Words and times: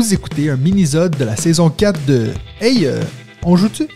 Vous 0.00 0.14
écoutez 0.14 0.48
un 0.48 0.56
mini-sode 0.56 1.18
de 1.18 1.26
la 1.26 1.36
saison 1.36 1.68
4 1.68 2.06
de 2.06 2.28
Hey, 2.58 2.86
euh, 2.86 3.02
on 3.42 3.54
joue-tu? 3.54 3.86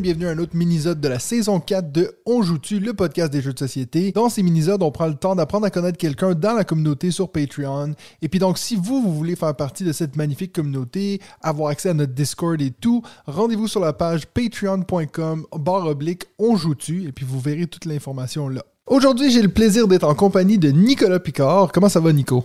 Bienvenue 0.00 0.26
à 0.26 0.30
un 0.30 0.38
autre 0.38 0.56
mini-sode 0.56 1.00
de 1.00 1.08
la 1.08 1.18
saison 1.18 1.60
4 1.60 1.92
de 1.92 2.18
On 2.26 2.42
joue-tu, 2.42 2.80
le 2.80 2.94
podcast 2.94 3.32
des 3.32 3.40
jeux 3.40 3.52
de 3.52 3.58
société. 3.58 4.12
Dans 4.12 4.28
ces 4.28 4.42
mini-sodes, 4.42 4.82
on 4.82 4.90
prend 4.90 5.06
le 5.06 5.14
temps 5.14 5.34
d'apprendre 5.34 5.66
à 5.66 5.70
connaître 5.70 5.98
quelqu'un 5.98 6.34
dans 6.34 6.54
la 6.54 6.64
communauté 6.64 7.10
sur 7.10 7.30
Patreon. 7.30 7.94
Et 8.22 8.28
puis 8.28 8.38
donc, 8.38 8.58
si 8.58 8.76
vous, 8.76 9.02
vous 9.02 9.14
voulez 9.14 9.36
faire 9.36 9.54
partie 9.54 9.84
de 9.84 9.92
cette 9.92 10.16
magnifique 10.16 10.52
communauté, 10.52 11.20
avoir 11.42 11.70
accès 11.70 11.90
à 11.90 11.94
notre 11.94 12.12
Discord 12.12 12.60
et 12.60 12.70
tout, 12.70 13.02
rendez-vous 13.26 13.68
sur 13.68 13.80
la 13.80 13.92
page 13.92 14.26
patreon.com 14.26 15.46
barre 15.58 15.86
oblique 15.86 16.24
On 16.38 16.56
joue-tu 16.56 17.04
et 17.04 17.12
puis 17.12 17.24
vous 17.24 17.40
verrez 17.40 17.66
toute 17.66 17.84
l'information 17.84 18.48
là. 18.48 18.64
Aujourd'hui, 18.86 19.30
j'ai 19.30 19.42
le 19.42 19.48
plaisir 19.48 19.88
d'être 19.88 20.04
en 20.04 20.14
compagnie 20.14 20.58
de 20.58 20.70
Nicolas 20.70 21.20
Picard. 21.20 21.72
Comment 21.72 21.88
ça 21.88 22.00
va, 22.00 22.12
Nico? 22.12 22.44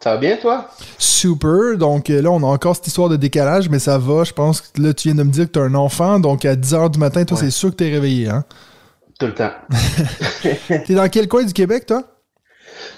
Ça 0.00 0.12
va 0.12 0.16
bien, 0.18 0.36
toi? 0.36 0.68
Super. 0.98 1.76
Donc 1.78 2.10
euh, 2.10 2.20
là, 2.22 2.30
on 2.30 2.42
a 2.42 2.46
encore 2.46 2.76
cette 2.76 2.86
histoire 2.86 3.08
de 3.08 3.16
décalage, 3.16 3.68
mais 3.68 3.78
ça 3.78 3.98
va. 3.98 4.24
Je 4.24 4.32
pense 4.32 4.60
que 4.60 4.80
là, 4.80 4.92
tu 4.94 5.08
viens 5.08 5.14
de 5.16 5.22
me 5.22 5.30
dire 5.32 5.46
que 5.46 5.52
tu 5.52 5.58
as 5.58 5.62
un 5.62 5.74
enfant. 5.74 6.20
Donc 6.20 6.44
à 6.44 6.54
10h 6.54 6.90
du 6.90 6.98
matin, 6.98 7.24
toi, 7.24 7.36
Ouais. 7.38 7.44
c'est 7.44 7.50
sûr 7.50 7.70
que 7.70 7.76
tu 7.76 7.86
es 7.86 7.90
réveillé. 7.92 8.28
Hein? 8.28 8.44
Tout 9.18 9.26
le 9.26 9.34
temps. 9.34 9.50
T'es 10.86 10.94
dans 10.94 11.08
quel 11.08 11.26
coin 11.28 11.44
du 11.44 11.52
Québec, 11.52 11.86
toi? 11.86 12.02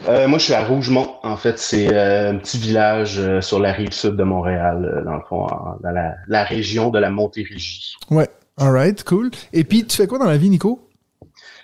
Euh, 0.09 0.27
moi, 0.27 0.39
je 0.39 0.45
suis 0.47 0.55
à 0.55 0.65
Rougemont. 0.65 1.15
En 1.23 1.37
fait, 1.37 1.59
c'est 1.59 1.89
euh, 1.95 2.33
un 2.33 2.37
petit 2.37 2.59
village 2.59 3.19
euh, 3.21 3.41
sur 3.41 3.61
la 3.61 3.73
rive 3.73 3.93
sud 3.93 4.17
de 4.17 4.25
Montréal, 4.25 5.03
dans 5.05 5.15
le 5.15 5.23
fond, 5.29 5.45
en- 5.47 5.77
dans 5.83 5.91
la, 5.91 6.15
la 6.27 6.43
région 6.45 6.91
de 6.91 6.99
la 6.99 7.11
Montérégie. 7.11 7.95
Ouais. 8.11 8.29
Alright, 8.57 9.05
cool. 9.05 9.31
Et 9.53 9.63
puis, 9.63 9.85
tu 9.87 9.97
fais 9.97 10.09
quoi 10.09 10.19
dans 10.19 10.27
la 10.27 10.37
vie, 10.37 10.51
Nico? 10.51 10.89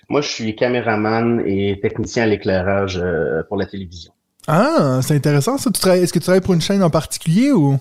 Moi, 0.08 0.20
je 0.20 0.28
suis 0.28 0.54
caméraman 0.54 1.42
et 1.44 1.80
technicien 1.82 2.22
à 2.22 2.26
l'éclairage 2.26 3.02
pour 3.48 3.56
la 3.56 3.66
télévision. 3.66 4.12
Ah, 4.46 5.00
c'est 5.02 5.14
intéressant 5.14 5.58
ça. 5.58 5.70
Tu 5.70 5.80
travailles- 5.80 6.02
Est-ce 6.02 6.12
que 6.12 6.18
tu 6.18 6.24
travailles 6.24 6.40
pour 6.42 6.54
une 6.54 6.60
chaîne 6.60 6.82
en 6.82 6.90
particulier 6.90 7.50
ou? 7.52 7.78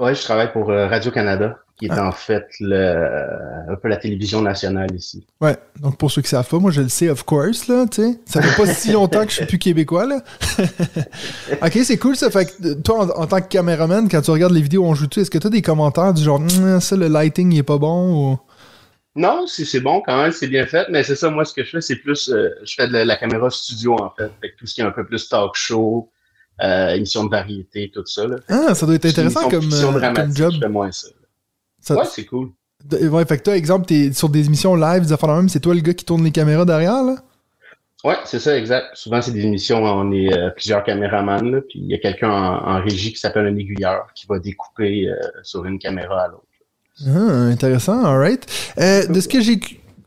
Ouais, 0.00 0.14
je 0.14 0.22
travaille 0.22 0.52
pour 0.52 0.70
euh, 0.70 0.88
Radio-Canada, 0.88 1.56
qui 1.78 1.86
est 1.86 1.90
Ah. 1.92 2.08
en 2.08 2.12
fait 2.12 2.46
le, 2.60 2.74
euh, 2.76 3.72
un 3.72 3.76
peu 3.80 3.88
la 3.88 3.96
télévision 3.96 4.42
nationale 4.42 4.92
ici. 4.94 5.24
Ouais. 5.40 5.56
Donc 5.80 5.96
pour 5.98 6.10
ceux 6.10 6.20
qui 6.22 6.28
savent 6.28 6.48
pas, 6.48 6.58
moi 6.58 6.70
je 6.72 6.82
le 6.82 6.88
sais, 6.88 7.08
of 7.08 7.22
course, 7.24 7.68
là, 7.68 7.86
tu 7.90 8.02
sais. 8.02 8.18
Ça 8.26 8.42
fait 8.42 8.60
pas 8.60 8.68
si 8.72 8.90
longtemps 8.92 9.24
que 9.24 9.30
je 9.30 9.36
suis 9.36 9.46
plus 9.46 9.58
québécois, 9.58 10.06
là. 10.06 10.20
ok, 11.62 11.78
c'est 11.84 11.96
cool 11.98 12.16
ça. 12.16 12.30
Fait 12.30 12.46
que 12.46 12.66
euh, 12.68 12.74
toi, 12.74 13.04
en, 13.18 13.22
en 13.22 13.26
tant 13.26 13.40
que 13.40 13.46
caméraman, 13.48 14.08
quand 14.08 14.20
tu 14.20 14.30
regardes 14.32 14.52
les 14.52 14.62
vidéos 14.62 14.82
où 14.82 14.86
on 14.86 14.94
joue-tu, 14.94 15.20
est-ce 15.20 15.30
que 15.30 15.38
tu 15.38 15.46
as 15.46 15.50
des 15.50 15.62
commentaires 15.62 16.12
du 16.12 16.22
genre, 16.22 16.40
Hum, 16.40 16.80
ça, 16.80 16.96
le 16.96 17.06
lighting, 17.08 17.52
il 17.52 17.58
est 17.58 17.62
pas 17.62 17.78
bon 17.78 18.32
ou? 18.32 18.38
Non, 19.16 19.46
c'est 19.46 19.80
bon 19.80 20.02
quand 20.04 20.20
même, 20.20 20.32
c'est 20.32 20.48
bien 20.48 20.66
fait, 20.66 20.88
mais 20.90 21.04
c'est 21.04 21.14
ça, 21.14 21.30
moi, 21.30 21.44
ce 21.44 21.54
que 21.54 21.62
je 21.62 21.70
fais, 21.70 21.80
c'est 21.80 21.96
plus, 21.96 22.28
euh, 22.30 22.48
je 22.64 22.74
fais 22.74 22.88
de 22.88 22.92
la, 22.92 23.04
la 23.04 23.16
caméra 23.16 23.48
studio, 23.48 23.94
en 23.94 24.10
fait. 24.10 24.30
Fait 24.40 24.50
que 24.50 24.56
tout 24.58 24.66
ce 24.66 24.74
qui 24.74 24.80
est 24.80 24.84
un 24.84 24.90
peu 24.90 25.06
plus 25.06 25.28
talk 25.28 25.54
show, 25.54 26.10
euh, 26.62 26.88
émission 26.90 27.24
de 27.24 27.30
variété, 27.30 27.92
tout 27.94 28.04
ça, 28.06 28.26
là. 28.26 28.36
Ah, 28.48 28.74
ça 28.74 28.86
doit 28.86 28.96
être 28.96 29.06
intéressant 29.06 29.48
comme, 29.48 29.72
euh, 29.72 30.00
comme 30.14 30.34
job. 30.34 30.52
Je 30.54 30.58
fais 30.60 30.68
moins 30.68 30.90
ça. 30.90 31.08
Ça- 31.80 31.94
Ouais, 31.96 32.04
c'est 32.10 32.24
cool. 32.24 32.50
ouais, 32.90 33.24
fait 33.24 33.38
que 33.38 33.42
toi, 33.44 33.56
exemple, 33.56 33.86
t'es 33.86 34.12
sur 34.12 34.28
des 34.28 34.46
émissions 34.46 34.74
live, 34.74 35.02
des 35.02 35.12
affaires 35.12 35.28
de 35.28 35.34
même, 35.34 35.48
c'est 35.48 35.60
toi 35.60 35.74
le 35.74 35.80
gars 35.80 35.94
qui 35.94 36.04
tourne 36.04 36.24
les 36.24 36.32
caméras 36.32 36.64
derrière, 36.64 37.02
là? 37.04 37.14
Ouais, 38.02 38.16
c'est 38.24 38.40
ça, 38.40 38.58
exact. 38.58 38.88
Souvent, 38.94 39.22
c'est 39.22 39.30
des 39.32 39.44
émissions 39.46 39.82
où 39.82 39.86
on 39.86 40.10
est 40.12 40.36
euh, 40.36 40.50
plusieurs 40.50 40.82
caméramans, 40.84 41.50
là, 41.50 41.60
puis 41.62 41.78
il 41.78 41.86
y 41.90 41.94
a 41.94 41.98
quelqu'un 41.98 42.30
en, 42.30 42.68
en 42.76 42.82
régie 42.82 43.12
qui 43.12 43.18
s'appelle 43.18 43.46
un 43.46 43.56
aiguilleur 43.56 44.08
qui 44.14 44.26
va 44.26 44.38
découper 44.40 45.08
euh, 45.08 45.14
sur 45.42 45.64
une 45.64 45.78
caméra 45.78 46.24
à 46.24 46.28
l'autre. 46.28 46.42
Ah, 47.06 47.10
intéressant, 47.50 48.04
alright. 48.04 48.46
Euh, 48.78 49.06
de 49.06 49.20
ce 49.20 49.28
que 49.28 49.40
j'ai 49.40 49.58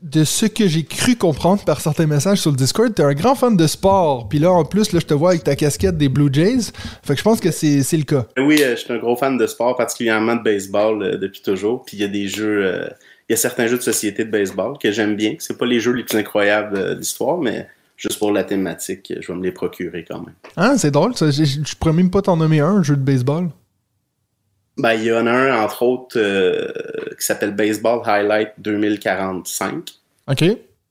de 0.03 0.23
ce 0.23 0.45
que 0.45 0.67
j'ai 0.67 0.83
cru 0.83 1.15
comprendre 1.17 1.63
par 1.65 1.81
certains 1.81 2.05
messages 2.05 2.37
sur 2.39 2.51
le 2.51 2.55
Discord, 2.55 2.93
t'es 2.93 3.03
un 3.03 3.13
grand 3.13 3.35
fan 3.35 3.57
de 3.57 3.67
sport. 3.67 4.29
Puis 4.29 4.39
là, 4.39 4.51
en 4.51 4.63
plus, 4.63 4.93
là, 4.93 4.99
je 5.01 5.05
te 5.05 5.13
vois 5.13 5.31
avec 5.31 5.43
ta 5.43 5.55
casquette 5.55 5.97
des 5.97 6.07
Blue 6.07 6.29
Jays. 6.31 6.71
Fait 7.03 7.13
que 7.13 7.17
je 7.19 7.23
pense 7.23 7.41
que 7.41 7.51
c'est 7.51 7.83
c'est 7.83 7.97
le 7.97 8.03
cas. 8.03 8.25
Oui, 8.37 8.61
euh, 8.61 8.75
je 8.77 8.81
suis 8.83 8.93
un 8.93 8.99
gros 8.99 9.17
fan 9.17 9.37
de 9.37 9.47
sport, 9.47 9.75
particulièrement 9.75 10.35
de 10.35 10.43
baseball 10.43 11.03
euh, 11.03 11.17
depuis 11.17 11.41
toujours. 11.41 11.83
Puis 11.83 11.97
il 11.97 12.01
y 12.01 12.03
a 12.03 12.07
des 12.07 12.27
jeux, 12.27 12.63
euh, 12.65 12.87
il 13.27 13.31
y 13.31 13.33
a 13.33 13.37
certains 13.37 13.67
jeux 13.67 13.77
de 13.77 13.83
société 13.83 14.23
de 14.23 14.31
baseball 14.31 14.77
que 14.77 14.91
j'aime 14.91 15.15
bien. 15.17 15.35
C'est 15.39 15.57
pas 15.57 15.65
les 15.65 15.79
jeux 15.81 15.91
les 15.93 16.03
plus 16.03 16.17
incroyables 16.17 16.77
euh, 16.77 16.93
de 16.93 16.99
l'histoire, 16.99 17.37
mais 17.39 17.67
juste 17.97 18.19
pour 18.19 18.31
la 18.31 18.43
thématique, 18.45 19.11
euh, 19.11 19.19
je 19.19 19.31
vais 19.33 19.37
me 19.37 19.43
les 19.43 19.51
procurer 19.51 20.05
quand 20.09 20.19
même. 20.19 20.35
Ah, 20.55 20.75
c'est 20.77 20.91
drôle. 20.91 21.15
ça. 21.17 21.31
Je 21.31 21.43
je 21.43 21.75
pourrais 21.75 21.93
même 21.93 22.11
pas 22.11 22.21
t'en 22.21 22.37
nommer 22.37 22.61
un, 22.61 22.67
un 22.77 22.83
jeu 22.83 22.95
de 22.95 23.01
baseball. 23.03 23.49
Ben, 24.77 24.93
il 24.93 25.03
y 25.05 25.11
en 25.11 25.25
a 25.25 25.31
un, 25.31 25.63
entre 25.63 25.83
autres, 25.83 26.17
euh, 26.19 26.67
qui 27.19 27.25
s'appelle 27.25 27.51
Baseball 27.55 28.01
Highlight 28.05 28.51
2045. 28.59 29.89
OK. 30.29 30.43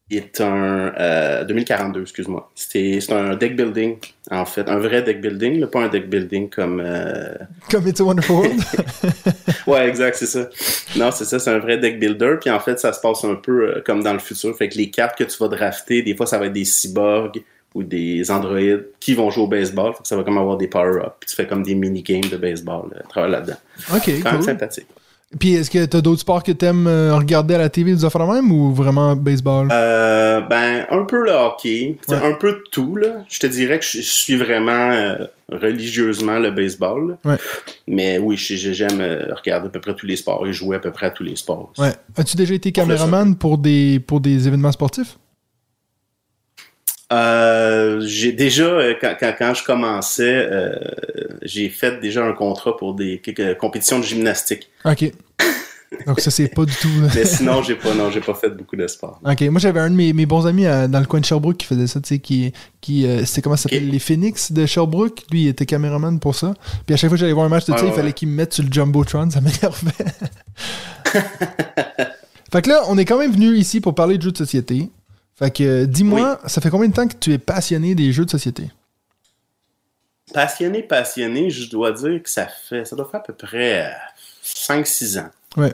Il 0.08 0.18
est 0.18 0.40
un... 0.40 0.92
Euh, 1.00 1.44
2042, 1.44 2.02
excuse-moi. 2.02 2.48
C'était- 2.54 3.00
C'est 3.00 3.12
un 3.12 3.34
deck 3.34 3.56
building, 3.56 3.96
en 4.30 4.44
fait. 4.44 4.68
Un 4.68 4.78
vrai 4.78 5.02
deck 5.02 5.20
building, 5.20 5.58
là, 5.58 5.66
pas 5.66 5.80
un 5.80 5.88
deck 5.88 6.08
building 6.08 6.48
comme... 6.48 6.80
euh, 6.84 7.34
Comme 7.70 7.88
It's 7.88 8.00
a 8.00 8.04
Wonderful 8.04 8.36
World. 8.36 8.60
Ouais, 9.66 9.88
exact, 9.88 10.14
c'est 10.16 10.26
ça. 10.26 10.48
Non, 10.96 11.10
c'est 11.10 11.24
ça, 11.24 11.40
c'est 11.40 11.50
un 11.50 11.58
vrai 11.58 11.76
deck 11.78 11.98
builder. 11.98 12.36
Puis 12.40 12.50
en 12.50 12.60
fait, 12.60 12.78
ça 12.78 12.92
se 12.92 13.00
passe 13.00 13.24
un 13.24 13.34
peu 13.34 13.68
euh, 13.68 13.82
comme 13.84 14.00
dans 14.04 14.12
le 14.12 14.20
futur. 14.20 14.56
Fait 14.56 14.68
que 14.68 14.76
les 14.76 14.90
cartes 14.90 15.18
que 15.18 15.24
tu 15.24 15.36
vas 15.38 15.48
drafter, 15.48 16.02
des 16.02 16.14
fois, 16.14 16.26
ça 16.26 16.38
va 16.38 16.46
être 16.46 16.52
des 16.52 16.64
cyborgs 16.64 17.42
ou 17.76 17.82
des 17.82 18.30
androïdes 18.30 18.86
qui 19.00 19.14
vont 19.14 19.30
jouer 19.30 19.44
au 19.44 19.48
baseball. 19.48 19.92
Fait 19.92 20.02
que 20.02 20.08
ça 20.08 20.16
va 20.16 20.24
comme 20.24 20.38
avoir 20.38 20.56
des 20.56 20.66
power-ups. 20.66 21.12
Puis 21.20 21.28
tu 21.30 21.36
fais 21.36 21.46
comme 21.46 21.62
des 21.62 21.74
mini-games 21.74 22.28
de 22.30 22.36
baseball 22.36 22.88
euh, 22.94 23.00
à 23.00 23.08
travers 23.08 23.30
là-dedans. 23.30 23.56
OK, 23.94 24.10
Quand 24.22 24.30
même 24.32 24.36
cool. 24.36 24.42
sympathique. 24.44 24.86
Puis 25.40 25.54
est-ce 25.54 25.70
que 25.70 25.84
t'as 25.84 26.00
d'autres 26.00 26.20
sports 26.20 26.42
que 26.42 26.52
t'aimes 26.52 26.86
euh, 26.86 27.14
regarder 27.16 27.56
à 27.56 27.58
la 27.58 27.68
TV, 27.68 27.92
des 27.92 28.04
affaires 28.04 28.26
même, 28.26 28.50
ou 28.52 28.72
vraiment 28.72 29.14
baseball? 29.16 29.68
Euh, 29.72 30.40
ben, 30.40 30.86
un 30.90 31.04
peu 31.04 31.22
le 31.24 31.32
hockey, 31.32 31.98
Ouais. 32.08 32.16
un 32.16 32.32
peu 32.32 32.52
de 32.52 32.62
tout. 32.70 32.96
Là. 32.96 33.08
Je 33.28 33.40
te 33.40 33.46
dirais 33.46 33.78
que 33.78 33.84
je, 33.84 34.00
suis 34.00 34.36
vraiment 34.36 34.92
euh, 34.92 35.26
religieusement 35.50 36.38
le 36.38 36.52
baseball. 36.52 37.18
Ouais. 37.24 37.36
Mais 37.88 38.18
oui, 38.18 38.36
j'aime 38.38 39.00
regarder 39.36 39.66
à 39.66 39.70
peu 39.70 39.80
près 39.80 39.94
tous 39.94 40.06
les 40.06 40.16
sports 40.16 40.46
et 40.46 40.52
jouer 40.52 40.76
à 40.76 40.78
peu 40.78 40.92
près 40.92 41.06
à 41.06 41.10
tous 41.10 41.24
les 41.24 41.36
sports. 41.36 41.70
aussi. 41.72 41.82
Ouais. 41.82 41.94
As-tu 42.16 42.36
déjà 42.36 42.54
été 42.54 42.70
caméraman 42.72 43.36
pour 43.36 43.58
des, 43.58 44.00
pour 44.00 44.20
des 44.20 44.46
événements 44.46 44.72
sportifs? 44.72 45.18
Euh, 47.12 48.00
j'ai 48.04 48.32
déjà, 48.32 48.64
euh, 48.64 48.94
quand, 49.00 49.14
quand, 49.18 49.32
quand 49.38 49.54
je 49.54 49.64
commençais, 49.64 50.48
euh, 50.50 50.74
j'ai 51.42 51.68
fait 51.68 52.00
déjà 52.00 52.24
un 52.24 52.32
contrat 52.32 52.76
pour 52.76 52.94
des 52.94 53.18
quelques 53.18 53.56
compétitions 53.58 53.98
de 53.98 54.04
gymnastique. 54.04 54.68
OK. 54.84 55.12
Donc 56.06 56.20
ça, 56.20 56.32
c'est 56.32 56.48
pas 56.48 56.64
du 56.64 56.74
tout... 56.74 56.88
Mais 57.14 57.24
sinon, 57.24 57.62
j'ai 57.62 57.76
pas, 57.76 57.94
non, 57.94 58.10
j'ai 58.10 58.20
pas 58.20 58.34
fait 58.34 58.50
beaucoup 58.50 58.74
de 58.74 58.86
sport. 58.88 59.20
Ok, 59.24 59.40
moi 59.42 59.60
j'avais 59.60 59.78
un 59.78 59.88
de 59.88 59.94
mes, 59.94 60.12
mes 60.12 60.26
bons 60.26 60.46
amis 60.46 60.64
dans 60.64 60.98
le 60.98 61.06
coin 61.06 61.20
de 61.20 61.24
Sherbrooke 61.24 61.56
qui 61.58 61.66
faisait 61.66 61.86
ça, 61.86 62.00
tu 62.00 62.08
sais, 62.08 62.18
qui, 62.18 62.52
qui 62.80 63.06
euh, 63.06 63.24
c'est 63.24 63.40
comment 63.40 63.56
ça 63.56 63.64
s'appelle, 63.64 63.88
les 63.88 63.98
Phoenix 64.00 64.50
de 64.50 64.66
Sherbrooke. 64.66 65.22
Lui, 65.30 65.44
il 65.44 65.48
était 65.48 65.64
caméraman 65.64 66.18
pour 66.18 66.34
ça. 66.34 66.54
Puis 66.86 66.94
à 66.94 66.96
chaque 66.96 67.08
fois 67.08 67.16
que 67.16 67.20
j'allais 67.20 67.32
voir 67.32 67.46
un 67.46 67.50
match 67.50 67.66
de 67.66 67.72
Ouais, 67.72 67.78
ça, 67.78 67.86
il 67.86 67.92
fallait 67.92 68.12
qu'il 68.12 68.28
me 68.28 68.34
mette 68.34 68.52
sur 68.52 68.64
le 68.64 68.72
Jumbotron, 68.72 69.30
ça 69.30 69.40
m'énervait. 69.40 69.90
fait 72.52 72.62
que 72.62 72.68
là, 72.68 72.82
on 72.88 72.98
est 72.98 73.04
quand 73.04 73.18
même 73.18 73.32
venu 73.32 73.56
ici 73.56 73.80
pour 73.80 73.94
parler 73.94 74.18
de 74.18 74.22
jeux 74.22 74.32
de 74.32 74.38
société. 74.38 74.90
Fait 75.38 75.50
que 75.50 75.62
euh, 75.62 75.86
dis-moi, 75.86 76.40
ça 76.46 76.60
fait 76.60 76.70
combien 76.70 76.88
de 76.88 76.94
temps 76.94 77.06
que 77.06 77.14
tu 77.18 77.32
es 77.32 77.38
passionné 77.38 77.94
des 77.94 78.12
jeux 78.12 78.24
de 78.24 78.30
société? 78.30 78.70
Passionné, 80.32 80.82
passionné, 80.82 81.50
je 81.50 81.70
dois 81.70 81.92
dire 81.92 82.22
que 82.22 82.28
ça 82.28 82.46
fait, 82.48 82.84
ça 82.84 82.96
doit 82.96 83.08
faire 83.08 83.20
à 83.20 83.22
peu 83.22 83.32
près 83.32 83.92
5-6 84.44 85.20
ans. 85.20 85.30
Ouais. 85.56 85.72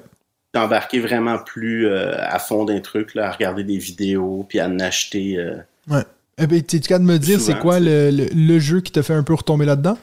Embarqué 0.55 1.01
vraiment 1.01 1.39
plus 1.39 1.87
euh, 1.87 2.15
à 2.19 2.39
fond 2.39 2.65
d'un 2.67 2.81
truc, 2.81 3.15
là, 3.15 3.29
à 3.29 3.33
regarder 3.33 3.65
des 3.65 3.79
vidéos, 3.79 4.45
puis 4.49 4.61
à 4.61 4.67
en 4.69 4.79
acheter. 4.81 5.39
euh, 5.39 5.57
Ouais. 5.89 6.05
Eh 6.39 6.47
ben, 6.47 6.61
t'es-tu 6.63 6.89
capable 6.89 7.07
de 7.07 7.13
me 7.13 7.19
dire 7.19 7.41
c'est 7.41 7.59
quoi 7.59 7.79
tu 7.79 7.85
le, 7.87 8.11
le- 8.11 8.29
le 8.35 8.59
jeu 8.59 8.81
qui 8.81 8.93
t'a 8.93 9.03
fait 9.03 9.15
un 9.15 9.23
peu 9.23 9.35
retomber 9.35 9.65
là-dedans? 9.65 9.97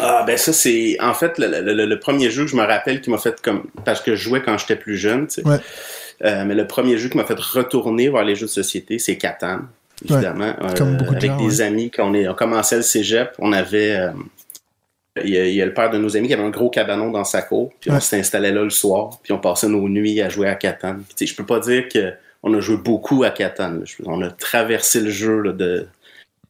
Ah 0.00 0.22
ben 0.26 0.36
ça 0.36 0.52
c'est 0.52 0.96
en 1.00 1.12
fait 1.14 1.38
le, 1.38 1.48
le- 1.60 1.72
le- 1.74 1.86
le 1.86 1.98
premier 1.98 2.30
jeu 2.30 2.44
que 2.44 2.50
je 2.50 2.56
me 2.56 2.62
rappelle 2.64 3.00
qui 3.00 3.10
m'a 3.10 3.18
fait 3.18 3.40
comme 3.40 3.64
parce 3.84 4.00
que 4.00 4.14
je 4.14 4.22
jouais 4.22 4.42
quand 4.42 4.56
j'étais 4.58 4.76
plus 4.76 4.96
jeune, 4.96 5.26
tu 5.26 5.42
sais. 5.42 5.46
Ouais. 5.48 5.56
Euh, 6.24 6.44
mais 6.44 6.54
le 6.54 6.66
premier 6.66 6.98
jeu 6.98 7.08
qui 7.08 7.16
m'a 7.16 7.24
fait 7.24 7.38
retourner 7.38 8.08
vers 8.08 8.24
les 8.24 8.34
jeux 8.36 8.46
de 8.46 8.50
société, 8.50 8.98
c'est 8.98 9.16
Catan, 9.16 9.60
évidemment. 10.08 10.52
Euh, 10.62 10.74
Comme 10.76 10.96
beaucoup 10.96 11.12
de 11.12 11.16
avec 11.18 11.30
gens, 11.30 11.36
des 11.46 11.60
ouais. 11.60 11.66
amis 11.66 11.90
quand 11.90 12.08
on, 12.10 12.14
est, 12.14 12.28
on 12.28 12.34
commençait 12.34 12.76
le 12.76 12.82
cégep, 12.82 13.32
on 13.38 13.52
avait 13.52 13.96
euh, 13.96 14.10
il 15.24 15.30
y, 15.30 15.38
a, 15.38 15.46
il 15.46 15.54
y 15.54 15.62
a 15.62 15.66
le 15.66 15.74
père 15.74 15.90
de 15.90 15.98
nos 15.98 16.16
amis 16.16 16.28
qui 16.28 16.34
avait 16.34 16.44
un 16.44 16.50
gros 16.50 16.70
cabanon 16.70 17.10
dans 17.10 17.24
sa 17.24 17.42
cour, 17.42 17.72
puis 17.80 17.90
Ouais. 17.90 17.96
on 17.96 18.00
s'installait 18.00 18.52
là 18.52 18.62
le 18.62 18.70
soir, 18.70 19.18
puis 19.22 19.32
on 19.32 19.38
passait 19.38 19.68
nos 19.68 19.88
nuits 19.88 20.20
à 20.22 20.28
jouer 20.28 20.48
à 20.48 20.54
Catan. 20.54 20.96
Je 21.20 21.34
peux 21.34 21.46
pas 21.46 21.58
dire 21.60 21.88
que 21.88 22.12
on 22.44 22.54
a 22.54 22.60
joué 22.60 22.76
beaucoup 22.76 23.24
à 23.24 23.30
Catan. 23.30 23.80
On 24.04 24.22
a 24.22 24.30
traversé 24.30 25.00
le 25.00 25.10
jeu 25.10 25.40
là, 25.42 25.52
de 25.52 25.86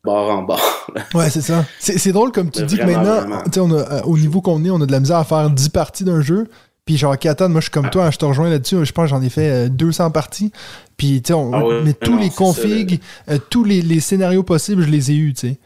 bord 0.09 0.31
en 0.31 0.43
bord. 0.43 0.91
Ouais, 1.15 1.29
c'est 1.29 1.43
ça. 1.43 1.67
C'est 1.79 2.13
drôle 2.13 2.33
comme 2.33 2.51
tu 2.51 2.61
Mais 2.61 2.67
dis 2.67 2.79
que 2.79 2.85
maintenant, 2.85 3.43
on 3.59 3.73
a, 3.73 3.75
euh, 3.75 4.01
au 4.05 4.17
niveau 4.17 4.41
qu'on 4.41 4.65
est, 4.65 4.71
on 4.71 4.81
a 4.81 4.87
de 4.87 4.93
la 4.93 5.01
misère 5.01 5.19
à 5.19 5.25
faire 5.25 5.51
10 5.51 5.69
parties 5.69 6.05
d'un 6.05 6.23
jeu. 6.23 6.49
Puis 6.87 6.97
genre, 6.97 7.19
Catan, 7.19 7.51
moi, 7.51 7.61
je 7.61 7.65
suis 7.67 7.71
comme 7.71 7.91
toi, 7.91 8.07
hein, 8.07 8.11
je 8.11 8.17
te 8.17 8.25
rejoins 8.25 8.49
là-dessus. 8.49 8.83
Je 8.87 8.93
pense 8.93 9.05
que 9.05 9.11
j'en 9.11 9.21
ai 9.21 9.29
fait 9.29 9.67
euh, 9.67 9.69
200 9.69 10.11
parties. 10.11 10.51
Puis, 10.97 11.21
tu 11.21 11.29
sais, 11.29 11.33
on 11.35 11.53
Ah 11.53 11.63
ouais, 11.63 11.83
met 11.83 11.93
tous 11.93 12.13
non, 12.13 12.21
les 12.21 12.31
configs, 12.31 13.01
euh, 13.29 13.37
tous 13.51 13.65
les, 13.65 13.83
les 13.83 14.01
scénarios 14.01 14.43
possibles, 14.43 14.83
je 14.83 14.89
les 14.89 15.11
ai 15.11 15.15
eus, 15.17 15.35
tu 15.35 15.49
sais. 15.49 15.59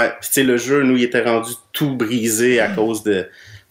Ouais, 0.00 0.08
puis 0.20 0.28
tu 0.28 0.32
sais, 0.32 0.42
le 0.42 0.56
jeu, 0.56 0.82
nous, 0.82 0.96
il 0.96 1.04
était 1.04 1.22
rendu 1.22 1.52
tout 1.72 1.94
brisé 1.96 2.58
à 2.60 2.68
cause 2.70 3.04
de. 3.04 3.28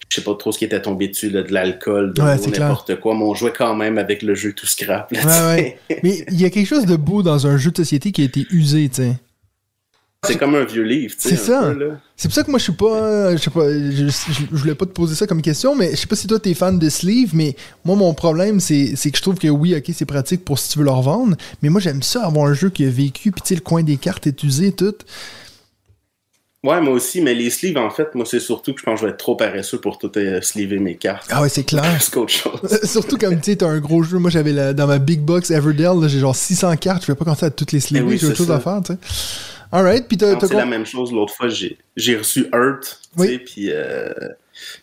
Je 0.08 0.16
sais 0.16 0.24
pas 0.24 0.34
trop 0.34 0.52
ce 0.52 0.58
qui 0.58 0.66
était 0.66 0.82
tombé 0.82 1.08
dessus, 1.10 1.30
là, 1.30 1.44
de 1.44 1.54
l'alcool, 1.54 2.14
de 2.14 2.22
Ouais, 2.22 2.38
n'importe 2.38 3.00
quoi, 3.00 3.14
mais 3.16 3.24
on 3.24 3.36
jouait 3.36 3.54
quand 3.56 3.76
même 3.76 3.98
avec 4.00 4.24
le 4.24 4.34
jeu 4.34 4.54
tout 4.54 4.66
scrap. 4.66 5.12
Là, 5.12 5.50
ouais. 5.54 5.78
Mais 6.04 6.26
il 6.32 6.40
y 6.42 6.46
a 6.46 6.50
quelque 6.50 6.66
chose 6.66 6.86
de 6.88 6.96
beau 6.96 7.22
dans 7.22 7.46
un 7.46 7.58
jeu 7.58 7.70
de 7.70 7.78
société 7.78 8.12
qui 8.12 8.22
a 8.22 8.26
été 8.26 8.48
usé, 8.50 8.90
tu 8.90 9.04
sais. 9.04 9.14
C'est 10.28 10.38
comme 10.38 10.54
un 10.56 10.66
vieux 10.66 10.84
livre, 10.84 11.16
tu 11.16 11.30
sais. 11.30 11.36
C'est 11.38 11.46
ça. 11.46 11.74
C'est 12.18 12.28
pour 12.28 12.36
ça 12.36 12.44
que 12.44 12.50
moi 12.50 12.60
je 12.60 12.64
suis 12.64 12.74
pas, 12.74 12.94
euh, 13.02 13.38
je 13.38 13.42
sais 13.42 13.50
pas, 13.50 13.72
je, 13.72 14.08
je- 14.10 14.44
je 14.52 14.56
voulais 14.58 14.76
pas 14.76 14.86
te 14.86 14.92
poser 14.92 15.16
ça 15.16 15.26
comme 15.28 15.42
question, 15.42 15.76
mais 15.76 15.92
je 15.92 15.96
sais 15.96 16.08
pas 16.08 16.18
si 16.18 16.28
toi 16.28 16.38
t'es 16.40 16.54
fan 16.54 16.78
de 16.78 16.90
sleeve, 16.90 17.34
mais 17.34 17.56
moi 17.86 17.96
mon 17.96 18.14
problème 18.14 18.60
c'est 18.60 18.94
que 18.94 19.18
je 19.18 19.22
trouve 19.22 19.36
que 19.36 19.48
oui, 19.48 19.74
ok 19.78 19.90
c'est 19.94 20.04
pratique 20.06 20.44
pour 20.44 20.60
si 20.60 20.72
tu 20.72 20.80
veux 20.80 20.84
le 20.86 20.92
revendre, 20.92 21.38
mais 21.62 21.70
moi 21.70 21.80
j'aime 21.80 22.04
ça 22.04 22.26
avoir 22.26 22.48
un 22.48 22.54
jeu 22.54 22.70
qui 22.70 22.84
a 22.86 22.90
vécu, 22.90 23.32
puis 23.32 23.42
tu 23.42 23.48
sais 23.48 23.56
le 23.56 23.62
coin 23.62 23.82
des 23.82 23.96
cartes 23.96 24.28
est 24.28 24.44
usé 24.44 24.74
tout. 24.74 24.94
Ouais, 26.66 26.82
moi 26.82 26.92
aussi, 26.96 27.22
mais 27.22 27.34
les 27.34 27.50
sleeves, 27.52 27.78
en 27.78 27.90
fait, 27.90 28.14
moi, 28.16 28.26
c'est 28.26 28.42
surtout 28.42 28.74
que 28.74 28.82
je 28.82 28.84
pense 28.84 28.96
que 28.96 29.00
je 29.00 29.06
vais 29.06 29.12
être 29.14 29.18
trop 29.18 29.38
paresseux 29.38 29.80
pour 29.80 29.98
tout 29.98 30.12
euh, 30.18 30.42
sleever 30.42 30.78
mes 30.80 30.98
cartes. 30.98 31.26
Ah 31.32 31.42
ouais 31.42 31.48
c'est 31.48 31.64
clair. 31.64 31.86
Plus 31.98 32.10
qu'autre 32.10 32.34
chose. 32.34 32.80
Surtout 32.84 33.18
comme 33.18 33.38
tu 33.40 33.52
sais 33.52 33.56
t'as 33.56 33.68
un 33.70 33.80
gros 33.80 34.04
jeu, 34.04 34.18
moi 34.18 34.30
j'avais 34.30 34.74
dans 34.74 34.86
ma 34.88 34.98
big 35.00 35.22
box 35.22 35.52
Everdell, 35.52 36.10
j'ai 36.10 36.20
genre 36.20 36.36
600 36.36 36.76
cartes, 36.76 37.04
je 37.04 37.08
vais 37.14 37.16
pas 37.16 37.24
commencer 37.24 37.46
à 37.46 37.50
toutes 37.50 37.72
les 37.72 37.80
sleever, 37.80 38.04
Eh 38.06 38.10
oui, 38.12 38.18
j'ai 38.18 38.28
autre 38.28 38.36
chose 38.36 38.52
à 38.52 38.60
faire, 38.60 38.82
tu 38.86 38.92
sais. 38.92 39.00
Alright, 39.72 40.08
puis 40.08 40.18
t'as 40.18 40.40
C'est 40.40 40.54
la 40.54 40.66
même 40.66 40.86
chose. 40.86 41.12
L'autre 41.12 41.34
fois, 41.34 41.48
j'ai 41.96 42.18
reçu 42.18 42.48
Earth, 42.54 43.00
Oui. 43.18 43.38
puis 43.40 43.68
euh, 43.72 44.12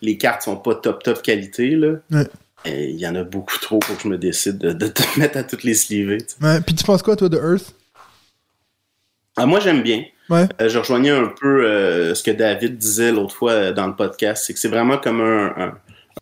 les 0.01 0.17
cartes 0.17 0.43
sont 0.43 0.55
pas 0.57 0.75
top 0.75 1.03
top 1.03 1.21
qualité, 1.21 1.71
là. 1.71 1.95
Ouais. 2.11 2.25
Et 2.65 2.89
il 2.89 2.99
y 2.99 3.07
en 3.07 3.15
a 3.15 3.23
beaucoup 3.23 3.57
trop 3.59 3.79
pour 3.79 3.95
que 3.97 4.03
je 4.03 4.07
me 4.07 4.17
décide 4.17 4.57
de, 4.57 4.71
de 4.71 4.87
te 4.87 5.01
mettre 5.19 5.37
à 5.37 5.43
toutes 5.43 5.63
les 5.63 5.73
sais. 5.73 6.37
Ouais, 6.41 6.59
puis 6.61 6.73
tu 6.75 6.83
penses 6.83 7.01
quoi 7.03 7.15
toi 7.15 7.29
de 7.29 7.37
Earth? 7.37 7.73
Ah, 9.35 9.45
moi, 9.45 9.59
j'aime 9.59 9.83
bien. 9.83 10.03
Ouais. 10.29 10.45
Euh, 10.61 10.67
je 10.69 10.77
rejoignais 10.79 11.11
un 11.11 11.27
peu 11.39 11.65
euh, 11.65 12.15
ce 12.15 12.23
que 12.23 12.31
David 12.31 12.77
disait 12.77 13.11
l'autre 13.11 13.35
fois 13.35 13.71
dans 13.71 13.87
le 13.87 13.95
podcast, 13.95 14.43
c'est 14.45 14.53
que 14.53 14.59
c'est 14.59 14.67
vraiment 14.67 14.97
comme 14.97 15.21
un, 15.21 15.77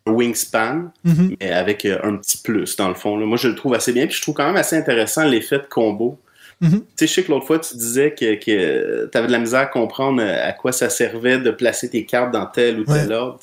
wingspan, 0.07 0.91
Mhm. 1.03 1.35
mais 1.39 1.51
avec 1.51 1.85
euh, 1.85 1.97
un 2.03 2.17
petit 2.17 2.37
plus 2.37 2.75
dans 2.75 2.89
le 2.89 2.93
fond. 2.95 3.17
là. 3.17 3.25
Moi, 3.25 3.37
je 3.37 3.47
le 3.47 3.55
trouve 3.55 3.73
assez 3.73 3.93
bien, 3.93 4.05
puis 4.05 4.15
je 4.15 4.21
trouve 4.21 4.35
quand 4.35 4.45
même 4.45 4.57
assez 4.57 4.75
intéressant 4.75 5.23
l'effet 5.23 5.57
de 5.59 5.65
combo. 5.69 6.19
Mhm. 6.61 6.71
Tu 6.71 6.85
sais, 6.95 7.07
je 7.07 7.13
sais 7.13 7.23
que 7.23 7.31
l'autre 7.31 7.45
fois, 7.47 7.59
tu 7.59 7.75
disais 7.75 8.11
que, 8.13 8.35
que 8.35 9.05
tu 9.11 9.17
avais 9.17 9.27
de 9.27 9.31
la 9.31 9.39
misère 9.39 9.59
à 9.61 9.65
comprendre 9.65 10.21
euh, 10.21 10.47
à 10.49 10.53
quoi 10.53 10.71
ça 10.71 10.89
servait 10.89 11.37
de 11.37 11.51
placer 11.51 11.89
tes 11.89 12.05
cartes 12.05 12.31
dans 12.31 12.45
tel 12.45 12.79
ou 12.79 12.85
tel 12.85 13.11
ordre. 13.13 13.39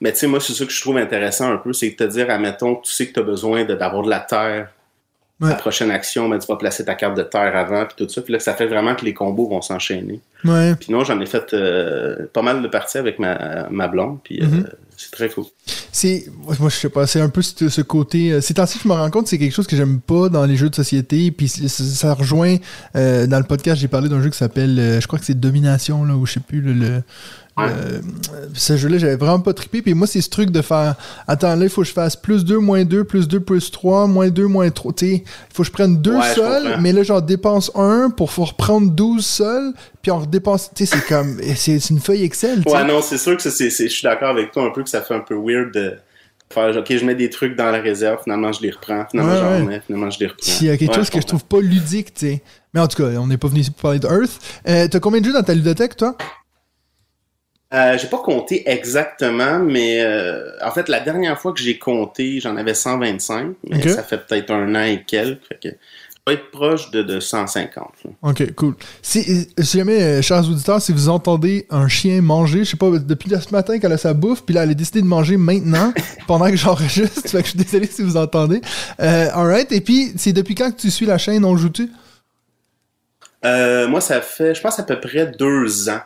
Mais 0.00 0.12
tu 0.12 0.18
sais, 0.18 0.26
moi, 0.26 0.38
c'est 0.40 0.52
ça 0.52 0.64
que 0.66 0.70
je 0.72 0.80
trouve 0.80 0.98
intéressant 0.98 1.50
un 1.50 1.56
peu, 1.56 1.72
c'est 1.72 1.90
de 1.90 1.94
te 1.96 2.04
dire, 2.04 2.30
admettons, 2.30 2.76
tu 2.76 2.92
sais 2.92 3.06
que 3.06 3.12
tu 3.14 3.20
as 3.20 3.22
besoin 3.22 3.64
de- 3.64 3.74
d'avoir 3.74 4.02
de 4.02 4.10
la 4.10 4.20
terre. 4.20 4.70
Ouais. 5.40 5.50
La 5.50 5.54
prochaine 5.54 5.92
action, 5.92 6.28
ben, 6.28 6.38
tu 6.40 6.48
vas 6.48 6.56
placer 6.56 6.84
ta 6.84 6.96
carte 6.96 7.16
de 7.16 7.22
terre 7.22 7.56
avant, 7.56 7.86
puis 7.86 7.94
tout 8.04 8.12
ça. 8.12 8.22
Puis 8.22 8.32
là, 8.32 8.40
ça 8.40 8.54
fait 8.54 8.66
vraiment 8.66 8.96
que 8.96 9.04
les 9.04 9.14
combos 9.14 9.48
vont 9.48 9.62
s'enchaîner. 9.62 10.20
Ouais. 10.44 10.74
Puis 10.74 10.92
non, 10.92 11.04
j'en 11.04 11.20
ai 11.20 11.26
fait 11.26 11.54
euh, 11.54 12.26
pas 12.32 12.42
mal 12.42 12.60
de 12.60 12.66
parties 12.66 12.98
avec 12.98 13.20
ma, 13.20 13.68
ma 13.70 13.86
blonde, 13.86 14.18
puis 14.24 14.40
euh, 14.42 14.46
Mhm. 14.46 14.68
c'est 14.96 15.12
très 15.12 15.28
cool. 15.28 15.44
C'est. 15.92 16.24
Moi, 16.58 16.68
je 16.70 16.74
sais 16.74 16.88
pas, 16.88 17.06
c'est 17.06 17.20
un 17.20 17.28
peu 17.28 17.42
ce, 17.42 17.68
ce 17.68 17.80
côté. 17.82 18.32
euh, 18.32 18.40
Ces 18.40 18.54
temps-ci, 18.54 18.80
je 18.82 18.88
me 18.88 18.94
rends 18.94 19.10
compte 19.10 19.24
que 19.24 19.30
c'est 19.30 19.38
quelque 19.38 19.54
chose 19.54 19.68
que 19.68 19.76
j'aime 19.76 20.00
pas 20.00 20.28
dans 20.28 20.44
les 20.44 20.56
jeux 20.56 20.70
de 20.70 20.74
société. 20.74 21.30
Puis 21.30 21.48
ça 21.48 22.14
rejoint. 22.14 22.56
euh, 22.96 23.26
dans 23.28 23.38
le 23.38 23.44
podcast, 23.44 23.80
j'ai 23.80 23.86
parlé 23.88 24.08
d'un 24.08 24.20
jeu 24.20 24.30
qui 24.30 24.38
s'appelle. 24.38 24.98
je 25.00 25.06
crois 25.06 25.20
que 25.20 25.24
c'est 25.24 25.38
Domination, 25.38 26.04
là, 26.04 26.14
ou 26.14 26.26
je 26.26 26.32
sais 26.34 26.40
plus, 26.40 26.60
le. 26.60 26.72
le- 26.72 27.02
Ouais. 27.58 27.66
euh, 27.70 28.00
ce 28.54 28.76
jeu-là, 28.76 28.98
j'avais 28.98 29.16
vraiment 29.16 29.40
pas 29.40 29.52
trippé. 29.52 29.82
Puis 29.82 29.94
moi, 29.94 30.06
c'est 30.06 30.20
ce 30.20 30.30
truc 30.30 30.50
de 30.50 30.62
faire. 30.62 30.94
Attends, 31.26 31.54
là, 31.56 31.64
il 31.64 31.68
faut 31.70 31.82
que 31.82 31.88
je 31.88 31.92
fasse 31.92 32.16
plus 32.16 32.44
2, 32.44 32.58
moins 32.58 32.84
2, 32.84 33.04
plus 33.04 33.28
2, 33.28 33.40
plus 33.40 33.70
3, 33.70 34.06
moins 34.06 34.28
2, 34.28 34.46
moins 34.46 34.70
3. 34.70 34.92
Tu 34.92 35.06
sais, 35.06 35.12
il 35.16 35.54
faut 35.54 35.62
que 35.62 35.66
je 35.68 35.72
prenne 35.72 36.00
2 36.00 36.12
Ouais, 36.16 36.20
comprends. 36.34 36.80
mais 36.80 36.92
là, 36.92 37.02
j'en 37.02 37.20
dépense 37.20 37.70
un 37.74 38.10
pour 38.10 38.30
faut 38.30 38.44
reprendre 38.44 38.90
12 38.90 39.24
sols. 39.24 39.72
Puis 40.02 40.10
on 40.10 40.18
redépense. 40.20 40.70
Tu 40.74 40.86
sais, 40.86 40.96
c'est 40.96 41.06
comme. 41.06 41.38
C'est 41.56 41.90
une 41.90 42.00
feuille 42.00 42.22
Excel. 42.24 42.62
Ouais, 42.66 42.84
non, 42.84 43.02
c'est 43.02 43.18
sûr 43.18 43.36
que 43.36 43.42
je 43.42 43.48
suis 43.68 44.02
d'accord 44.02 44.30
avec 44.30 44.52
toi 44.52 44.64
un 44.64 44.70
peu 44.70 44.82
que 44.82 44.90
ça 44.90 45.02
fait 45.02 45.14
un 45.14 45.20
peu 45.20 45.34
weird 45.36 45.72
de 45.74 45.94
faire, 46.50 46.74
ok, 46.74 46.86
je 46.96 47.04
mets 47.04 47.14
des 47.14 47.28
trucs 47.28 47.56
dans 47.56 47.70
la 47.70 47.78
réserve, 47.78 48.22
finalement 48.24 48.52
je 48.52 48.62
les 48.62 48.70
reprends, 48.70 49.04
finalement 49.10 49.32
Ouais, 49.34 49.38
j'en 49.38 49.50
ouais. 49.50 49.58
remets, 49.60 49.82
finalement 49.86 50.08
je 50.10 50.18
les 50.20 50.26
reprends. 50.28 50.50
Il 50.62 50.66
y 50.66 50.70
a 50.70 50.78
quelque 50.78 50.90
Ouais, 50.92 50.96
chose 50.96 51.10
que 51.10 51.20
je 51.20 51.26
trouve 51.26 51.44
pas 51.44 51.60
ludique, 51.60 52.14
tu 52.14 52.26
sais. 52.26 52.42
Mais 52.72 52.80
en 52.80 52.88
tout 52.88 52.96
cas, 53.02 53.08
on 53.18 53.26
n'est 53.26 53.36
pas 53.36 53.48
venu 53.48 53.60
ici 53.60 53.70
pour 53.70 53.80
parler 53.82 53.98
de 53.98 54.06
Earth. 54.06 54.38
Euh, 54.66 54.88
T'as 54.90 54.98
combien 55.00 55.20
de 55.20 55.26
jeux 55.26 55.32
dans 55.34 55.42
ta 55.42 55.54
ludothèque, 55.54 55.96
toi? 55.96 56.16
Euh, 57.74 57.98
j'ai 57.98 58.08
pas 58.08 58.18
compté 58.18 58.70
exactement, 58.70 59.58
mais 59.58 60.00
euh, 60.00 60.52
en 60.62 60.70
fait, 60.70 60.88
la 60.88 61.00
dernière 61.00 61.38
fois 61.38 61.52
que 61.52 61.60
j'ai 61.60 61.78
compté, 61.78 62.40
j'en 62.40 62.56
avais 62.56 62.74
125, 62.74 63.56
mais 63.68 63.88
ça 63.88 64.02
fait 64.02 64.26
peut-être 64.26 64.50
un 64.50 64.74
an 64.74 64.84
et 64.84 65.04
quelques. 65.06 65.46
Fait 65.48 65.58
que 65.62 65.68
je 65.68 66.32
vais 66.32 66.34
être 66.34 66.50
proche 66.50 66.90
de, 66.90 67.02
de 67.02 67.20
150. 67.20 67.88
là. 68.04 68.10
Ok, 68.22 68.54
cool. 68.54 68.74
Si, 69.02 69.48
si 69.58 69.78
jamais, 69.78 70.02
euh, 70.02 70.22
chers 70.22 70.48
auditeurs, 70.48 70.80
si 70.80 70.92
vous 70.92 71.10
entendez 71.10 71.66
un 71.68 71.88
chien 71.88 72.22
manger, 72.22 72.64
je 72.64 72.70
sais 72.70 72.76
pas, 72.78 72.90
depuis 72.90 73.30
ce 73.30 73.52
matin 73.52 73.78
qu'elle 73.78 73.92
a 73.92 73.98
sa 73.98 74.14
bouffe, 74.14 74.44
puis 74.44 74.54
là, 74.54 74.62
elle 74.62 74.70
a 74.70 74.74
décidé 74.74 75.02
de 75.02 75.06
manger 75.06 75.36
maintenant, 75.36 75.92
pendant 76.26 76.48
que 76.48 76.56
j'enregistre, 76.56 77.28
fait 77.28 77.42
que 77.42 77.48
je 77.48 77.50
suis 77.50 77.58
désolé 77.58 77.86
si 77.86 78.02
vous 78.02 78.16
entendez. 78.16 78.62
Alright, 78.98 79.72
et 79.72 79.82
puis, 79.82 80.12
c'est 80.16 80.32
depuis 80.32 80.54
quand 80.54 80.70
que 80.70 80.80
tu 80.80 80.90
suis 80.90 81.04
la 81.04 81.18
chaîne 81.18 81.44
On 81.44 81.56
joue-tu? 81.56 81.90
Euh, 83.44 83.88
moi, 83.88 84.00
ça 84.00 84.20
fait, 84.20 84.54
je 84.54 84.60
pense, 84.60 84.78
à 84.78 84.82
peu 84.82 84.98
près 84.98 85.26
deux 85.26 85.88
ans. 85.88 86.00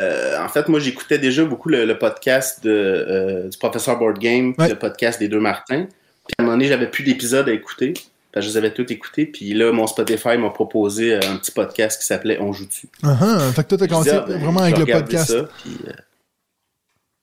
Euh, 0.00 0.38
en 0.42 0.48
fait, 0.48 0.68
moi, 0.68 0.80
j'écoutais 0.80 1.18
déjà 1.18 1.44
beaucoup 1.44 1.68
le, 1.68 1.84
le 1.84 1.98
podcast 1.98 2.62
de, 2.64 2.70
euh, 2.70 3.48
du 3.48 3.58
professeur 3.58 3.98
Board 3.98 4.18
Game, 4.18 4.54
Ouais. 4.58 4.68
le 4.68 4.74
podcast 4.78 5.18
des 5.20 5.28
deux 5.28 5.40
Martins. 5.40 5.86
Puis 6.26 6.34
à 6.38 6.42
un 6.42 6.44
moment 6.44 6.56
donné, 6.56 6.68
j'avais 6.68 6.90
plus 6.90 7.04
d'épisodes 7.04 7.48
à 7.48 7.52
écouter. 7.52 7.94
Que 8.32 8.40
je 8.40 8.48
les 8.48 8.56
avais 8.56 8.72
tous 8.72 8.90
écoutés. 8.92 9.26
Puis 9.26 9.54
là, 9.54 9.70
mon 9.70 9.86
Spotify 9.86 10.36
m'a 10.36 10.50
proposé 10.50 11.14
euh, 11.14 11.20
un 11.30 11.36
petit 11.36 11.52
podcast 11.52 12.00
qui 12.00 12.06
s'appelait 12.06 12.38
On 12.40 12.52
joue-tu. 12.52 12.88
Uh-huh. 13.04 13.52
Fait 13.52 13.62
que 13.62 13.68
toi, 13.68 13.78
t'as 13.78 13.86
commencé 13.86 14.10
ah, 14.10 14.24
ben, 14.26 14.40
vraiment 14.40 14.60
avec 14.62 14.76
le 14.76 14.86
podcast. 14.86 15.30
ça, 15.30 15.44
puis, 15.62 15.76
euh, 15.86 15.90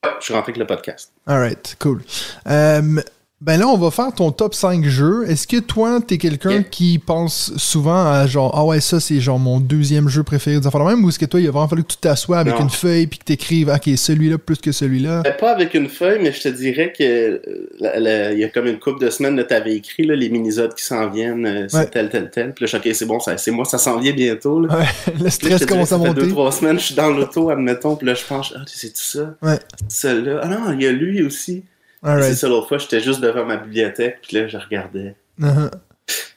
ouais, 0.07 0.13
je 0.19 0.23
suis 0.23 0.33
rentré 0.33 0.51
avec 0.51 0.57
le 0.57 0.65
podcast. 0.67 1.11
Alright, 1.27 1.75
cool. 1.79 2.01
Euh, 2.47 3.01
ben 3.41 3.57
là, 3.57 3.67
on 3.67 3.77
va 3.77 3.89
faire 3.89 4.13
ton 4.13 4.31
top 4.31 4.53
5 4.53 4.85
jeux. 4.85 5.25
Est-ce 5.27 5.47
que 5.47 5.57
toi, 5.57 5.99
t'es 6.05 6.19
quelqu'un 6.19 6.61
qui 6.61 6.99
pense 6.99 7.51
souvent 7.57 8.05
à 8.11 8.27
genre, 8.27 8.51
ah 8.55 8.63
ouais, 8.63 8.79
ça 8.79 8.99
c'est 8.99 9.19
genre 9.19 9.39
mon 9.39 9.59
deuxième 9.59 10.07
jeu 10.09 10.21
préféré 10.21 10.59
des 10.59 10.67
affaires 10.67 10.83
même, 10.85 11.03
ou 11.03 11.09
est-ce 11.09 11.17
que 11.17 11.25
toi, 11.25 11.41
il 11.41 11.47
a 11.47 11.51
vraiment 11.51 11.67
fallu 11.67 11.83
que 11.83 11.91
tu 11.91 11.97
t'assoies 11.97 12.37
avec 12.37 12.53
Non. 12.53 12.61
une 12.61 12.69
feuille 12.69 13.07
puis 13.07 13.17
que 13.17 13.23
t'écrives, 13.25 13.69
ok, 13.69 13.97
celui-là 13.97 14.37
plus 14.37 14.57
que 14.57 14.71
celui-là? 14.71 15.23
Euh, 15.25 15.31
Pas 15.39 15.51
avec 15.53 15.73
une 15.73 15.89
feuille, 15.89 16.19
mais 16.21 16.31
je 16.31 16.41
te 16.41 16.49
dirais 16.49 16.93
que 16.95 17.03
euh, 17.03 18.29
il 18.33 18.39
y 18.39 18.43
a 18.43 18.49
comme 18.49 18.67
une 18.67 18.77
couple 18.79 19.03
de 19.03 19.09
semaines, 19.09 19.43
tu 19.47 19.53
avais 19.55 19.75
écrit 19.75 20.03
là, 20.05 20.15
les 20.15 20.29
minisodes 20.29 20.75
qui 20.75 20.83
s'en 20.83 21.09
viennent, 21.09 21.45
euh, 21.47 21.65
c'est 21.67 21.77
Ouais. 21.77 21.87
tel, 21.89 22.09
tel, 22.09 22.29
tel. 22.29 22.53
Puis 22.53 22.65
là, 22.65 22.67
je 22.71 22.77
suis, 22.77 22.89
ok, 22.89 22.95
c'est 22.95 23.05
bon, 23.05 23.19
ça- 23.19 23.37
c'est 23.37 23.49
moi, 23.51 23.65
ça 23.65 23.79
s'en 23.79 23.99
vient 23.99 24.13
bientôt. 24.13 24.61
Là. 24.61 24.77
Ouais, 24.77 24.85
le 25.17 25.23
là, 25.23 25.29
stress 25.31 25.65
commence 25.65 25.91
à 25.91 25.97
dirais, 25.97 26.09
ça 26.09 26.13
fait 26.13 26.19
monter. 26.19 26.21
deux, 26.21 26.29
trois 26.29 26.51
semaines, 26.51 26.79
je 26.79 26.85
suis 26.85 26.95
dans 26.95 27.09
l'auto, 27.09 27.49
admettons, 27.49 27.95
puis 27.95 28.05
là, 28.05 28.13
je 28.13 28.23
pense, 28.23 28.53
ah, 28.55 28.61
c'est 28.67 28.89
tout 28.89 29.01
ça? 29.01 29.33
Ouais. 29.41 29.57
Celui-là. 29.89 30.41
Ah 30.43 30.47
non, 30.47 30.73
il 30.73 30.83
y 30.83 30.87
a 30.87 30.91
lui 30.91 31.23
aussi. 31.23 31.63
C'est 32.03 32.09
Alright. 32.09 32.33
ça, 32.35 32.47
l'autre 32.47 32.67
fois, 32.67 32.77
j'étais 32.79 32.99
juste 32.99 33.19
devant 33.21 33.45
ma 33.45 33.57
bibliothèque, 33.57 34.19
puis 34.27 34.37
là, 34.37 34.47
je 34.47 34.57
regardais. 34.57 35.15
Uh-huh. 35.39 35.69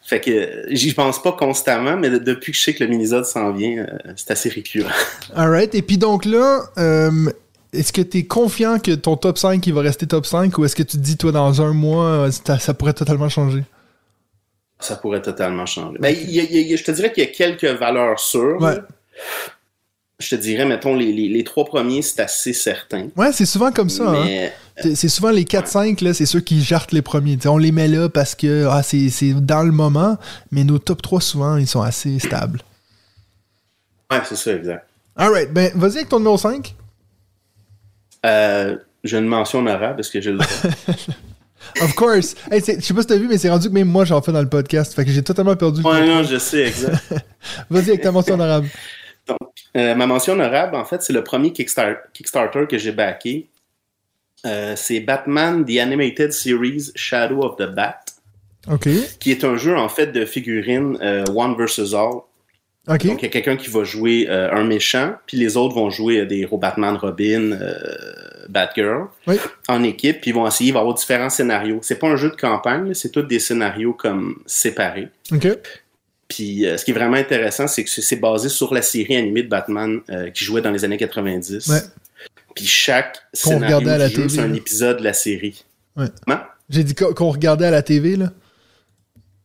Fait 0.03 0.21
que 0.21 0.67
j'y 0.69 0.93
pense 0.93 1.23
pas 1.23 1.33
constamment, 1.33 1.97
mais 1.97 2.11
de- 2.11 2.19
depuis 2.19 2.53
que 2.53 2.59
je 2.59 2.63
sais 2.63 2.75
que 2.75 2.85
le 2.85 2.91
minisode 2.91 3.25
s'en 3.25 3.53
vient, 3.53 3.79
euh, 3.79 4.13
c'est 4.17 4.31
assez 4.31 4.51
récurrent. 4.51 4.91
Alright, 5.35 5.75
et 5.75 5.81
puis 5.83 5.97
donc 5.97 6.27
là, 6.27 6.65
euh, 6.77 7.31
est-ce 7.73 7.93
que 7.93 8.03
t'es 8.03 8.25
confiant 8.25 8.79
que 8.79 8.91
ton 8.93 9.17
top 9.17 9.39
5 9.39 9.67
il 9.67 9.73
va 9.73 9.81
rester 9.81 10.07
top 10.07 10.27
5 10.27 10.57
ou 10.59 10.65
est-ce 10.67 10.77
que 10.77 10.83
tu 10.83 10.99
te 10.99 11.03
dis, 11.03 11.17
toi, 11.17 11.33
dans 11.33 11.63
un 11.63 11.73
mois, 11.73 12.07
euh, 12.07 12.31
ça, 12.31 12.59
ça 12.59 12.75
pourrait 12.75 12.93
totalement 12.93 13.31
changer? 13.31 13.65
Ça 14.81 14.97
pourrait 14.97 15.23
totalement 15.23 15.65
changer. 15.65 15.97
Ben, 15.99 16.15
il 16.15 16.31
y 16.31 16.41
a- 16.41 16.43
il 16.43 16.69
y 16.69 16.75
a- 16.75 16.77
je 16.77 16.85
te 16.85 16.91
dirais 16.91 17.11
qu'il 17.11 17.25
y 17.25 17.27
a 17.27 17.31
quelques 17.31 17.65
valeurs 17.65 18.21
sûres. 18.21 18.61
Ouais. 18.61 18.77
Je 20.21 20.29
te 20.29 20.35
dirais, 20.41 20.65
mettons, 20.67 20.95
les, 20.95 21.13
les, 21.13 21.29
les 21.29 21.45
trois 21.45 21.65
premiers, 21.65 22.03
c'est 22.03 22.21
assez 22.21 22.53
certain. 22.53 23.09
Ouais, 23.17 23.33
c'est 23.33 23.47
souvent 23.47 23.73
comme 23.73 23.89
ça. 23.91 24.09
hein. 24.11 24.23
mais 24.25 24.53
C'est 24.53 24.64
c'est 24.77 25.09
souvent 25.09 25.31
les 25.31 25.45
4-5, 25.45 26.03
là, 26.03 26.15
c'est 26.15 26.27
ceux 26.27 26.41
qui 26.41 26.63
jartent 26.63 26.93
les 26.93 27.03
premiers. 27.03 27.37
T'sais, 27.37 27.49
on 27.49 27.59
les 27.59 27.73
met 27.73 27.89
là 27.89 28.09
parce 28.09 28.35
que 28.35 28.67
ah, 28.69 28.83
c'est 28.83 29.33
dans 29.35 29.63
le 29.63 29.73
moment, 29.73 30.17
mais 30.51 30.65
nos 30.65 30.79
top 30.79 31.01
3, 31.03 31.21
souvent, 31.21 31.57
ils 31.57 31.67
sont 31.69 31.83
assez 31.83 32.19
stables. 32.19 32.61
ouais, 34.11 34.21
c'est 34.25 34.37
ça, 34.37 34.53
exact. 34.55 34.87
Alright, 35.17 35.53
ben 35.53 35.71
vas-y 35.77 35.99
avec 35.99 36.09
ton 36.09 36.19
numéro 36.19 36.37
5. 36.37 36.75
Euh, 38.27 38.77
j'ai 39.05 39.19
une 39.19 39.27
mention 39.27 39.61
honorable 39.61 39.97
parce 39.97 40.11
que 40.11 40.21
j'ai 40.21 40.33
le. 40.33 40.39
Of 41.81 41.95
course. 41.95 42.35
Hey, 42.51 42.61
je 42.61 42.81
sais 42.81 42.95
pas 42.95 43.01
si 43.01 43.07
t'as 43.07 43.17
vu, 43.17 43.27
mais 43.27 43.39
c'est 43.39 43.49
rendu 43.51 43.69
que 43.69 43.75
même 43.75 43.89
moi, 43.89 44.05
j'en 44.05 44.21
fais 44.23 44.33
dans 44.33 44.43
le 44.43 44.49
podcast. 44.49 44.95
Fait 44.95 45.05
que 45.05 45.11
j'ai 45.11 45.23
totalement 45.23 45.57
perdu 45.57 45.83
le 45.83 45.89
ouais, 45.89 46.07
non, 46.07 46.23
je 46.23 46.37
sais, 46.39 46.67
exact. 46.69 47.03
Vas-y 47.71 47.91
avec 47.91 48.03
ta 48.03 48.13
mention 48.13 48.35
honorable. 48.35 48.69
Euh, 49.77 49.95
ma 49.95 50.07
mention 50.07 50.35
honorable, 50.35 50.77
en 50.77 50.85
fait, 50.85 51.03
c'est 51.03 51.13
le 51.13 51.25
premier 51.25 51.51
Kickstar- 51.51 51.97
Kickstarter 52.13 52.67
que 52.69 52.79
j'ai 52.79 52.93
backé. 52.93 53.49
Euh, 54.45 54.75
c'est 54.77 55.01
Batman 55.01 55.65
The 55.65 55.79
Animated 55.79 56.33
Series 56.33 56.91
Shadow 56.95 57.43
of 57.43 57.57
the 57.57 57.67
Bat, 57.75 58.01
OK. 58.71 58.89
qui 59.19 59.31
est 59.31 59.45
un 59.45 59.57
jeu, 59.57 59.77
en 59.77 59.89
fait, 59.89 60.09
de 60.09 60.25
figurines 60.27 60.99
euh, 61.03 61.25
One 61.35 61.57
versus 61.57 61.95
All. 61.95 62.21
OK. 62.87 63.07
Donc, 63.07 63.23
il 63.23 63.25
y 63.25 63.27
a 63.27 63.31
quelqu'un 63.31 63.57
qui 63.57 63.71
va 63.71 63.83
jouer 63.85 64.27
euh, 64.29 64.51
un 64.53 64.65
méchant, 64.65 65.15
puis 65.27 65.39
les 65.39 65.57
autres 65.57 65.75
vont 65.75 65.89
jouer 65.89 66.27
des 66.27 66.41
héros 66.41 66.59
Batman, 66.59 66.97
Robin, 66.97 67.59
Batgirl 68.49 69.07
Oui. 69.27 69.37
en 69.69 69.83
équipe, 69.83 70.21
puis 70.21 70.31
ils 70.31 70.35
vont 70.35 70.47
essayer, 70.47 70.69
il 70.69 70.73
va 70.73 70.81
y 70.81 70.83
avoir 70.83 70.95
différents 70.95 71.31
scénarios. 71.31 71.79
C'est 71.83 71.99
pas 71.99 72.09
un 72.09 72.17
jeu 72.17 72.29
de 72.31 72.37
campagne, 72.37 72.93
c'est 72.93 73.11
tous 73.11 73.23
des 73.23 73.39
scénarios 73.39 73.95
comme 73.95 74.43
séparés. 74.45 75.09
OK. 75.33 75.49
Puis 76.29 76.67
ce 76.77 76.85
qui 76.85 76.91
est 76.91 76.95
vraiment 76.95 77.17
intéressant, 77.17 77.67
c'est 77.67 77.85
que 77.85 77.91
c'est- 77.91 78.17
basé 78.17 78.49
sur 78.51 78.73
la 78.75 78.83
série 78.83 79.17
animée 79.17 79.43
de 79.45 79.49
Batman 79.49 80.01
qui 80.35 80.45
jouait 80.45 80.61
dans 80.61 80.71
les 80.71 80.85
années 80.85 80.97
90. 80.99 81.67
Ouais. 81.69 81.79
Puis 82.55 82.67
chaque 82.67 83.15
Qu'on 83.43 83.51
scénario 83.51 83.77
regardait 83.79 83.91
à 83.91 83.99
la 83.99 84.09
du 84.09 84.15
jeu, 84.15 84.23
télé, 84.23 84.35
c'est 84.35 84.41
un 84.41 84.55
épisode 84.55 84.99
de 84.99 85.05
la 85.05 85.13
série. 85.13 85.65
Ouais. 85.97 86.07
Comment? 86.25 86.41
J'ai 86.71 86.85
dit 86.85 86.95
qu'on 86.95 87.31
regardait 87.31 87.67
à 87.67 87.71
la 87.71 87.83
TV, 87.83 88.17
là. 88.17 88.33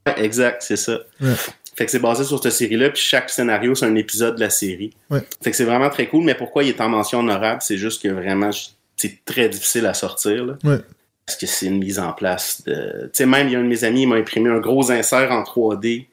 Ouais, 0.08 0.24
exact, 0.24 0.64
c'est 0.64 0.78
ça. 0.78 1.00
Ouais. 1.20 1.34
Fait 1.76 1.86
que 1.86 1.92
c'est 1.92 2.00
basé 2.00 2.24
sur 2.24 2.42
cette 2.42 2.52
série-là, 2.52 2.90
puis 2.90 3.02
chaque 3.02 3.30
scénario, 3.30 3.74
c'est 3.76 3.86
un 3.86 3.96
épisode 3.96 4.36
de 4.36 4.42
la 4.42 4.50
série. 4.50 4.92
Ouais. 5.10 5.22
Fait 5.42 5.52
que 5.52 5.58
c'est 5.58 5.64
vraiment 5.64 5.90
très 5.90 6.08
cool, 6.08 6.24
mais 6.24 6.36
pourquoi 6.36 6.64
il 6.64 6.70
est 6.70 6.82
en 6.82 6.90
mention 6.90 7.20
honorable, 7.20 7.62
c'est 7.62 7.78
juste 7.78 8.02
que 8.02 8.10
vraiment, 8.10 8.50
c'est 8.98 9.24
très 9.26 9.50
difficile 9.50 9.86
à 9.86 9.94
sortir, 9.94 10.46
là. 10.46 10.58
Ouais. 10.64 10.80
Parce 11.26 11.38
que 11.38 11.46
c'est 11.46 11.68
une 11.68 11.78
mise 11.78 12.00
en 12.00 12.12
place 12.12 12.64
de... 12.66 13.04
Tu 13.04 13.10
sais, 13.14 13.26
même, 13.26 13.48
il 13.48 13.54
y 13.54 13.56
a 13.56 13.60
un 13.60 13.64
de 13.64 13.68
mes 13.68 13.84
amis, 13.84 14.02
il 14.02 14.08
m'a 14.08 14.16
imprimé 14.16 14.50
un 14.50 14.60
gros 14.60 14.92
insert 14.92 15.32
en 15.32 15.44
3D, 15.44 16.08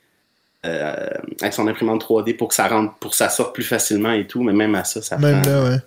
euh, 0.67 1.09
avec 1.41 1.53
son 1.53 1.67
imprimante 1.69 2.05
3D 2.05 2.37
pour 2.37 2.49
que 2.49 2.55
ça 2.55 2.69
rentre, 2.69 2.95
pour 2.97 3.12
que 3.12 3.17
ça 3.17 3.29
sorte 3.29 3.55
plus 3.55 3.65
facilement 3.65 4.12
et 4.12 4.26
tout, 4.26 4.43
mais 4.43 4.53
même 4.53 4.75
à 4.75 4.85
ça, 4.85 5.00
ça 5.00 5.17
Même 5.17 5.43
prend 5.43 5.50
là, 5.50 5.65
ouais. 5.71 5.79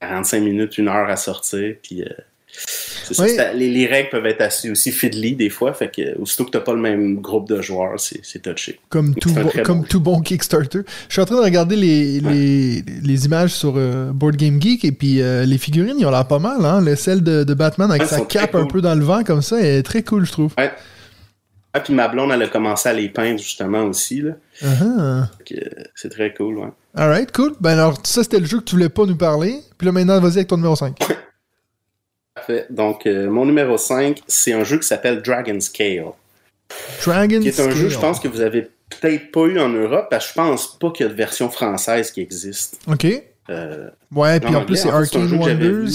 45 0.00 0.40
minutes, 0.42 0.78
une 0.78 0.88
heure 0.88 1.08
à 1.08 1.16
sortir, 1.16 1.74
puis... 1.82 2.02
euh, 2.02 2.06
c'est 2.50 3.20
Oui. 3.20 3.30
les, 3.54 3.70
les 3.70 3.86
règles 3.86 4.08
peuvent 4.10 4.26
être 4.26 4.40
assez 4.40 4.70
aussi 4.70 4.90
fiddly 4.90 5.36
des 5.36 5.50
fois, 5.50 5.72
fait 5.74 5.94
que 5.94 6.18
aussitôt 6.18 6.44
que 6.44 6.50
t'as 6.50 6.60
pas 6.60 6.72
le 6.72 6.80
même 6.80 7.16
groupe 7.20 7.48
de 7.48 7.60
joueurs, 7.62 7.98
c'est 8.00 8.42
touché. 8.42 8.80
Comme 8.88 9.14
tout, 9.14 9.30
bon, 9.32 9.50
comme 9.64 9.80
bon 9.80 9.86
tout 9.86 10.00
bon 10.00 10.20
Kickstarter. 10.20 10.80
Je 11.08 11.12
suis 11.12 11.20
en 11.22 11.24
train 11.26 11.36
de 11.36 11.42
regarder 11.42 11.76
les, 11.76 12.20
les, 12.20 12.82
les 13.02 13.24
images 13.26 13.52
sur 13.52 13.74
euh, 13.76 14.10
Board 14.12 14.36
Game 14.36 14.60
Geek 14.60 14.84
et 14.84 14.92
puis 14.92 15.20
euh, 15.22 15.44
les 15.44 15.58
figurines, 15.58 15.96
ils 15.98 16.06
ont 16.06 16.10
l'air 16.10 16.26
pas 16.26 16.38
mal. 16.38 16.64
Hein? 16.64 16.80
Le, 16.80 16.96
celle 16.96 17.22
de, 17.22 17.44
de 17.44 17.54
Batman 17.54 17.90
avec 17.90 18.02
Ouais, 18.02 18.08
sa 18.08 18.20
cape 18.22 18.54
un 18.54 18.66
peu 18.66 18.80
dans 18.80 18.94
le 18.94 19.04
vent 19.04 19.22
comme 19.24 19.42
ça 19.42 19.60
est 19.60 19.82
très 19.82 20.02
cool, 20.02 20.24
je 20.26 20.32
trouve. 20.32 20.52
Ouais. 20.58 20.72
Ah, 21.78 21.80
puis 21.80 21.94
ma 21.94 22.08
blonde, 22.08 22.30
elle 22.32 22.42
a 22.42 22.48
commencé 22.48 22.88
à 22.88 22.92
les 22.92 23.08
peindre 23.08 23.38
justement 23.38 23.82
aussi. 23.84 24.20
Là. 24.20 24.32
Uh-huh. 24.62 25.24
Euh, 25.52 25.64
c'est 25.94 26.08
très 26.10 26.34
cool, 26.34 26.58
ouais. 26.58 26.68
Alright, 26.94 27.30
cool. 27.32 27.54
Ben 27.60 27.72
alors, 27.78 27.98
ça 28.04 28.22
c'était 28.22 28.40
le 28.40 28.46
jeu 28.46 28.58
que 28.58 28.64
tu 28.64 28.74
voulais 28.74 28.88
pas 28.88 29.04
nous 29.06 29.16
parler. 29.16 29.60
Puis 29.76 29.86
là 29.86 29.92
maintenant, 29.92 30.20
vas-y 30.20 30.36
avec 30.38 30.48
ton 30.48 30.56
numéro 30.56 30.76
5. 30.76 30.98
Parfait. 32.34 32.66
Donc, 32.70 33.06
euh, 33.06 33.28
mon 33.30 33.46
numéro 33.46 33.76
5, 33.78 34.20
c'est 34.26 34.52
un 34.52 34.64
jeu 34.64 34.78
qui 34.78 34.86
s'appelle 34.86 35.22
Dragon 35.22 35.58
Scale. 35.60 36.06
Dragon 37.04 37.40
Qui 37.40 37.48
est 37.48 37.60
un 37.60 37.64
Scale. 37.64 37.74
jeu, 37.76 37.88
je 37.88 37.98
pense, 37.98 38.20
que 38.20 38.28
vous 38.28 38.40
avez 38.40 38.70
peut-être 38.90 39.30
pas 39.32 39.46
eu 39.46 39.58
en 39.58 39.68
Europe, 39.68 40.06
parce 40.10 40.26
que 40.26 40.30
je 40.30 40.34
pense 40.34 40.78
pas 40.78 40.90
qu'il 40.90 41.04
y 41.04 41.08
a 41.08 41.12
de 41.12 41.16
version 41.16 41.48
française 41.50 42.10
qui 42.10 42.20
existe. 42.20 42.78
Ok. 42.86 43.06
Euh, 43.50 43.88
Ouais, 44.14 44.40
puis 44.40 44.54
en 44.54 44.64
plus 44.64 44.76
c'est 44.76 44.90
Arcane 44.90 45.32
Wonders. 45.32 45.88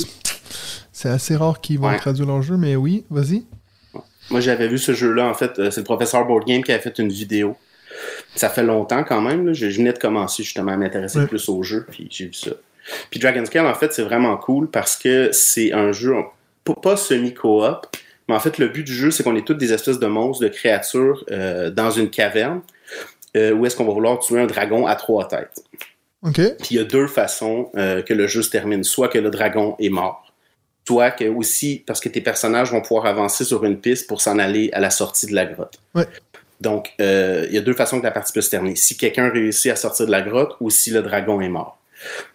C'est 0.92 1.10
assez 1.10 1.36
rare 1.36 1.60
qu'ils 1.62 1.80
vont 1.80 1.88
Ouais. 1.90 1.98
traduire 1.98 2.28
leur 2.28 2.42
jeu, 2.42 2.56
mais 2.58 2.76
oui, 2.76 3.06
vas-y. 3.10 3.46
Moi, 4.30 4.40
j'avais 4.40 4.68
vu 4.68 4.78
ce 4.78 4.94
jeu-là, 4.94 5.28
en 5.28 5.34
fait, 5.34 5.60
euh, 5.60 5.72
c'est 5.72 5.82
le 5.82 5.86
professeur 5.86 6.26
Board 6.26 6.46
Game 6.46 6.64
qui 6.64 6.72
a 6.72 6.80
fait 6.80 6.98
une 7.00 7.10
vidéo. 7.10 7.56
Ça 8.36 8.50
fait 8.50 8.64
longtemps 8.64 9.04
quand 9.04 9.22
même, 9.22 9.46
là. 9.46 9.54
je, 9.54 9.68
venais 9.68 9.94
de 9.94 10.00
commencer 10.00 10.44
justement 10.44 10.72
à 10.72 10.78
m'intéresser 10.78 11.20
Ouais. 11.20 11.28
plus 11.28 11.48
au 11.50 11.62
jeu, 11.64 11.86
puis 11.90 12.08
j'ai 12.10 12.26
vu 12.26 12.34
ça. 12.34 12.52
Puis 13.10 13.20
Dragon 13.20 13.46
Scale, 13.46 13.66
en 13.66 13.74
fait, 13.74 13.94
c'est 13.94 14.02
vraiment 14.02 14.36
cool 14.38 14.70
parce 14.70 14.98
que 14.98 15.30
c'est 15.32 15.72
un 15.72 15.92
jeu 15.92 16.16
pas, 16.82 16.98
semi-coop, 16.98 17.86
mais 18.28 18.36
en 18.36 18.40
fait, 18.40 18.58
le 18.58 18.68
but 18.68 18.84
du 18.84 18.94
jeu, 18.94 19.12
c'est 19.12 19.24
qu'on 19.24 19.36
est 19.36 19.46
toutes 19.46 19.58
des 19.58 19.74
espèces 19.74 20.00
de 20.00 20.08
monstres, 20.08 20.44
de 20.44 20.50
créatures 20.50 21.24
euh, 21.32 21.70
dans 21.70 21.92
une 21.92 22.10
caverne 22.10 22.62
euh, 23.36 23.52
où 23.52 23.66
est-ce 23.66 23.76
qu'on 23.76 23.86
va 23.86 23.94
vouloir 23.94 24.20
tuer 24.20 24.40
un 24.40 24.48
dragon 24.48 24.86
à 24.86 24.96
trois 24.96 25.28
têtes. 25.28 25.64
Ok. 26.22 26.36
Puis 26.36 26.68
il 26.72 26.78
y 26.78 26.80
a 26.80 26.84
deux 26.84 27.08
façons 27.08 27.70
euh, 27.76 28.02
que 28.02 28.14
le 28.14 28.28
jeu 28.28 28.42
se 28.42 28.50
termine. 28.50 28.84
Soit 28.84 29.10
que 29.10 29.18
le 29.18 29.30
dragon 29.30 29.76
est 29.80 29.90
mort, 29.90 30.23
soit 30.88 31.12
que 31.12 31.26
aussi, 31.26 31.84
parce 31.86 32.00
que 32.00 32.10
tes 32.10 32.22
personnages 32.22 32.72
vont 32.72 32.82
pouvoir 32.82 33.06
avancer 33.06 33.44
sur 33.46 33.64
une 33.66 33.80
piste 33.80 34.08
pour 34.08 34.22
s'en 34.22 34.38
aller 34.40 34.70
à 34.74 34.80
la 34.80 34.90
sortie 34.90 35.28
de 35.28 35.34
la 35.34 35.46
grotte. 35.46 35.80
Ouais. 35.96 36.08
Donc, 36.62 36.94
euh, 37.02 37.46
il 37.50 37.56
y 37.56 37.58
a 37.58 37.62
deux 37.62 37.74
façons 37.74 38.00
que 38.00 38.06
la 38.06 38.12
partie 38.12 38.32
peut 38.34 38.42
se 38.42 38.50
terminer. 38.50 38.76
Si 38.76 38.96
quelqu'un 38.98 39.30
réussit 39.30 39.72
à 39.72 39.76
sortir 39.76 40.06
de 40.06 40.12
la 40.12 40.22
grotte 40.22 40.56
ou 40.60 40.70
si 40.70 40.92
le 40.92 41.02
dragon 41.02 41.42
est 41.42 41.50
mort. 41.50 41.78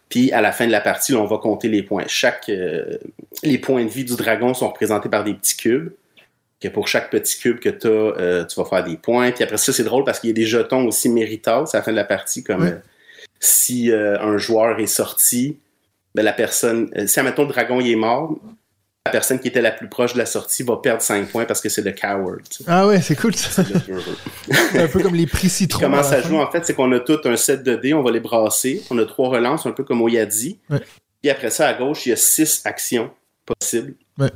Puis 0.09 0.33
à 0.33 0.41
la 0.41 0.53
fin 0.53 0.67
de 0.67 0.73
la 0.73 0.81
partie, 0.81 1.13
là, 1.13 1.19
on 1.19 1.27
va 1.27 1.39
compter 1.39 1.69
les 1.69 1.83
points. 1.83 2.05
Chaque, 2.07 2.49
euh, 2.49 2.97
les 3.43 3.59
points 3.59 3.85
de 3.85 3.91
vie 3.91 4.05
du 4.05 4.17
dragon 4.17 4.55
sont 4.55 4.69
représentés 4.69 5.09
par 5.09 5.25
des 5.25 5.35
petits 5.35 5.57
cubes. 5.57 5.93
Que 6.61 6.69
pour 6.69 6.89
chaque 6.89 7.11
petit 7.11 7.39
cube 7.39 7.61
que 7.61 7.69
tu 7.69 7.87
as, 7.87 8.45
tu 8.45 8.61
vas 8.61 8.65
faire 8.69 8.83
des 8.83 8.97
points. 8.97 9.31
Puis 9.31 9.45
après 9.45 9.59
ça, 9.59 9.73
c'est 9.73 9.85
drôle 9.85 10.05
parce 10.05 10.19
qu'il 10.19 10.29
y 10.29 10.33
a 10.33 10.35
des 10.35 10.45
jetons 10.47 10.87
aussi 10.87 11.09
méritats 11.09 11.59
à 11.73 11.77
la 11.77 11.83
fin 11.83 11.93
de 11.93 11.97
la 11.97 12.05
partie, 12.05 12.43
comme 12.43 12.63
Ouais. 12.63 12.73
euh, 12.73 12.79
si 13.39 13.93
euh, 13.93 14.19
un 14.21 14.39
joueur 14.39 14.81
est 14.81 14.87
sorti, 14.89 15.59
ben, 16.15 16.23
la 16.23 16.33
personne, 16.33 16.91
euh, 16.97 17.07
si 17.07 17.21
admettons 17.21 17.43
le 17.43 17.49
dragon 17.49 17.81
il 17.81 17.91
est 17.91 17.97
mort, 17.97 18.39
la 19.07 19.13
personne 19.13 19.41
qui 19.41 19.49
était 19.49 19.63
la 19.63 19.71
plus 19.71 19.89
proche 19.89 20.13
de 20.13 20.19
la 20.19 20.27
sortie 20.27 20.63
va 20.63 20.77
perdre 20.77 21.01
5 21.01 21.31
points 21.31 21.45
parce 21.47 21.61
que 21.61 21.69
c'est 21.69 21.83
le 21.83 21.93
coward. 21.93 22.43
tu 22.49 22.59
sais. 22.59 22.65
Ah 22.67 22.87
ouais, 22.87 23.01
c'est 23.01 23.17
cool 23.17 23.35
ça. 23.35 23.65
C'est 23.65 24.79
un 24.79 24.89
peu 24.89 25.01
comme 25.01 25.15
les 25.15 25.27
prix 25.27 25.49
citron. 25.49 25.81
Comment 25.81 26.03
ça 26.03 26.21
joue 26.21 26.37
en 26.37 26.51
fait, 26.51 26.65
c'est 26.67 26.75
qu'on 26.75 26.93
a 26.93 27.01
tout 27.01 27.21
un 27.25 27.37
set 27.37 27.63
de 27.63 27.75
dés, 27.75 27.95
on 27.95 28.03
va 28.03 28.11
les 28.11 28.21
brasser, 28.21 28.83
on 28.91 28.99
a 28.99 29.07
trois 29.07 29.31
relances, 29.31 29.65
un 29.67 29.73
peu 29.73 29.85
comme 29.85 30.03
au 30.03 30.09
Yadi. 30.09 30.59
Ouais. 30.69 30.81
Puis 31.23 31.31
après 31.31 31.51
ça, 31.51 31.69
à 31.69 31.75
gauche, 31.75 32.07
il 32.07 32.11
y 32.11 32.13
a 32.13 32.17
six 32.17 32.63
actions 32.65 33.11
possibles. 33.47 33.95
Ouais. 34.19 34.31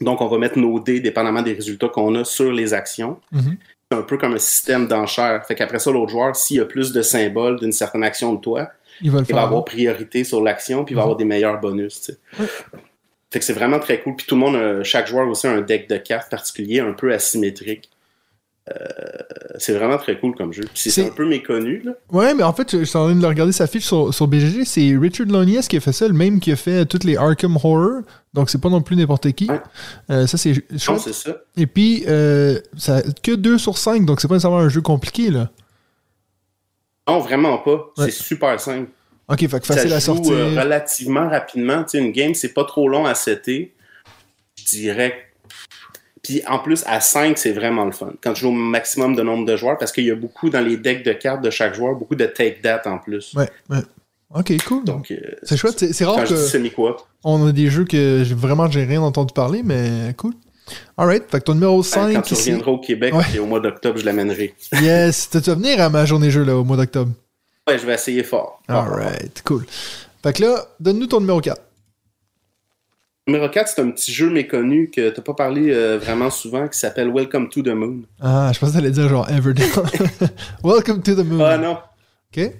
Donc 0.00 0.20
on 0.20 0.28
va 0.28 0.38
mettre 0.38 0.58
nos 0.58 0.80
dés, 0.80 1.00
dépendamment 1.00 1.42
des 1.42 1.54
résultats 1.54 1.88
qu'on 1.88 2.14
a, 2.14 2.24
sur 2.24 2.52
les 2.52 2.74
actions. 2.74 3.18
Mhm. 3.32 3.56
C'est 3.90 3.98
un 3.98 4.02
peu 4.02 4.18
comme 4.18 4.34
un 4.34 4.38
système 4.38 4.86
d'enchères. 4.86 5.44
Fait 5.46 5.54
qu'après 5.54 5.78
ça, 5.78 5.90
l'autre 5.90 6.12
joueur, 6.12 6.36
s'il 6.36 6.58
y 6.58 6.60
a 6.60 6.64
plus 6.64 6.92
de 6.92 7.02
symboles 7.02 7.58
d'une 7.58 7.72
certaine 7.72 8.04
action 8.04 8.34
de 8.34 8.40
toi, 8.40 8.70
Il 9.02 9.10
va 9.10 9.22
il 9.28 9.36
avoir 9.36 9.64
priorité 9.64 10.24
sur 10.24 10.42
l'action, 10.42 10.84
puis 10.84 10.94
il 10.94 10.96
va 10.96 11.02
avoir 11.02 11.16
des 11.16 11.24
meilleurs 11.24 11.60
bonus. 11.60 12.00
tu 12.00 12.12
sais. 12.12 12.46
Fait 13.32 13.38
que 13.38 13.44
c'est 13.44 13.52
vraiment 13.52 13.78
très 13.78 14.00
cool. 14.00 14.16
Puis 14.16 14.26
tout 14.26 14.34
le 14.34 14.40
monde, 14.40 14.56
euh, 14.56 14.82
chaque 14.82 15.06
joueur 15.06 15.26
a 15.26 15.30
aussi 15.30 15.46
un 15.46 15.60
deck 15.60 15.88
de 15.88 15.96
cartes 15.96 16.30
particulier, 16.30 16.80
un 16.80 16.92
peu 16.92 17.12
asymétrique. 17.12 17.88
Euh, 18.68 18.74
c'est 19.58 19.72
vraiment 19.72 19.96
très 19.96 20.18
cool 20.18 20.34
comme 20.34 20.52
jeu. 20.52 20.64
C'est 20.74 21.06
un 21.06 21.10
peu 21.10 21.26
méconnu, 21.26 21.82
là. 21.84 21.92
Ouais, 22.10 22.34
mais 22.34 22.42
en 22.42 22.52
fait, 22.52 22.78
je 22.78 22.84
suis 22.84 22.96
en 22.98 23.06
train 23.06 23.14
de 23.14 23.26
regarder 23.26 23.52
sa 23.52 23.66
fiche 23.66 23.84
sur, 23.84 24.12
sur 24.12 24.28
BGG. 24.28 24.64
C'est 24.64 24.96
Richard 25.00 25.26
Lonius 25.26 25.66
qui 25.66 25.76
a 25.76 25.80
fait 25.80 25.92
ça, 25.92 26.06
le 26.06 26.14
même 26.14 26.40
qui 26.40 26.52
a 26.52 26.56
fait 26.56 26.84
toutes 26.86 27.04
les 27.04 27.16
Arkham 27.16 27.56
Horror. 27.56 28.02
Donc, 28.32 28.50
c'est 28.50 28.60
pas 28.60 28.68
non 28.68 28.80
plus 28.80 28.96
n'importe 28.96 29.32
qui. 29.32 29.50
Ouais. 29.50 29.60
Euh, 30.10 30.26
ça, 30.26 30.36
c'est 30.36 30.54
chouette. 30.78 31.00
ça. 31.00 31.36
Et 31.56 31.66
puis, 31.66 32.04
euh, 32.06 32.60
ça 32.76 32.96
a 32.96 33.02
que 33.02 33.34
2 33.34 33.58
sur 33.58 33.76
5, 33.76 34.04
donc 34.04 34.20
c'est 34.20 34.28
pas 34.28 34.34
nécessairement 34.34 34.58
un 34.58 34.68
jeu 34.68 34.82
compliqué, 34.82 35.30
là. 35.30 35.50
Non, 37.10 37.18
vraiment 37.20 37.58
pas. 37.58 37.92
Ouais. 37.98 38.04
C'est 38.06 38.10
super 38.10 38.58
simple. 38.60 38.88
Ok, 39.28 39.40
fait 39.48 39.60
que 39.60 39.66
facile 39.66 39.90
ça 39.90 39.96
à 39.96 40.00
joue 40.00 40.06
sortir. 40.16 40.32
euh, 40.32 40.60
relativement 40.60 41.28
rapidement. 41.28 41.82
Tu 41.84 41.90
sais, 41.90 41.98
une 41.98 42.12
game, 42.12 42.34
c'est 42.34 42.52
pas 42.52 42.64
trop 42.64 42.88
long 42.88 43.06
à 43.06 43.14
setter. 43.14 43.74
Je 44.56 44.64
dirais. 44.64 45.14
Puis 46.22 46.42
en 46.46 46.58
plus, 46.58 46.82
à 46.86 47.00
5, 47.00 47.38
c'est 47.38 47.52
vraiment 47.52 47.84
le 47.84 47.92
fun. 47.92 48.12
Quand 48.22 48.32
tu 48.34 48.40
joues 48.42 48.48
au 48.48 48.52
maximum 48.52 49.14
de 49.16 49.22
nombre 49.22 49.46
de 49.46 49.56
joueurs, 49.56 49.78
parce 49.78 49.90
qu'il 49.92 50.04
y 50.04 50.10
a 50.10 50.14
beaucoup 50.14 50.50
dans 50.50 50.60
les 50.60 50.76
decks 50.76 51.02
de 51.04 51.12
cartes 51.12 51.42
de 51.42 51.50
chaque 51.50 51.74
joueur, 51.74 51.94
beaucoup 51.94 52.14
de 52.14 52.26
take 52.26 52.60
that 52.62 52.82
en 52.86 52.98
plus. 52.98 53.32
Ouais, 53.34 53.48
ouais. 53.70 53.78
Ok, 54.34 54.52
cool. 54.66 54.84
Donc, 54.84 55.10
euh, 55.10 55.16
c'est 55.42 55.56
chouette. 55.56 55.92
C'est 55.92 56.04
rare 56.04 56.18
je 56.26 56.34
dis 56.34 56.70
que 56.70 56.82
on 57.24 57.46
a 57.46 57.52
des 57.52 57.68
jeux 57.68 57.84
que 57.84 58.22
j'ai- 58.24 58.34
vraiment 58.34 58.70
j'ai 58.70 58.84
rien 58.84 59.02
entendu 59.02 59.32
parler, 59.34 59.62
mais 59.64 60.14
cool. 60.16 60.34
Alright, 60.96 61.24
fait 61.30 61.38
que 61.40 61.44
ton 61.44 61.54
numéro 61.54 61.76
Quand 61.78 61.82
5 61.82 62.22
tu 62.24 62.34
ici. 62.34 62.50
reviendras 62.50 62.72
au 62.72 62.78
Québec, 62.78 63.14
Ouais. 63.14 63.24
et 63.34 63.38
au 63.38 63.46
mois 63.46 63.60
d'octobre, 63.60 63.98
je 63.98 64.04
l'amènerai. 64.04 64.54
Yes, 64.82 65.28
tu 65.30 65.38
vas 65.38 65.54
venir 65.54 65.80
à 65.80 65.88
ma 65.88 66.04
journée 66.04 66.30
jeu 66.30 66.44
là 66.44 66.56
au 66.56 66.64
mois 66.64 66.76
d'octobre? 66.76 67.12
Ouais, 67.68 67.78
je 67.78 67.86
vais 67.86 67.94
essayer 67.94 68.22
fort. 68.24 68.60
Alright, 68.68 69.42
cool. 69.44 69.64
Fait 70.22 70.32
que 70.32 70.42
là, 70.42 70.64
donne-nous 70.80 71.06
ton 71.06 71.20
numéro 71.20 71.40
4. 71.40 71.60
Numéro 73.26 73.48
4, 73.48 73.68
c'est 73.74 73.80
un 73.82 73.90
petit 73.90 74.12
jeu 74.12 74.28
méconnu 74.30 74.90
que 74.90 75.10
t'as 75.10 75.22
pas 75.22 75.34
parlé 75.34 75.70
euh, 75.72 75.98
vraiment 75.98 76.30
souvent 76.30 76.66
qui 76.66 76.78
s'appelle 76.78 77.10
Welcome 77.12 77.48
to 77.48 77.62
the 77.62 77.68
Moon. 77.68 78.00
Ah, 78.20 78.50
je 78.52 78.58
pensais 78.58 78.72
que 78.72 78.76
t'allais 78.78 78.90
dire 78.90 79.08
genre 79.08 79.28
Everdale. 79.30 79.68
Welcome 80.64 81.02
to 81.02 81.14
the 81.14 81.24
moon. 81.24 81.40
Ah 81.44 81.58
non, 81.58 81.78
Ok. 82.36 82.50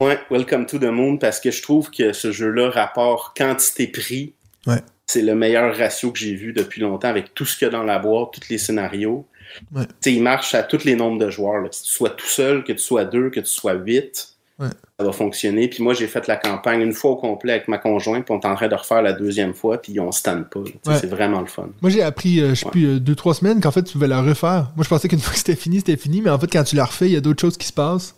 Ouais, 0.00 0.18
Welcome 0.30 0.66
to 0.66 0.78
the 0.78 0.84
Moon, 0.84 1.16
parce 1.18 1.40
que 1.40 1.50
je 1.50 1.62
trouve 1.62 1.90
que 1.90 2.12
ce 2.12 2.32
jeu-là, 2.32 2.70
rapport 2.70 3.32
quantité-prix, 3.36 4.34
Ouais. 4.66 4.80
C'est 5.12 5.22
le 5.22 5.34
meilleur 5.34 5.76
ratio 5.76 6.12
que 6.12 6.18
j'ai 6.18 6.34
vu 6.34 6.52
depuis 6.52 6.80
longtemps 6.80 7.08
avec 7.08 7.34
tout 7.34 7.44
ce 7.44 7.56
qu'il 7.58 7.66
y 7.66 7.68
a 7.68 7.72
dans 7.72 7.82
la 7.82 7.98
boîte, 7.98 8.28
tous 8.32 8.48
les 8.48 8.58
scénarios. 8.58 9.26
Ouais. 9.74 9.82
Il 10.06 10.22
marche 10.22 10.54
à 10.54 10.62
tous 10.62 10.84
les 10.84 10.94
nombres 10.94 11.18
de 11.18 11.30
joueurs. 11.30 11.60
là. 11.60 11.68
Que 11.68 11.74
tu 11.74 11.80
sois 11.84 12.10
tout 12.10 12.26
seul, 12.26 12.62
que 12.62 12.72
tu 12.72 12.78
sois 12.78 13.04
deux, 13.04 13.30
que 13.30 13.40
tu 13.40 13.46
sois 13.50 13.74
huit, 13.74 14.28
Ouais. 14.60 14.68
ça 14.98 15.06
va 15.06 15.12
fonctionner. 15.12 15.68
Puis 15.68 15.82
moi, 15.82 15.94
j'ai 15.94 16.06
fait 16.06 16.26
la 16.26 16.36
campagne 16.36 16.82
une 16.82 16.92
fois 16.92 17.12
au 17.12 17.16
complet 17.16 17.52
avec 17.54 17.66
ma 17.68 17.78
conjointe, 17.78 18.26
puis 18.26 18.34
on 18.34 18.40
est 18.40 18.46
en 18.46 18.54
train 18.54 18.68
de 18.68 18.74
refaire 18.74 19.00
la 19.00 19.14
deuxième 19.14 19.54
fois, 19.54 19.80
puis 19.80 19.98
on 19.98 20.12
se 20.12 20.22
tanne 20.22 20.44
pas. 20.44 20.60
Ouais. 20.60 20.98
C'est 21.00 21.06
vraiment 21.06 21.40
le 21.40 21.46
fun. 21.46 21.70
Moi, 21.80 21.90
j'ai 21.90 22.02
appris, 22.02 22.40
euh, 22.40 22.50
je 22.50 22.54
sais 22.56 22.68
plus, 22.70 22.84
euh, 22.86 23.00
deux, 23.00 23.14
trois 23.14 23.32
semaines 23.32 23.60
qu'en 23.62 23.70
fait, 23.70 23.82
tu 23.82 23.94
pouvais 23.94 24.06
la 24.06 24.20
refaire. 24.20 24.70
Moi, 24.76 24.84
je 24.84 24.88
pensais 24.90 25.08
qu'une 25.08 25.18
fois 25.26 25.32
que 25.32 25.38
c'était 25.38 25.56
fini, 25.56 25.78
c'était 25.78 25.96
fini, 25.96 26.20
mais 26.20 26.28
en 26.30 26.38
fait, 26.38 26.52
quand 26.52 26.62
tu 26.62 26.76
la 26.76 26.84
refais, 26.84 27.06
il 27.06 27.12
y 27.12 27.16
a 27.16 27.22
d'autres 27.22 27.40
choses 27.40 27.56
qui 27.56 27.66
se 27.66 27.72
passent. 27.72 28.14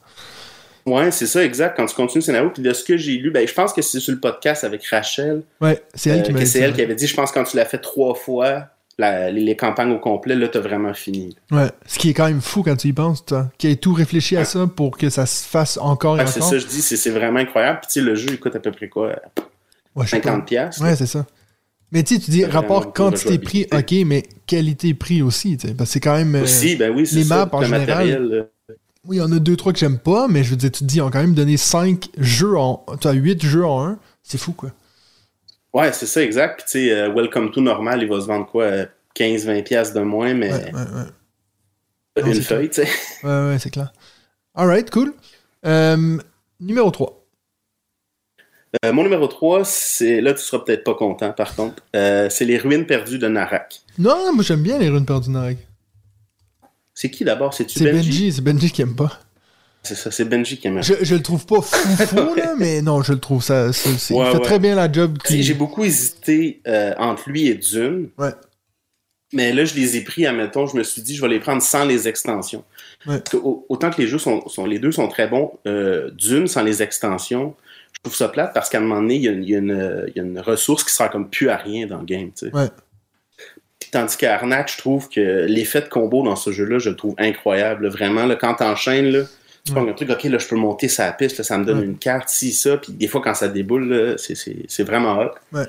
Ouais, 0.87 1.11
c'est 1.12 1.27
ça, 1.27 1.45
exact. 1.45 1.77
Quand 1.77 1.87
tu 1.87 1.95
continues 1.95 2.21
le 2.21 2.25
scénario, 2.27 2.51
puis 2.51 2.62
de 2.62 2.73
ce 2.73 2.83
que 2.85 2.97
j'ai 2.97 3.12
lu, 3.19 3.31
ben, 3.31 3.47
je 3.47 3.55
pense 3.55 3.73
que 3.73 3.83
c'est 3.83 4.01
sur 4.01 4.12
le 4.12 4.19
podcast 4.21 4.65
avec 4.65 4.85
Rachel, 4.87 5.43
Ouais, 5.61 5.81
c'est 5.95 6.11
elle 6.11 6.21
Euh, 6.21 6.23
qui 6.23 6.33
dit. 6.33 6.47
c'est 6.47 6.59
elle 6.61 6.73
qui 6.73 6.83
avait 6.83 6.95
dit, 6.95 7.07
je 7.07 7.15
pense 7.15 7.31
que 7.31 7.39
quand 7.39 7.45
tu 7.45 7.57
l'as 7.57 7.65
fait 7.67 7.79
trois 7.79 8.15
fois, 8.15 8.67
la- 8.99 9.31
les, 9.31 9.41
les 9.41 9.57
campagnes 9.57 9.93
au 9.93 9.99
complet, 9.99 10.35
là, 10.35 10.49
t'as 10.49 10.61
vraiment 10.61 10.93
fini. 10.93 11.37
Ouais, 11.51 11.69
ce 11.87 11.99
qui 11.99 12.11
est 12.11 12.15
quand 12.15 12.27
même 12.27 12.41
fou 12.41 12.62
quand 12.62 12.77
tu 12.77 12.89
y 12.89 12.93
penses, 12.93 13.25
toi. 13.25 13.49
Qui 13.59 13.69
ait 13.69 13.77
tout 13.77 13.93
réfléchi 13.95 14.37
à 14.37 14.45
ça 14.45 14.67
pour 14.67 14.97
que 14.99 15.09
ça 15.09 15.25
se 15.27 15.47
fasse 15.47 15.79
encore 15.79 16.17
et 16.17 16.21
Ouais, 16.25 16.27
c'est 16.27 16.41
encore. 16.41 16.51
ça, 16.51 16.59
je 16.59 16.67
dis, 16.67 16.83
c'est 16.83 16.97
c'est 16.97 17.11
vraiment 17.11 17.39
incroyable. 17.41 17.79
Puis 17.81 17.89
tu 17.93 18.01
sais, 18.01 18.05
le 18.05 18.15
jeu, 18.15 18.29
il 18.31 18.39
coûte 18.41 18.55
à 18.57 18.61
peu 18.61 18.71
près 18.73 18.89
quoi? 18.89 19.09
Ouais, 19.95 20.05
je 20.05 20.11
sais 20.11 20.21
pas. 20.21 20.31
50 20.31 20.47
pièces. 20.47 20.79
Ouais, 20.79 20.95
c'est 20.97 21.07
ça. 21.07 21.25
Mais 21.91 22.03
tu 22.03 22.15
sais, 22.15 22.21
tu 22.21 22.31
dis 22.31 22.41
C'est 22.41 22.47
rapport 22.47 22.93
quantité-prix, 22.93 23.67
ok, 23.73 23.93
mais 24.07 24.23
qualité-prix 24.47 25.23
aussi, 25.23 25.57
tu 25.59 25.69
sais, 25.69 25.75
parce 25.75 25.91
que 25.91 25.93
c'est 25.95 26.01
quand 26.01 26.17
même... 26.17 26.35
euh, 26.35 26.45
ben 26.79 26.91
oui, 26.95 27.07
c'est 27.07 27.17
les 27.17 27.25
ça, 27.25 27.37
maps, 27.47 27.51
en 27.53 27.62
général, 27.62 27.87
matériel. 27.87 28.29
euh, 28.33 28.43
Oui, 29.06 29.16
il 29.16 29.18
y 29.18 29.23
en 29.23 29.32
a 29.32 29.38
deux, 29.40 29.56
trois 29.56 29.73
que 29.73 29.78
j'aime 29.80 29.99
pas, 29.99 30.28
mais 30.28 30.44
je 30.44 30.50
veux 30.50 30.56
dire, 30.56 30.71
tu 30.71 30.80
te 30.80 30.85
dis, 30.85 30.97
ils 30.99 31.00
ont 31.02 31.11
quand 31.11 31.21
même 31.21 31.35
donné 31.35 31.56
5 31.56 32.09
jeux 32.18 32.56
en... 32.56 32.85
Tu 33.00 33.09
as 33.09 33.12
8 33.12 33.44
jeux 33.44 33.64
en 33.66 33.85
un, 33.85 33.99
c'est 34.23 34.38
fou, 34.38 34.52
quoi. 34.52 34.71
Ouais, 35.75 35.92
c'est 35.92 36.06
ça, 36.06 36.23
exact. 36.23 36.59
Puis, 36.59 36.64
tu 36.66 36.88
sais, 36.88 36.92
euh, 36.92 37.12
Welcome 37.12 37.50
to 37.50 37.61
Normal, 37.61 38.02
il 38.02 38.09
va 38.09 38.21
se 38.21 38.26
vendre 38.26 38.47
quoi, 38.47 38.64
euh, 38.64 38.87
15-20$ 39.16 39.64
piastres 39.64 39.94
de 39.97 40.02
moins, 40.02 40.35
mais 40.35 40.52
Ouais, 40.52 40.64
ouais, 40.64 40.80
ouais. 40.80 42.23
Non, 42.23 42.32
une 42.32 42.42
feuille, 42.42 42.68
tu 42.68 42.82
sais. 42.82 42.88
Ouais, 43.25 43.49
ouais, 43.49 43.59
c'est 43.59 43.71
clair. 43.71 43.92
Alright, 44.54 44.90
cool. 44.90 45.14
Euh, 45.66 46.18
numéro 46.61 46.90
3. 46.90 47.25
Euh, 48.85 48.92
mon 48.92 49.02
numéro 49.02 49.26
3, 49.26 49.64
c'est. 49.64 50.21
Là, 50.21 50.35
tu 50.35 50.42
seras 50.42 50.62
peut-être 50.62 50.85
pas 50.85 50.94
content, 50.94 51.32
par 51.32 51.56
contre. 51.56 51.82
C'est 51.92 52.44
Les 52.44 52.59
Ruines 52.59 52.87
perdues 52.87 53.18
de 53.18 53.28
Narak. 53.28 53.80
Non, 53.99 54.32
moi 54.32 54.44
j'aime 54.44 54.62
bien 54.62 54.78
les 54.78 54.88
runes 54.88 55.04
perdues 55.06 55.30
Narek. 55.30 55.59
C'est 57.02 57.11
qui 57.11 57.25
d'abord? 57.25 57.52
C'est 57.52 57.64
Benji? 57.82 57.92
Benji, 57.92 58.32
c'est 58.32 58.42
Benji 58.42 58.71
qui 58.71 58.80
aime 58.82 58.94
pas. 58.94 59.18
C'est 59.82 59.97
ça, 59.97 60.12
c'est 60.12 60.25
Benji 60.25 60.56
qui 60.59 60.68
aime. 60.68 60.80
Je, 60.85 60.94
je 61.02 61.16
le 61.16 61.21
trouve 61.21 61.44
pas 61.47 61.61
fou, 61.61 61.97
fou, 62.06 62.35
là, 62.37 62.54
mais 62.56 62.80
non, 62.80 63.02
je 63.02 63.12
le 63.12 63.18
trouve 63.18 63.42
ça. 63.42 63.66
Ouais, 63.66 63.73
il 63.73 63.99
fait 63.99 64.14
ouais. 64.14 64.40
très 64.40 64.61
bien 64.61 64.76
la 64.76 64.90
job. 64.90 65.18
J'ai 65.28 65.54
beaucoup 65.54 65.82
hésité 65.82 66.61
euh, 66.68 66.94
entre 66.99 67.28
lui 67.28 67.49
et 67.49 67.56
Dune. 67.56 68.11
Ouais. 68.18 68.30
Mais 69.32 69.52
là, 69.52 69.64
je 69.64 69.75
les 69.75 69.97
ai 69.97 70.02
pris, 70.04 70.26
admettons, 70.26 70.68
je 70.68 70.76
me 70.76 70.85
suis 70.85 71.02
dit, 71.02 71.16
je 71.16 71.23
vais 71.23 71.28
les 71.28 71.40
prendre 71.40 71.61
sans 71.61 71.85
les 71.85 72.06
extensions. 72.06 72.62
Ouais. 73.09 73.18
Parce 73.18 73.30
que 73.30 73.37
au- 73.38 73.66
autant 73.68 73.90
que 73.90 74.00
les 74.00 74.06
jeux 74.06 74.18
sont, 74.18 74.47
sont- 74.47 74.66
les 74.66 74.78
deux 74.78 74.92
sont 74.92 75.09
très 75.09 75.26
bons, 75.26 75.59
euh, 75.66 76.09
Dune 76.12 76.47
sans 76.47 76.62
les 76.62 76.85
extensions, 76.85 77.56
je 77.94 77.99
trouve 78.04 78.14
ça 78.14 78.28
plate 78.28 78.54
parce 78.54 78.68
qu'à 78.71 78.78
un 78.78 78.82
moment 78.82 79.00
donné, 79.02 79.16
il 79.16 79.23
y 79.23 79.28
a, 79.28 79.32
une- 79.32 79.42
il 79.42 79.50
y 79.50 79.56
a 79.56 79.59
une, 79.59 80.04
il 80.06 80.12
y 80.14 80.21
a 80.21 80.23
une 80.23 80.38
ressource 80.38 80.85
qui 80.85 80.94
sert 80.94 81.11
comme 81.11 81.28
plus 81.30 81.49
à 81.49 81.56
rien 81.56 81.88
dans 81.88 81.99
le 81.99 82.04
game, 82.04 82.30
tu 82.30 82.47
sais. 82.47 82.52
Tandis 83.92 84.16
qu'à 84.16 84.34
Arnak, 84.34 84.72
je 84.72 84.78
trouve 84.78 85.11
que 85.11 85.44
l'effet 85.46 85.82
de 85.82 85.88
combo 85.88 86.22
dans 86.22 86.34
ce 86.34 86.50
jeu-là, 86.50 86.78
je 86.78 86.88
le 86.88 86.96
trouve 86.96 87.14
incroyable. 87.18 87.84
là. 87.84 87.90
Vraiment, 87.90 88.25
là, 88.25 88.37
quand 88.37 88.54
t'enchaînes, 88.54 89.26
tu 89.64 89.73
Ouais. 89.73 89.81
prends 89.81 89.88
un 89.88 89.92
truc, 89.95 90.11
ok, 90.11 90.25
là, 90.25 90.38
je 90.38 90.47
peux 90.49 90.57
monter 90.57 90.88
sa 90.88 91.12
piste, 91.12 91.38
là, 91.38 91.45
ça 91.45 91.57
me 91.57 91.64
donne 91.64 91.78
Ouais. 91.78 91.85
une 91.85 91.97
carte, 91.99 92.28
si, 92.28 92.52
ça, 92.52 92.76
puis 92.78 92.92
des 92.92 93.07
fois, 93.07 93.21
quand 93.23 93.35
ça 93.35 93.47
déboule, 93.49 94.16
c'est- 94.19 94.35
c'est 94.35 94.57
c'est 94.69 94.83
vraiment 94.83 95.19
hot. 95.21 95.31
Ouais. 95.52 95.64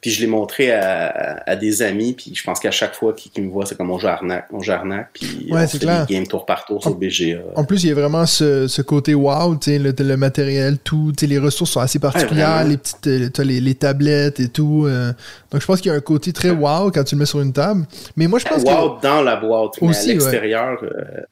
Puis 0.00 0.10
je 0.10 0.20
l'ai 0.20 0.26
montré 0.26 0.70
à, 0.72 1.06
à- 1.08 1.50
à 1.50 1.56
des 1.56 1.82
amis, 1.82 2.12
puis 2.14 2.32
je 2.34 2.42
pense 2.44 2.60
qu'à 2.60 2.70
chaque 2.70 2.94
fois 2.94 3.12
qu'ils 3.12 3.42
me 3.44 3.50
voient, 3.50 3.66
c'est 3.66 3.76
comme 3.76 3.90
on 3.90 3.98
joue 3.98 4.06
Arnak, 4.06 4.46
on 4.52 4.60
joue 4.62 4.72
Arnak, 4.72 5.08
puis 5.12 5.48
on 5.50 5.58
c'est 5.66 5.66
fait 5.72 5.78
clair. 5.80 6.06
des 6.06 6.14
games 6.14 6.26
tour 6.26 6.46
par 6.46 6.64
tour 6.64 6.80
sur 6.82 6.94
BGA. 6.94 7.40
En 7.56 7.64
plus, 7.64 7.82
il 7.84 7.88
y 7.88 7.92
a 7.92 7.94
vraiment 7.94 8.24
ce, 8.24 8.68
ce 8.68 8.80
côté 8.82 9.14
wow, 9.14 9.56
tu 9.56 9.72
sais, 9.72 9.78
le, 9.78 9.92
le 9.98 10.16
matériel, 10.16 10.78
tout, 10.78 11.12
tu 11.16 11.22
sais, 11.22 11.26
les 11.26 11.38
ressources 11.38 11.72
sont 11.72 11.80
assez 11.80 11.98
particulières, 11.98 12.64
les 12.64 12.76
petites, 12.78 13.06
euh, 13.06 13.28
les, 13.44 13.60
les 13.60 13.74
tablettes 13.74 14.38
et 14.40 14.48
tout. 14.48 14.84
euh, 14.86 15.12
donc, 15.50 15.60
je 15.60 15.66
pense 15.66 15.80
qu'il 15.80 15.90
y 15.90 15.94
a 15.94 15.96
un 15.98 16.00
côté 16.00 16.32
très 16.32 16.50
wow 16.50 16.90
quand 16.90 17.04
tu 17.04 17.16
le 17.16 17.18
mets 17.18 17.26
sur 17.26 17.40
une 17.40 17.52
table. 17.52 17.84
Mais 18.16 18.28
moi, 18.28 18.38
je 18.38 18.44
pense 18.46 18.62
que. 18.64 18.68
Wow 18.70 18.98
dans 19.02 19.22
la 19.22 19.36
boîte, 19.36 19.72
mais 19.82 19.88
Aussi, 19.88 20.10
à 20.10 20.14
l'extérieur, 20.14 20.78
euh, 20.84 21.22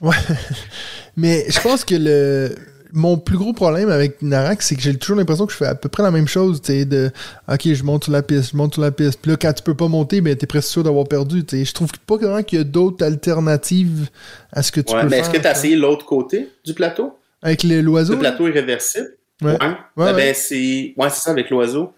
Ouais. 0.00 0.16
Mais 1.16 1.44
je 1.48 1.60
pense 1.60 1.84
que 1.84 1.94
le 1.94 2.54
mon 2.96 3.18
plus 3.18 3.36
gros 3.36 3.52
problème 3.52 3.90
avec 3.90 4.22
Narak, 4.22 4.62
c'est 4.62 4.76
que 4.76 4.80
j'ai 4.80 4.96
toujours 4.96 5.16
l'impression 5.16 5.46
que 5.46 5.52
je 5.52 5.56
fais 5.56 5.66
à 5.66 5.74
peu 5.74 5.88
près 5.88 6.04
la 6.04 6.12
même 6.12 6.28
chose, 6.28 6.62
tu 6.62 6.72
sais, 6.72 6.84
de 6.84 7.10
OK, 7.48 7.62
je 7.64 7.82
monte 7.82 8.04
sur 8.04 8.12
la 8.12 8.22
piste, 8.22 8.52
je 8.52 8.56
monte 8.56 8.74
sur 8.74 8.82
la 8.82 8.92
piste. 8.92 9.18
Puis 9.20 9.32
là, 9.32 9.36
quand 9.36 9.52
tu 9.52 9.64
peux 9.64 9.74
pas 9.74 9.88
monter, 9.88 10.20
ben 10.20 10.36
t'es 10.36 10.46
presque 10.46 10.68
sûr 10.68 10.84
d'avoir 10.84 11.06
perdu. 11.08 11.44
tu 11.44 11.58
sais. 11.58 11.64
Je 11.64 11.74
trouve 11.74 11.90
pas 12.06 12.16
vraiment 12.16 12.42
qu'il 12.44 12.58
y 12.58 12.60
a 12.60 12.64
d'autres 12.64 13.04
alternatives 13.04 14.08
à 14.52 14.62
ce 14.62 14.70
que 14.70 14.80
tu 14.80 14.94
ouais. 14.94 15.00
peux 15.00 15.08
Mais 15.08 15.16
faire. 15.16 15.24
est-ce 15.24 15.36
que 15.36 15.42
tu 15.42 15.46
as 15.48 15.52
essayé 15.52 15.74
l'autre 15.74 16.06
côté 16.06 16.50
du 16.64 16.72
plateau? 16.72 17.18
Avec 17.42 17.64
l'oiseau? 17.64 18.12
Le 18.12 18.20
plateau 18.20 18.46
est 18.46 18.52
réversible. 18.52 19.08
Ouais. 19.42 19.50
Ouais. 19.50 19.58
Ouais, 19.96 20.04
ouais. 20.04 20.12
Ben, 20.14 20.34
c'est 20.34 20.94
ouais, 20.96 21.10
c'est 21.10 21.20
ça 21.20 21.30
avec 21.32 21.50
l'oiseau. 21.50 21.92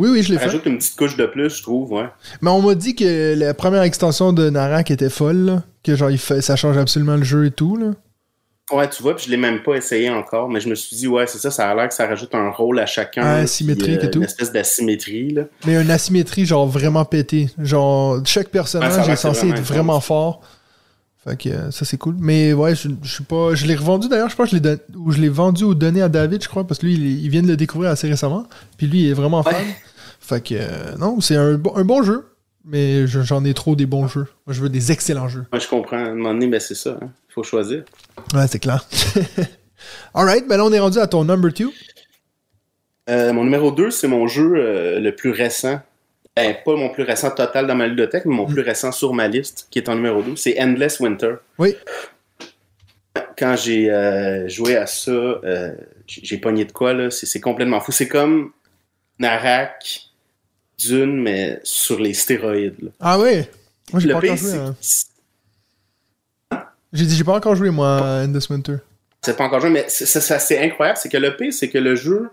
Oui, 0.00 0.08
oui, 0.10 0.22
je 0.22 0.28
l'ai 0.30 0.34
Ça 0.34 0.40
fait. 0.40 0.46
rajoute 0.46 0.66
une 0.66 0.78
petite 0.78 0.96
couche 0.96 1.16
de 1.16 1.26
plus, 1.26 1.56
je 1.56 1.62
trouve, 1.62 1.92
ouais. 1.92 2.08
Mais 2.40 2.50
on 2.50 2.60
m'a 2.62 2.74
dit 2.74 2.94
que 2.94 3.34
la 3.38 3.54
première 3.54 3.82
extension 3.82 4.32
de 4.32 4.50
Narak 4.50 4.90
était 4.90 5.10
folle, 5.10 5.36
là. 5.44 5.62
que 5.84 5.94
genre 5.94 6.10
il 6.10 6.18
fait, 6.18 6.40
ça 6.40 6.56
change 6.56 6.76
absolument 6.78 7.16
le 7.16 7.22
jeu 7.24 7.46
et 7.46 7.50
tout. 7.50 7.76
Là. 7.76 7.92
Ouais, 8.72 8.88
tu 8.88 9.02
vois, 9.02 9.16
puis 9.16 9.24
je 9.26 9.30
l'ai 9.30 9.36
même 9.36 9.62
pas 9.62 9.74
essayé 9.74 10.10
encore, 10.10 10.48
mais 10.48 10.60
je 10.60 10.68
me 10.68 10.74
suis 10.76 10.94
dit, 10.96 11.08
ouais, 11.08 11.26
c'est 11.26 11.38
ça, 11.38 11.50
ça 11.50 11.68
a 11.68 11.74
l'air 11.74 11.88
que 11.88 11.94
ça 11.94 12.06
rajoute 12.06 12.34
un 12.36 12.50
rôle 12.50 12.78
à 12.78 12.86
chacun. 12.86 13.22
Ah, 13.24 13.44
puis, 13.44 13.70
et 13.70 14.10
tout. 14.10 14.18
Une 14.20 14.24
espèce 14.24 14.52
d'asymétrie, 14.52 15.30
là. 15.32 15.42
Mais 15.66 15.74
une 15.82 15.90
asymétrie 15.90 16.46
genre 16.46 16.66
vraiment 16.68 17.04
pétée. 17.04 17.48
Genre 17.60 18.20
chaque 18.24 18.48
personnage 18.48 19.08
est 19.08 19.16
censé 19.16 19.48
être 19.50 19.60
vraiment 19.60 19.94
intense. 19.94 20.04
fort. 20.06 20.40
Fait 21.26 21.36
que 21.36 21.48
euh, 21.50 21.70
ça 21.70 21.84
c'est 21.84 21.98
cool. 21.98 22.14
Mais 22.18 22.54
ouais, 22.54 22.74
je, 22.74 22.88
je 23.02 23.12
suis 23.16 23.24
pas. 23.24 23.54
Je 23.54 23.66
l'ai 23.66 23.74
revendu 23.74 24.08
d'ailleurs, 24.08 24.30
je 24.30 24.36
pense 24.36 24.48
que 24.50 24.56
je 24.56 24.62
l'ai 24.62 24.76
don- 24.76 24.78
ou 24.96 25.12
je 25.12 25.20
l'ai 25.20 25.28
vendu 25.28 25.64
ou 25.64 25.74
donné 25.74 26.00
à 26.00 26.08
David, 26.08 26.42
je 26.42 26.48
crois, 26.48 26.66
parce 26.66 26.80
que 26.80 26.86
lui, 26.86 26.94
il 26.94 27.28
vient 27.28 27.42
de 27.42 27.48
le 27.48 27.56
découvrir 27.58 27.90
assez 27.90 28.08
récemment. 28.08 28.46
Puis 28.78 28.86
lui, 28.86 29.00
il 29.02 29.10
est 29.10 29.14
vraiment 29.14 29.42
fan. 29.42 29.54
Fait 30.30 30.40
que 30.40 30.54
euh, 30.54 30.96
non, 30.98 31.20
c'est 31.20 31.36
un, 31.36 31.54
bon- 31.54 31.74
un 31.76 31.84
bon 31.84 32.02
jeu. 32.02 32.26
Mais 32.64 33.06
je- 33.06 33.22
j'en 33.22 33.44
ai 33.44 33.52
trop 33.54 33.74
des 33.74 33.86
bons 33.86 34.06
jeux. 34.06 34.26
Moi, 34.46 34.54
je 34.54 34.60
veux 34.62 34.68
des 34.68 34.92
excellents 34.92 35.28
jeux. 35.28 35.44
Moi, 35.52 35.58
je 35.60 35.66
comprends. 35.68 35.96
À 35.96 36.08
un 36.10 36.14
moment 36.14 36.32
donné, 36.34 36.46
ben, 36.46 36.60
c'est 36.60 36.74
ça. 36.74 36.98
Il 37.02 37.32
faut 37.32 37.42
choisir. 37.42 37.84
Ouais, 38.34 38.46
c'est 38.48 38.58
clair. 38.58 38.84
Alright, 40.14 40.46
ben 40.46 40.56
là, 40.58 40.64
on 40.66 40.72
est 40.72 40.78
rendu 40.78 40.98
à 40.98 41.06
ton 41.06 41.24
number 41.24 41.50
2. 41.52 41.70
Euh, 43.08 43.32
mon 43.32 43.44
numéro 43.44 43.70
2, 43.72 43.90
c'est 43.90 44.08
mon 44.08 44.26
jeu 44.26 44.52
euh, 44.56 45.00
le 45.00 45.14
plus 45.16 45.30
récent. 45.30 45.80
Ben, 46.36 46.54
pas 46.64 46.76
mon 46.76 46.90
plus 46.90 47.02
récent 47.02 47.30
total 47.30 47.66
dans 47.66 47.74
ma 47.74 47.86
ludothèque, 47.88 48.24
mais 48.26 48.34
mon 48.34 48.46
Mm. 48.46 48.52
plus 48.52 48.62
récent 48.62 48.92
sur 48.92 49.14
ma 49.14 49.26
liste, 49.26 49.66
qui 49.70 49.78
est 49.78 49.88
en 49.88 49.94
numéro 49.96 50.22
2. 50.22 50.36
C'est 50.36 50.60
Endless 50.62 51.00
Winter. 51.00 51.36
Oui. 51.58 51.74
Quand 53.38 53.56
j'ai 53.56 53.90
euh, 53.90 54.48
joué 54.48 54.76
à 54.76 54.86
ça, 54.86 55.40
j'ai 56.06 56.36
pogné 56.38 56.64
de 56.66 56.72
quoi, 56.72 56.92
là? 56.92 57.10
C'est 57.10 57.40
complètement 57.40 57.80
fou. 57.80 57.90
C'est 57.90 58.06
comme 58.08 58.52
Narak, 59.18 60.02
Dune, 60.80 61.20
mais 61.22 61.60
sur 61.64 61.98
les 62.00 62.14
stéroïdes. 62.14 62.76
là. 62.82 62.90
Ah 63.00 63.18
ouais? 63.18 63.48
Moi, 63.92 64.00
j'ai 64.00 64.08
pas 64.10 64.18
encore 64.18 64.36
joué. 64.36 64.52
hein. 64.54 64.76
J'ai 66.92 67.06
dit, 67.06 67.16
j'ai 67.16 67.24
pas 67.24 67.34
encore 67.36 67.54
joué, 67.54 67.70
moi, 67.70 67.98
à 67.98 68.24
Endless 68.24 68.48
Winter. 68.48 68.76
c'est 69.22 69.36
pas 69.36 69.44
encore 69.44 69.60
joué, 69.60 69.70
mais 69.70 69.84
c'est- 69.88 70.58
incroyable. 70.58 70.98
C'est 71.00 71.08
que 71.08 71.16
le 71.18 71.36
pire, 71.36 71.52
c'est 71.52 71.68
que 71.68 71.78
le 71.78 71.94
jeu 71.94 72.30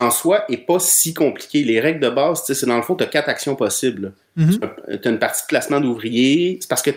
en 0.00 0.10
soi 0.10 0.44
est 0.50 0.58
pas 0.58 0.78
si 0.78 1.12
compliqué. 1.14 1.64
Les 1.64 1.80
règles 1.80 2.00
de 2.00 2.08
base, 2.10 2.42
c'est 2.46 2.66
dans 2.66 2.76
le 2.76 2.82
fond, 2.82 2.94
tu 2.94 3.04
as 3.04 3.08
quatre 3.08 3.28
actions 3.28 3.56
possibles. 3.56 4.12
Tu 4.38 4.58
as 5.04 5.08
une 5.10 5.18
partie 5.18 5.42
de 5.42 5.46
placement 5.48 5.80
d'ouvriers. 5.80 6.58
C'est 6.60 6.68
parce 6.68 6.82
que 6.82 6.90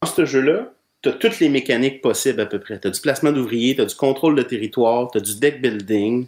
dans 0.00 0.08
ce 0.08 0.24
jeu-là, 0.24 0.72
tu 1.02 1.08
as 1.08 1.12
toutes 1.12 1.40
les 1.40 1.48
mécaniques 1.48 2.00
possibles 2.02 2.40
à 2.40 2.46
peu 2.46 2.60
près. 2.60 2.78
Tu 2.78 2.88
as 2.88 2.90
du 2.90 3.00
placement 3.00 3.32
d'ouvriers, 3.32 3.74
tu 3.74 3.80
as 3.80 3.86
du 3.86 3.94
contrôle 3.94 4.34
de 4.36 4.42
territoire, 4.42 5.10
tu 5.10 5.18
as 5.18 5.20
du 5.20 5.34
deck 5.38 5.60
building, 5.62 6.26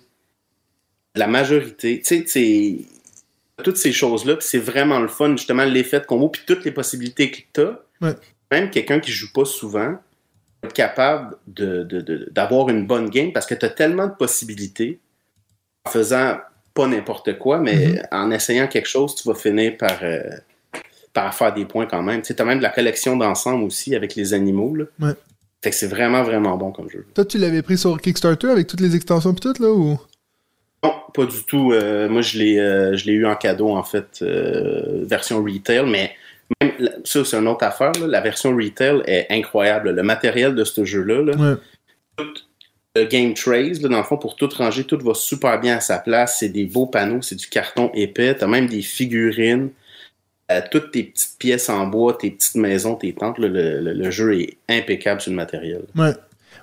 la 1.15 1.27
majorité. 1.27 2.01
Tu 2.05 2.27
sais, 2.27 2.79
toutes 3.63 3.77
ces 3.77 3.93
choses-là, 3.93 4.37
puis 4.37 4.47
c'est 4.49 4.59
vraiment 4.59 4.99
le 5.01 5.09
fun, 5.09 5.31
justement, 5.37 5.65
l'effet 5.65 6.01
de 6.01 6.07
combo, 6.07 6.29
puis 6.29 6.43
toutes 6.47 6.65
les 6.65 6.73
possibilités 6.73 7.31
que 7.31 7.39
tu 7.53 7.61
as. 7.61 7.79
Ouais. 8.01 8.15
Même 8.51 8.71
quelqu'un 8.71 9.01
qui 9.01 9.13
joue 9.13 9.33
pas 9.33 9.45
souvent 9.45 9.97
être 10.63 10.73
capable 10.73 11.37
de- 11.47 11.83
de- 11.85 12.01
de- 12.01 12.29
d'avoir 12.33 12.69
une 12.71 12.87
bonne 12.87 13.11
game 13.11 13.33
parce 13.33 13.47
que 13.47 13.55
tu 13.55 13.65
as 13.67 13.71
tellement 13.71 14.07
de 14.07 14.15
possibilités 14.15 14.99
en 15.87 15.91
faisant 15.91 16.39
pas 16.73 16.87
n'importe 16.89 17.39
quoi, 17.39 17.59
mais 17.59 17.87
Mhm. 17.87 18.03
en 18.11 18.31
essayant 18.33 18.67
quelque 18.67 18.89
chose, 18.89 19.15
tu 19.15 19.29
vas 19.29 19.35
finir 19.35 19.77
par, 19.77 19.99
euh, 20.03 20.23
par 21.13 21.33
faire 21.35 21.55
des 21.55 21.65
points 21.65 21.87
quand 21.87 22.03
même. 22.03 22.23
Tu 22.23 22.35
as 22.37 22.45
même 22.45 22.59
de 22.59 22.63
la 22.65 22.71
collection 22.71 23.17
d'ensemble 23.17 23.63
aussi 23.65 23.95
avec 23.95 24.17
les 24.17 24.35
animaux. 24.35 24.75
Là. 24.75 24.85
Ouais. 25.01 25.13
Fait 25.63 25.71
que 25.71 25.77
c'est 25.77 25.87
vraiment, 25.87 26.23
vraiment 26.25 26.57
bon 26.57 26.73
comme 26.73 26.91
jeu. 26.91 27.07
Toi, 27.15 27.25
tu 27.25 27.39
l'avais 27.39 27.63
pris 27.63 27.79
sur 27.79 27.99
Kickstarter 28.01 28.49
avec 28.51 28.67
toutes 28.67 28.81
les 28.81 28.97
extensions 28.97 29.33
pis 29.33 29.41
tout, 29.41 29.55
là, 29.63 29.71
ou? 29.71 29.99
Non, 30.85 30.95
pas 31.15 31.25
du 31.27 31.43
tout. 31.45 31.73
Euh, 31.73 32.09
moi, 32.09 32.21
je 32.23 32.39
l'ai, 32.39 32.59
euh, 32.59 32.97
je 32.97 33.07
l'ai 33.07 33.13
eu 33.15 33.27
en 33.27 33.35
cadeau, 33.37 33.71
en 33.71 33.83
fait, 33.83 34.19
euh, 34.23 35.03
version 35.07 35.43
retail, 35.43 35.87
mais 35.89 36.13
même, 36.61 36.73
ça, 37.05 37.25
c'est 37.25 37.37
une 37.39 37.49
autre 37.49 37.65
affaire. 37.65 37.93
là. 38.01 38.07
La 38.07 38.21
version 38.21 38.55
retail 38.55 39.03
est 39.07 39.27
incroyable. 39.31 39.91
Le 39.91 40.03
matériel 40.03 40.55
de 40.55 40.63
ce 40.65 40.85
jeu-là, 40.85 41.23
là, 41.23 41.33
Ouais. 41.37 42.25
le 42.97 43.05
game 43.07 43.33
trays, 43.35 43.73
là, 43.81 43.89
dans 43.89 43.97
le 43.99 44.05
fond, 44.05 44.19
pour 44.19 44.37
tout 44.37 44.49
ranger, 44.57 44.85
tout 44.85 44.99
va 44.99 45.15
super 45.15 45.59
bien 45.59 45.77
à 45.79 45.81
sa 45.81 45.99
place. 45.99 46.37
C'est 46.41 46.51
des 46.51 46.65
beaux 46.67 46.87
panneaux, 46.87 47.23
c'est 47.23 47.35
du 47.37 47.47
carton 47.49 47.91
épais. 47.95 48.35
T'as 48.35 48.47
même 48.47 48.67
des 48.67 48.83
figurines. 48.83 49.71
Toutes 50.71 50.91
tes 50.93 51.05
petites 51.05 51.39
pièces 51.39 51.71
en 51.71 51.87
bois, 51.87 52.13
tes 52.21 52.31
petites 52.31 52.55
maisons, 52.57 52.95
tes 52.97 53.13
tentes, 53.15 53.39
le, 53.39 53.49
le- 53.49 53.81
le 53.95 54.11
jeu 54.11 54.39
est 54.39 54.59
impeccable 54.69 55.21
sur 55.23 55.31
le 55.31 55.37
matériel. 55.37 55.83
Ouais. 55.97 56.13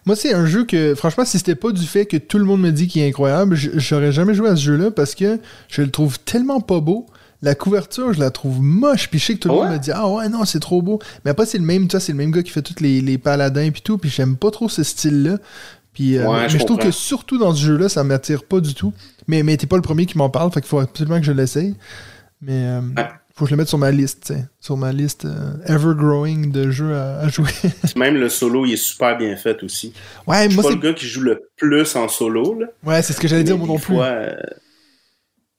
Moi, 0.05 0.15
c'est 0.15 0.33
un 0.33 0.45
jeu 0.45 0.65
que, 0.65 0.95
franchement, 0.95 1.25
si 1.25 1.37
c'était 1.37 1.55
pas 1.55 1.71
du 1.71 1.85
fait 1.85 2.05
que 2.05 2.17
tout 2.17 2.37
le 2.39 2.45
monde 2.45 2.61
me 2.61 2.71
dit 2.71 2.87
qu'il 2.87 3.01
est 3.03 3.07
incroyable, 3.07 3.55
j'aurais 3.55 4.11
jamais 4.11 4.33
joué 4.33 4.49
à 4.49 4.55
ce 4.55 4.61
jeu-là 4.63 4.89
parce 4.91 5.13
que 5.15 5.39
je 5.67 5.81
le 5.83 5.91
trouve 5.91 6.19
tellement 6.19 6.59
pas 6.59 6.79
beau. 6.79 7.05
La 7.43 7.55
couverture, 7.55 8.13
je 8.13 8.19
la 8.19 8.29
trouve 8.31 8.61
moche. 8.61 9.09
Puis 9.09 9.19
je 9.19 9.25
sais 9.25 9.33
que 9.35 9.39
tout 9.39 9.49
le 9.49 9.55
Ah 9.59 9.63
monde 9.63 9.73
me 9.73 9.77
dit 9.79 9.91
Ah 9.91 10.07
ouais, 10.09 10.29
non, 10.29 10.45
c'est 10.45 10.59
trop 10.59 10.81
beau. 10.81 10.99
Mais 11.25 11.31
après, 11.31 11.45
c'est 11.45 11.57
le 11.57 11.63
même, 11.63 11.87
tu 11.87 11.91
vois, 11.91 11.99
c'est 11.99 12.11
le 12.11 12.17
même 12.17 12.31
gars 12.31 12.43
qui 12.43 12.51
fait 12.51 12.61
tous 12.61 12.79
les, 12.81 13.01
les 13.01 13.17
paladins 13.17 13.69
puis 13.71 13.81
tout. 13.81 13.97
Puis 13.97 14.09
j'aime 14.09 14.35
pas 14.37 14.51
trop 14.51 14.69
ce 14.69 14.83
style-là. 14.83 15.37
Puis, 15.93 16.17
euh, 16.17 16.27
Ouais, 16.27 16.41
mais 16.43 16.49
je 16.49 16.57
je 16.59 16.63
trouve 16.65 16.77
que 16.77 16.91
surtout 16.91 17.37
dans 17.37 17.53
ce 17.53 17.61
jeu-là, 17.63 17.89
ça 17.89 18.03
m'attire 18.03 18.43
pas 18.43 18.59
du 18.59 18.73
tout. 18.75 18.93
Mais, 19.27 19.43
mais 19.43 19.57
t'es 19.57 19.67
pas 19.67 19.75
le 19.75 19.81
premier 19.81 20.05
qui 20.05 20.17
m'en 20.17 20.29
parle, 20.29 20.51
fait 20.51 20.61
qu'il 20.61 20.69
faut 20.69 20.79
absolument 20.79 21.19
que 21.19 21.25
je 21.25 21.31
l'essaye. 21.31 21.75
Mais 22.41 22.53
euh, 22.65 22.81
Ouais. 22.97 23.07
Faut 23.41 23.45
que 23.45 23.49
je 23.49 23.55
le 23.55 23.57
mette 23.57 23.69
sur 23.69 23.79
ma 23.79 23.89
liste. 23.89 24.33
Sur 24.59 24.77
ma 24.77 24.91
liste 24.91 25.25
euh, 25.25 25.53
ever-growing 25.65 26.51
de 26.51 26.69
jeux 26.69 26.93
à, 26.93 27.21
à 27.21 27.27
jouer. 27.27 27.49
Même 27.95 28.15
le 28.17 28.29
solo, 28.29 28.67
il 28.67 28.73
est 28.73 28.77
super 28.77 29.17
bien 29.17 29.35
fait 29.35 29.63
aussi. 29.63 29.93
ouais, 30.27 30.43
Je 30.43 30.49
suis 30.49 30.55
moi, 30.57 30.63
pas 30.63 30.69
c'est 30.69 30.75
le 30.75 30.81
gars 30.81 30.93
qui 30.93 31.07
joue 31.07 31.21
le 31.21 31.41
plus 31.57 31.95
en 31.95 32.07
solo, 32.07 32.59
là. 32.59 32.67
Ouais, 32.83 33.01
c'est 33.01 33.13
ce 33.13 33.19
que 33.19 33.27
j'allais 33.27 33.43
dire, 33.43 33.57
moi 33.57 33.65
non 33.65 33.77
plus. 33.79 33.95
fois, 33.95 34.05
euh, 34.05 34.35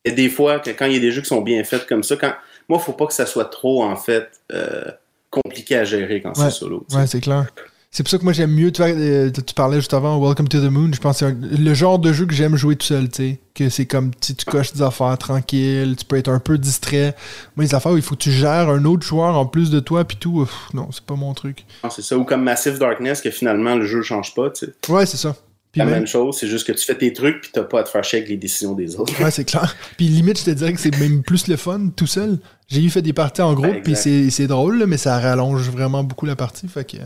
Et 0.04 0.12
des 0.12 0.28
fois, 0.28 0.60
quand 0.60 0.86
il 0.86 0.92
y 0.92 0.96
a 0.96 1.00
des 1.00 1.10
jeux 1.10 1.22
qui 1.22 1.26
sont 1.28 1.40
bien 1.42 1.64
faits 1.64 1.88
comme 1.88 2.04
ça, 2.04 2.14
quand 2.14 2.32
moi, 2.68 2.78
il 2.80 2.84
faut 2.84 2.92
pas 2.92 3.06
que 3.06 3.14
ça 3.14 3.26
soit 3.26 3.46
trop, 3.46 3.82
en 3.82 3.96
fait, 3.96 4.28
euh, 4.52 4.84
compliqué 5.30 5.74
à 5.76 5.82
gérer 5.82 6.20
quand 6.20 6.34
c'est 6.34 6.50
solo. 6.50 6.86
Ouais, 6.92 7.08
c'est 7.08 7.20
clair. 7.20 7.46
C'est 7.94 8.02
pour 8.02 8.10
ça 8.10 8.16
que 8.16 8.24
moi 8.24 8.32
j'aime 8.32 8.52
mieux, 8.52 8.72
tu, 8.72 8.80
vois, 8.80 8.90
euh, 8.90 9.30
tu 9.30 9.52
parlais 9.52 9.76
juste 9.76 9.92
avant 9.92 10.18
Welcome 10.18 10.48
to 10.48 10.66
the 10.66 10.70
Moon, 10.70 10.90
je 10.94 10.98
pense 10.98 11.20
que 11.20 11.26
c'est 11.26 11.58
le 11.58 11.74
genre 11.74 11.98
de 11.98 12.10
jeu 12.10 12.24
que 12.24 12.32
j'aime 12.32 12.56
jouer 12.56 12.74
tout 12.74 12.86
seul, 12.86 13.10
tu 13.10 13.16
sais. 13.16 13.40
Que 13.54 13.68
c'est 13.68 13.84
comme 13.84 14.12
tu, 14.18 14.34
tu 14.34 14.46
coches 14.46 14.72
des 14.72 14.80
affaires 14.80 15.18
tranquilles, 15.18 15.94
tu 15.98 16.06
peux 16.06 16.16
être 16.16 16.30
un 16.30 16.38
peu 16.38 16.56
distrait. 16.56 17.14
Moi, 17.54 17.66
les 17.66 17.74
affaires 17.74 17.92
où 17.92 17.98
il 17.98 18.02
faut 18.02 18.14
que 18.14 18.22
tu 18.22 18.30
gères 18.32 18.70
un 18.70 18.86
autre 18.86 19.06
joueur 19.06 19.36
en 19.36 19.44
plus 19.44 19.70
de 19.70 19.78
toi, 19.78 20.06
puis 20.06 20.16
tout, 20.16 20.48
non, 20.72 20.88
c'est 20.90 21.04
pas 21.04 21.16
mon 21.16 21.34
truc. 21.34 21.66
c'est 21.90 22.00
ça. 22.00 22.16
Ou 22.16 22.24
comme 22.24 22.42
Massive 22.42 22.78
Darkness, 22.78 23.20
que 23.20 23.30
finalement 23.30 23.74
le 23.74 23.84
jeu 23.84 24.00
change 24.00 24.34
pas, 24.34 24.48
tu 24.48 24.64
sais. 24.64 24.90
Ouais, 24.90 25.04
c'est 25.04 25.18
ça. 25.18 25.36
la 25.74 25.84
même... 25.84 26.06
chose, 26.06 26.38
c'est 26.40 26.48
juste 26.48 26.66
que 26.66 26.72
tu 26.72 26.86
fais 26.86 26.96
tes 26.96 27.12
trucs 27.12 27.42
puis 27.42 27.50
t'as 27.52 27.64
pas 27.64 27.80
à 27.80 27.82
te 27.82 27.90
faire 27.90 28.04
chier 28.04 28.20
avec 28.20 28.30
les 28.30 28.38
décisions 28.38 28.72
des 28.72 28.96
autres. 28.96 29.22
Ouais, 29.22 29.30
c'est 29.30 29.44
clair. 29.44 29.76
Puis 29.98 30.08
limite, 30.08 30.38
je 30.38 30.46
te 30.46 30.50
dirais 30.50 30.72
que 30.72 30.80
c'est 30.80 30.98
même 30.98 31.22
plus 31.22 31.46
le 31.46 31.56
fun 31.56 31.90
tout 31.94 32.06
seul. 32.06 32.38
J'ai 32.68 32.82
eu 32.82 32.88
fait 32.88 33.02
des 33.02 33.12
parties 33.12 33.42
en 33.42 33.52
groupe, 33.52 33.82
puis 33.84 33.96
c'est 33.96 34.46
drôle, 34.46 34.82
mais 34.86 34.96
ça 34.96 35.18
rallonge 35.18 35.68
vraiment 35.68 36.02
beaucoup 36.02 36.24
la 36.24 36.36
partie. 36.36 36.68
Fait 36.68 36.90
que 36.90 36.96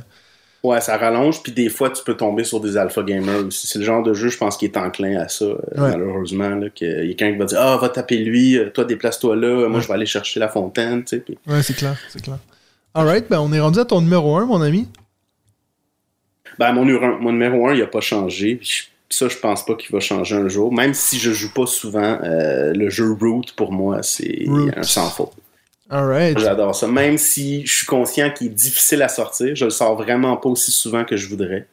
Ouais, 0.63 0.81
ça 0.81 0.97
rallonge, 0.97 1.43
puis 1.43 1.53
des 1.53 1.69
fois, 1.69 1.91
tu 1.91 2.03
peux 2.03 2.17
tomber 2.17 2.43
sur 2.43 2.61
des 2.61 2.77
alpha 2.77 3.03
gamers 3.03 3.47
aussi. 3.47 3.67
C'est 3.69 3.79
le 3.79 3.85
genre 3.85 4.03
de 4.03 4.15
jeu, 4.15 4.29
je 4.29 4.37
pense, 4.37 4.57
qui 4.57 4.65
est 4.65 4.77
enclin 4.77 5.17
à 5.21 5.29
ça, 5.29 5.45
euh, 5.45 5.59
malheureusement. 5.77 6.49
Là, 6.51 6.71
qu'il 6.71 6.89
y 6.89 6.93
a 6.93 7.15
quelqu'un 7.15 7.33
qui 7.33 7.39
va 7.39 7.45
dire 7.45 7.61
Ah, 7.61 7.77
va 7.77 7.89
taper 7.89 8.17
lui, 8.19 8.59
euh, 8.59 8.71
toi, 8.71 8.85
déplace-toi 8.85 9.37
là, 9.37 9.69
moi, 9.69 9.81
je 9.81 9.87
vais 9.87 9.95
aller 9.95 10.07
chercher 10.07 10.41
la 10.41 10.49
fontaine. 10.49 11.05
Tu 11.05 11.19
sais, 11.19 11.25
Ouais, 11.47 11.63
c'est 11.63 11.77
clair, 11.77 11.97
c'est 12.11 12.23
clair. 12.23 12.39
Alright, 12.95 13.27
ben, 13.31 13.39
on 13.41 13.53
est 13.53 13.61
rendu 13.61 13.79
à 13.79 13.85
ton 13.85 14.01
numéro 14.01 14.37
1, 14.37 14.47
mon 14.47 14.61
ami. 14.63 14.89
Ben, 16.59 16.73
mon, 16.73 16.85
mon 17.21 17.33
numéro 17.33 17.69
1, 17.69 17.75
il 17.75 17.81
n'a 17.81 17.87
pas 17.87 18.01
changé. 18.01 18.59
Ça, 19.09 19.29
je 19.29 19.37
pense 19.37 19.65
pas 19.65 19.75
qu'il 19.75 19.93
va 19.93 20.01
changer 20.01 20.35
un 20.35 20.49
jour. 20.49 20.73
Même 20.73 20.95
si 20.95 21.19
je 21.19 21.31
joue 21.31 21.53
pas 21.53 21.67
souvent, 21.67 22.19
euh, 22.25 22.73
le 22.73 22.91
jeu 22.91 23.13
Root, 23.13 23.43
pour 23.55 23.71
moi, 23.73 24.03
c'est 24.03 24.47
un 24.77 24.83
sans 24.83 25.11
faute. 25.11 25.33
J'adore 26.37 26.75
ça. 26.75 26.87
Même 26.89 27.19
si 27.19 27.65
je 27.65 27.73
suis 27.73 27.87
conscient 27.87 28.31
qu'il 28.31 28.49
est 28.49 28.51
difficile 28.51 29.03
à 29.03 29.09
sortir, 29.09 29.55
je 29.55 29.65
le 29.65 29.71
sors 29.71 29.97
vraiment 29.97 30.37
pas 30.37 30.49
aussi 30.49 30.73
souvent 30.73 31.05
que 31.05 31.17
je 31.17 31.29
voudrais. 31.29 31.67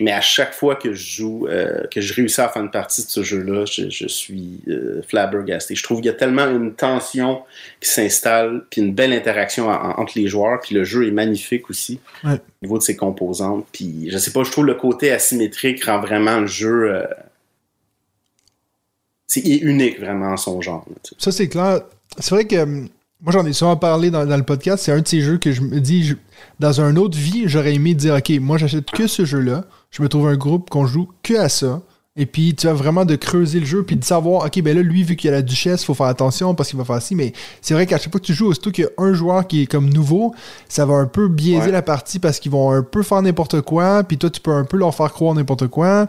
Mais 0.00 0.12
à 0.12 0.22
chaque 0.22 0.54
fois 0.54 0.76
que 0.76 0.94
je 0.94 1.16
joue, 1.16 1.46
euh, 1.48 1.86
que 1.90 2.00
je 2.00 2.14
réussis 2.14 2.40
à 2.40 2.48
faire 2.48 2.62
une 2.62 2.70
partie 2.70 3.04
de 3.04 3.10
ce 3.10 3.22
jeu-là, 3.22 3.66
je, 3.66 4.06
suis 4.08 4.60
euh, 4.68 5.02
flabbergasté. 5.06 5.74
Je 5.74 5.82
trouve 5.82 5.98
qu'il 5.98 6.06
y 6.06 6.10
a 6.10 6.14
tellement 6.14 6.46
une 6.46 6.72
tension 6.72 7.42
qui 7.78 7.90
s'installe, 7.90 8.64
puis 8.70 8.80
une 8.80 8.94
belle 8.94 9.12
interaction 9.12 9.68
entre 9.68 10.18
les 10.18 10.28
joueurs, 10.28 10.60
puis 10.60 10.74
le 10.74 10.84
jeu 10.84 11.06
est 11.06 11.10
magnifique 11.10 11.68
aussi 11.68 12.00
au 12.24 12.38
niveau 12.62 12.78
de 12.78 12.82
ses 12.82 12.96
composantes. 12.96 13.66
Puis 13.70 14.08
je 14.10 14.16
sais 14.16 14.32
pas, 14.32 14.44
je 14.44 14.50
trouve 14.50 14.64
le 14.64 14.74
côté 14.74 15.12
asymétrique 15.12 15.84
rend 15.84 16.00
vraiment 16.00 16.40
le 16.40 16.46
jeu. 16.46 16.90
Euh, 16.90 17.04
c'est 19.26 19.40
unique 19.40 20.00
vraiment 20.00 20.32
en 20.32 20.36
son 20.38 20.60
genre. 20.62 20.86
ça 21.18 21.32
c'est 21.32 21.48
clair. 21.48 21.82
C'est 22.18 22.34
vrai 22.34 22.46
que 22.46 22.56
hum, 22.56 22.88
moi, 23.22 23.32
j'en 23.32 23.46
ai 23.46 23.52
souvent 23.52 23.76
parlé 23.76 24.10
dans, 24.10 24.24
le 24.24 24.42
podcast. 24.42 24.82
C'est 24.84 24.92
un 24.92 25.00
de 25.00 25.06
ces 25.06 25.20
jeux 25.20 25.38
que 25.38 25.52
je 25.52 25.62
me 25.62 25.80
dis, 25.80 26.14
dans 26.58 26.80
une 26.80 26.98
autre 26.98 27.16
vie, 27.16 27.44
j'aurais 27.46 27.74
aimé 27.74 27.94
dire, 27.94 28.14
OK, 28.16 28.30
moi, 28.40 28.58
j'achète 28.58 28.90
que 28.90 29.06
ce 29.06 29.24
jeu-là. 29.24 29.64
Je 29.92 30.02
me 30.02 30.08
trouve 30.08 30.26
un 30.26 30.36
groupe 30.36 30.70
qu'on 30.70 30.86
joue 30.86 31.08
que 31.22 31.34
à 31.34 31.48
ça. 31.48 31.82
Et 32.14 32.26
puis, 32.26 32.54
tu 32.54 32.68
as 32.68 32.74
vraiment 32.74 33.06
de 33.06 33.16
creuser 33.16 33.58
le 33.58 33.64
jeu, 33.64 33.84
puis 33.84 33.96
de 33.96 34.04
savoir, 34.04 34.44
OK, 34.44 34.60
ben 34.60 34.76
là, 34.76 34.82
lui, 34.82 35.02
vu 35.02 35.16
qu'il 35.16 35.30
y 35.30 35.32
a 35.32 35.36
la 35.36 35.40
duchesse, 35.40 35.82
il 35.82 35.86
faut 35.86 35.94
faire 35.94 36.06
attention 36.06 36.54
parce 36.54 36.68
qu'il 36.68 36.78
va 36.78 36.84
faire 36.84 37.00
ci. 37.00 37.14
Mais 37.14 37.32
c'est 37.62 37.72
vrai 37.72 37.86
qu'à 37.86 37.96
chaque 37.96 38.12
fois 38.12 38.20
que 38.20 38.26
tu 38.26 38.34
joues, 38.34 38.48
aussitôt 38.48 38.70
qu'il 38.70 38.84
y 38.84 38.86
a 38.86 38.90
un 39.02 39.14
joueur 39.14 39.46
qui 39.46 39.62
est 39.62 39.66
comme 39.66 39.88
nouveau, 39.88 40.34
ça 40.68 40.84
va 40.84 40.94
un 40.94 41.06
peu 41.06 41.28
biaiser 41.28 41.70
la 41.70 41.80
partie 41.80 42.18
parce 42.18 42.38
qu'ils 42.38 42.52
vont 42.52 42.70
un 42.70 42.82
peu 42.82 43.02
faire 43.02 43.22
n'importe 43.22 43.62
quoi, 43.62 44.04
puis 44.04 44.18
toi, 44.18 44.28
tu 44.28 44.42
peux 44.42 44.50
un 44.50 44.64
peu 44.64 44.76
leur 44.76 44.94
faire 44.94 45.10
croire 45.10 45.34
n'importe 45.34 45.68
quoi. 45.68 46.06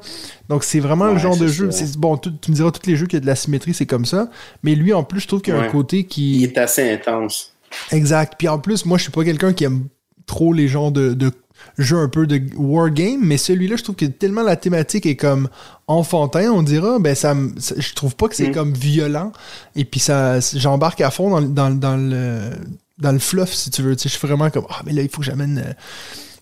Donc, 0.49 0.65
c'est 0.65 0.81
vraiment 0.81 1.07
le 1.07 1.19
genre 1.19 1.37
de 1.37 1.47
jeu. 1.47 1.71
C'est 1.71 1.97
Bon, 1.97 2.17
tu, 2.17 2.29
me 2.29 2.55
diras, 2.55 2.71
tous 2.71 2.89
les 2.89 2.97
jeux 2.97 3.07
qui 3.07 3.15
ont 3.15 3.19
de 3.19 3.25
la 3.25 3.35
symétrie, 3.35 3.73
c'est 3.73 3.85
comme 3.85 4.05
ça. 4.05 4.29
Mais 4.61 4.75
lui, 4.75 4.91
en 4.91 5.03
plus, 5.03 5.21
je 5.21 5.27
trouve 5.27 5.41
qu'il 5.41 5.53
y 5.53 5.57
a 5.57 5.61
un 5.61 5.69
côté 5.69 6.03
qui. 6.03 6.41
Il 6.41 6.43
est 6.43 6.57
assez 6.57 6.91
intense. 6.91 7.53
Exact. 7.91 8.35
Puis 8.37 8.49
en 8.49 8.59
plus, 8.59 8.85
moi, 8.85 8.97
je 8.97 9.03
suis 9.03 9.11
pas 9.11 9.23
quelqu'un 9.23 9.53
qui 9.53 9.63
aime 9.63 9.87
trop 10.25 10.53
les 10.53 10.67
genres 10.67 10.91
de, 10.91 11.13
de 11.13 11.31
jeu 11.77 11.97
un 11.97 12.09
peu 12.09 12.27
de 12.27 12.41
wargame, 12.55 13.21
mais 13.21 13.37
celui-là, 13.37 13.75
je 13.75 13.83
trouve 13.83 13.95
que 13.95 14.05
tellement 14.05 14.43
la 14.43 14.55
thématique 14.55 15.05
est 15.05 15.15
comme 15.15 15.49
enfantin, 15.87 16.51
on 16.51 16.63
dira, 16.63 16.99
ben 16.99 17.15
ça, 17.15 17.35
je 17.77 17.93
trouve 17.93 18.15
pas 18.15 18.27
que 18.27 18.35
c'est 18.35 18.49
mm. 18.49 18.53
comme 18.53 18.73
violent. 18.73 19.31
Et 19.75 19.85
puis 19.85 19.99
ça, 19.99 20.39
j'embarque 20.39 21.01
à 21.01 21.11
fond 21.11 21.41
dans, 21.41 21.69
dans, 21.71 21.97
le 21.97 22.51
dans 22.99 23.11
le 23.11 23.19
fluff, 23.19 23.53
si 23.53 23.71
tu 23.71 23.81
veux. 23.81 23.95
Tu 23.95 24.03
sais, 24.03 24.09
je 24.09 24.17
suis 24.17 24.27
vraiment 24.27 24.49
comme 24.49 24.65
ah 24.69 24.81
mais 24.85 24.93
là 24.93 25.01
il 25.01 25.09
faut 25.09 25.19
que 25.19 25.25
j'amène. 25.25 25.63
Euh, 25.65 25.73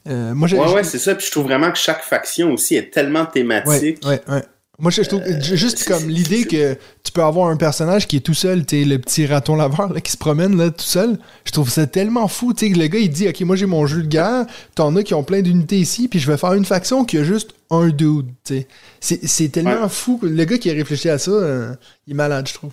euh, 0.08 0.34
moi, 0.34 0.50
ouais, 0.50 0.74
ouais, 0.74 0.84
c'est 0.84 0.98
ça. 0.98 1.14
Puis 1.14 1.28
je 1.28 1.32
trouve 1.32 1.44
vraiment 1.44 1.72
que 1.72 1.78
chaque 1.78 2.04
faction 2.04 2.52
aussi 2.52 2.76
est 2.76 2.92
tellement 2.92 3.26
thématique. 3.26 4.00
Ouais, 4.04 4.22
ouais, 4.28 4.34
ouais. 4.34 4.44
Moi, 4.82 4.90
je 4.90 5.04
trouve 5.04 5.22
euh, 5.22 5.40
juste 5.40 5.88
comme 5.88 6.10
l'idée 6.10 6.44
que 6.46 6.74
tu 7.04 7.12
peux 7.12 7.22
avoir 7.22 7.50
un 7.50 7.56
personnage 7.56 8.08
qui 8.08 8.18
est 8.18 8.22
tout 8.22 8.34
seul, 8.34 8.66
tu 8.66 8.84
le 8.84 8.98
petit 8.98 9.28
raton 9.28 9.56
laveur 9.56 9.94
là, 9.94 10.02
qui 10.02 10.12
se 10.12 10.18
promène 10.18 10.58
là, 10.58 10.72
tout 10.72 10.84
seul. 10.84 11.20
Je 11.46 11.52
trouve 11.52 11.70
ça 11.70 11.86
tellement 11.86 12.28
fou. 12.28 12.52
Tu 12.52 12.68
sais, 12.68 12.74
le 12.74 12.88
gars, 12.88 12.98
il 12.98 13.12
dit 13.12 13.30
Ok, 13.30 13.42
moi 13.42 13.56
j'ai 13.56 13.68
mon 13.68 13.86
jeu 13.86 14.02
de 14.02 14.08
guerre, 14.08 14.48
t'en 14.74 14.96
as 14.96 15.04
qui 15.04 15.14
ont 15.14 15.24
plein 15.24 15.44
d'unités 15.44 15.78
ici, 15.78 16.08
puis 16.08 16.18
je 16.18 16.30
vais 16.30 16.36
faire 16.36 16.54
une 16.54 16.66
faction 16.66 17.06
qui 17.06 17.20
a 17.20 17.24
juste 17.24 17.52
un 17.70 17.90
dude. 17.90 18.26
Tu 18.44 18.66
sais. 19.00 19.20
C'est 19.24 19.50
tellement 19.50 19.88
fou. 19.88 20.20
Le 20.24 20.44
gars 20.46 20.58
qui 20.58 20.72
a 20.72 20.74
réfléchi 20.74 21.10
à 21.10 21.20
ça, 21.20 21.30
euh, 21.30 21.74
il 22.08 22.14
est 22.14 22.16
malade, 22.16 22.48
je 22.48 22.56
trouve. 22.56 22.72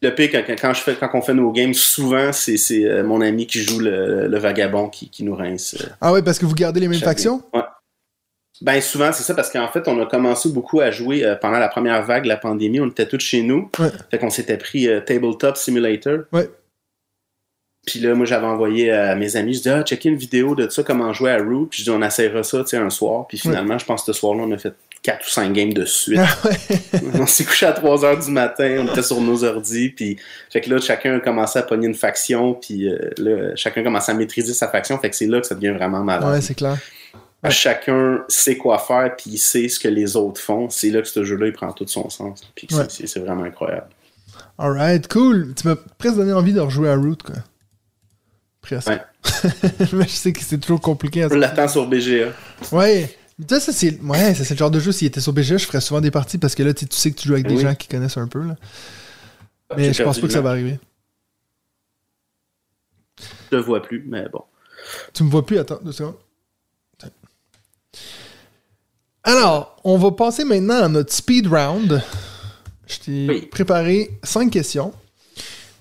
Le 0.00 0.14
pire, 0.14 0.30
quand, 0.32 0.42
quand, 0.58 0.72
je 0.72 0.80
fais, 0.80 0.94
quand 0.94 1.10
on 1.12 1.20
fait 1.20 1.34
nos 1.34 1.52
games, 1.52 1.74
souvent, 1.74 2.32
c'est 2.32 2.56
euh, 2.72 3.04
mon 3.04 3.20
ami 3.20 3.46
qui 3.46 3.62
joue 3.62 3.80
le, 3.80 4.38
vagabond 4.38 4.88
qui, 4.88 5.10
qui, 5.10 5.22
nous 5.22 5.34
rince. 5.34 5.76
ah 6.00 6.12
ouais, 6.12 6.22
parce 6.22 6.38
que 6.38 6.46
vous 6.46 6.54
gardez 6.54 6.80
les 6.80 6.88
mêmes 6.88 7.00
factions? 7.00 7.42
Ouais. 7.52 7.60
Ben 8.60 8.80
souvent, 8.80 9.12
c'est 9.12 9.22
ça, 9.22 9.34
parce 9.34 9.50
qu'en 9.50 9.68
fait, 9.68 9.86
on 9.86 10.00
a 10.02 10.06
commencé 10.06 10.48
beaucoup 10.48 10.80
à 10.80 10.90
jouer 10.90 11.24
euh, 11.24 11.36
pendant 11.36 11.58
la 11.58 11.68
première 11.68 12.04
vague 12.04 12.24
de 12.24 12.28
la 12.28 12.36
pandémie. 12.36 12.80
On 12.80 12.88
était 12.88 13.06
tous 13.06 13.20
chez 13.20 13.42
nous. 13.42 13.70
Fait 14.10 14.18
qu'on 14.18 14.30
s'était 14.30 14.58
pris 14.58 14.88
euh, 14.88 15.00
Tabletop 15.00 15.56
Simulator. 15.56 16.20
Ouais. 16.32 16.50
Puis 17.86 18.00
là, 18.00 18.14
moi, 18.14 18.26
j'avais 18.26 18.46
envoyé 18.46 18.90
à 18.92 19.14
mes 19.14 19.36
amis, 19.36 19.54
je 19.54 19.62
dis, 19.62 19.70
ah, 19.70 19.82
checker 19.82 20.10
une 20.10 20.16
vidéo 20.16 20.54
de 20.54 20.68
ça, 20.68 20.82
comment 20.82 21.12
jouer 21.12 21.30
à 21.30 21.38
Root. 21.38 21.68
Puis 21.70 21.80
je 21.80 21.84
dis, 21.84 21.90
on 21.90 22.02
essaiera 22.02 22.42
ça, 22.42 22.62
tu 22.62 22.70
sais, 22.70 22.76
un 22.76 22.90
soir. 22.90 23.26
Puis 23.26 23.38
finalement, 23.38 23.78
je 23.78 23.86
pense 23.86 24.02
que 24.02 24.12
ce 24.12 24.18
soir-là, 24.18 24.42
on 24.42 24.52
a 24.52 24.58
fait 24.58 24.74
4 25.02 25.26
ou 25.26 25.30
5 25.30 25.52
games 25.52 25.72
de 25.72 25.84
suite. 25.84 26.18
Ah 26.20 26.36
on 27.14 27.26
s'est 27.26 27.44
couché 27.44 27.66
à 27.66 27.72
3 27.72 28.04
heures 28.04 28.18
du 28.18 28.30
matin, 28.30 28.78
on 28.80 28.92
était 28.92 29.02
sur 29.02 29.20
nos 29.20 29.42
ordis. 29.44 29.90
Puis, 29.90 30.18
fait 30.50 30.60
que 30.60 30.70
là, 30.70 30.80
chacun 30.80 31.16
a 31.16 31.20
commencé 31.20 31.58
à 31.58 31.62
pogner 31.62 31.86
une 31.86 31.94
faction. 31.94 32.54
Puis 32.54 32.88
euh, 32.88 33.10
là, 33.16 33.56
chacun 33.56 33.80
a 33.80 33.84
commencé 33.84 34.12
à 34.12 34.14
maîtriser 34.14 34.52
sa 34.52 34.68
faction. 34.68 34.98
Fait 34.98 35.08
que 35.08 35.16
c'est 35.16 35.26
là 35.26 35.40
que 35.40 35.46
ça 35.46 35.54
devient 35.54 35.70
vraiment 35.70 36.02
malade. 36.02 36.30
Ouais, 36.30 36.40
c'est 36.40 36.54
clair. 36.54 36.76
Chacun 37.50 38.24
sait 38.28 38.56
quoi 38.56 38.78
faire, 38.78 39.14
puis 39.16 39.30
il 39.30 39.38
sait 39.38 39.68
ce 39.68 39.78
que 39.78 39.88
les 39.88 40.16
autres 40.16 40.40
font. 40.40 40.68
C'est 40.70 40.90
là 40.90 41.02
que 41.02 41.08
ce 41.08 41.22
jeu-là, 41.22 41.46
il 41.46 41.52
prend 41.52 41.72
tout 41.72 41.86
son 41.86 42.10
sens. 42.10 42.40
Puis 42.54 42.68
c'est 42.88 43.20
vraiment 43.20 43.44
incroyable. 43.44 43.88
Alright, 44.58 45.06
cool. 45.08 45.54
Tu 45.54 45.68
m'as 45.68 45.76
presque 45.76 46.16
donné 46.16 46.32
envie 46.32 46.52
de 46.52 46.60
rejouer 46.60 46.90
à 46.90 46.96
Root, 46.96 47.18
quoi. 47.24 47.36
Presque. 48.60 48.88
Ouais. 48.88 49.00
Mais 49.92 50.04
je 50.04 50.08
sais 50.08 50.32
que 50.32 50.42
c'est 50.42 50.60
trop 50.60 50.78
compliqué. 50.78 51.26
On 51.30 51.34
l'attend 51.36 51.68
sur 51.68 51.86
BGA. 51.86 52.32
Ouais. 52.72 53.16
Ça, 53.48 53.60
c'est 53.60 54.00
ouais, 54.00 54.34
c'est 54.34 54.50
le 54.50 54.56
genre 54.56 54.70
de 54.70 54.80
jeu, 54.80 54.90
s'il 54.90 55.06
était 55.06 55.20
sur 55.20 55.32
BGA, 55.32 55.58
je 55.58 55.66
ferais 55.66 55.80
souvent 55.80 56.00
des 56.00 56.10
parties 56.10 56.38
parce 56.38 56.56
que 56.56 56.64
là, 56.64 56.74
tu 56.74 56.86
sais 56.90 57.12
que 57.12 57.20
tu 57.20 57.28
joues 57.28 57.34
avec 57.34 57.46
des 57.46 57.58
gens 57.58 57.74
qui 57.76 57.86
connaissent 57.86 58.16
un 58.16 58.26
peu. 58.26 58.42
Là. 58.42 58.56
Mais 59.76 59.92
je 59.92 60.02
pense 60.02 60.18
pas 60.18 60.26
que 60.26 60.32
ça 60.32 60.40
va 60.40 60.50
arriver. 60.50 60.80
Je 63.50 63.56
le 63.56 63.62
vois 63.62 63.80
plus, 63.80 64.04
mais 64.06 64.28
bon. 64.28 64.42
Tu 65.12 65.22
me 65.22 65.30
vois 65.30 65.46
plus, 65.46 65.58
attends 65.58 65.78
deux 65.82 65.92
secondes. 65.92 66.16
Alors, 69.24 69.76
on 69.84 69.98
va 69.98 70.10
passer 70.12 70.44
maintenant 70.44 70.84
à 70.84 70.88
notre 70.88 71.12
speed 71.12 71.48
round. 71.48 72.02
Je 72.86 72.98
t'ai 72.98 73.42
préparé 73.42 74.10
cinq 74.22 74.50
questions. 74.50 74.92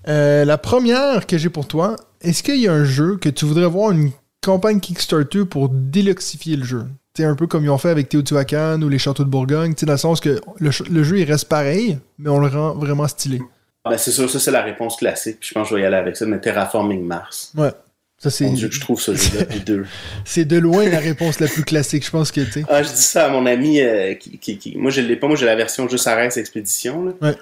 Euh, 0.08 0.46
la 0.46 0.58
première 0.58 1.28
que 1.28 1.38
j'ai 1.38 1.50
pour 1.50 1.68
toi, 1.68 1.96
est-ce 2.22 2.44
qu'il 2.44 2.58
y 2.58 2.68
a 2.68 2.74
un 2.74 2.84
jeu 2.84 3.18
que 3.18 3.30
tu 3.30 3.46
voudrais 3.46 3.68
voir 3.68 3.92
une 3.92 4.12
campagne 4.42 4.80
Kickstarter 4.80 5.46
pour 5.46 5.70
déluxifier 5.70 6.56
le 6.56 6.64
jeu? 6.64 6.88
C'est 7.16 7.26
un 7.26 7.36
peu 7.36 7.48
comme 7.48 7.64
ils 7.64 7.70
ont 7.70 7.78
fait 7.78 7.90
avec 7.90 8.10
Teotihuacan 8.10 8.82
ou 8.82 8.90
les 8.90 9.00
Châteaux 9.00 9.24
de 9.24 9.30
Bourgogne, 9.30 9.74
dans 9.82 9.94
le 9.94 9.98
sens 9.98 10.20
que 10.20 10.40
le, 10.60 11.04
jeu 11.04 11.20
il 11.20 11.24
reste 11.24 11.46
pareil, 11.46 11.98
mais 12.20 12.30
on 12.30 12.40
le 12.40 12.48
rend 12.48 12.76
vraiment 12.76 13.08
stylé. 13.08 13.42
Ah, 13.84 13.92
ben, 13.92 13.98
c'est 13.98 14.12
sûr, 14.12 14.30
ça 14.30 14.40
c'est 14.40 14.52
la 14.52 14.62
réponse 14.62 14.98
classique. 14.98 15.38
je 15.42 15.54
pense 15.54 15.64
que 15.64 15.70
je 15.72 15.76
vais 15.76 15.82
y 15.82 15.86
aller 15.86 15.96
avec 15.96 16.16
ça, 16.16 16.26
mais 16.26 16.40
Terraforming 16.40 17.04
Mars. 17.06 17.54
Ouais. 17.56 17.72
Ça, 18.20 18.32
c'est... 18.32 18.56
je 18.56 18.80
trouve 18.80 19.00
ce 19.00 19.14
jeu-là 19.14 19.46
deux. 19.66 19.86
c'est 20.26 20.46
de 20.46 20.58
loin 20.58 20.90
la 20.90 21.00
réponse 21.00 21.40
la 21.40 21.48
plus 21.48 21.64
classique, 21.64 22.04
je 22.04 22.10
pense 22.10 22.32
que 22.32 22.42
tu 22.42 22.66
Ah, 22.68 22.82
je 22.82 22.90
dis 22.90 23.02
ça 23.02 23.28
à 23.28 23.30
mon 23.30 23.46
ami 23.46 23.80
euh, 23.80 24.16
qui, 24.16 24.74
Moi, 24.76 24.90
je 24.90 25.02
l'ai 25.02 25.16
pas. 25.16 25.28
Moi, 25.28 25.36
j'ai 25.36 25.46
la 25.46 25.56
version 25.56 25.88
juste 25.88 26.08
Arès 26.08 26.36
Expédition. 26.36 27.16
Ouais. 27.22 27.36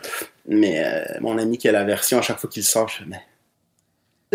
Mais 0.48 0.84
euh, 0.84 1.04
mon 1.22 1.38
ami 1.38 1.58
qui 1.58 1.70
a 1.70 1.72
la 1.72 1.86
version, 1.86 2.20
à 2.20 2.22
chaque 2.22 2.40
fois 2.40 2.50
qu'il 2.50 2.64
sort, 2.64 2.90
je 2.90 2.98
fais, 2.98 3.04
mais 3.08 3.22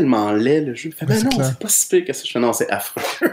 tellement 0.01 0.33
laid 0.33 0.61
le 0.63 0.75
jeu. 0.75 0.91
Fait, 0.91 1.07
ben 1.07 1.23
non, 1.25 1.31
c'est 1.43 1.59
pas 1.59 1.69
si 1.69 1.89
pire 1.89 2.05
que 2.05 2.13
ça. 2.13 2.23
Je 2.25 2.31
fais, 2.31 2.41
non, 2.41 2.53
c'est 2.53 2.71
affreux. 2.71 3.03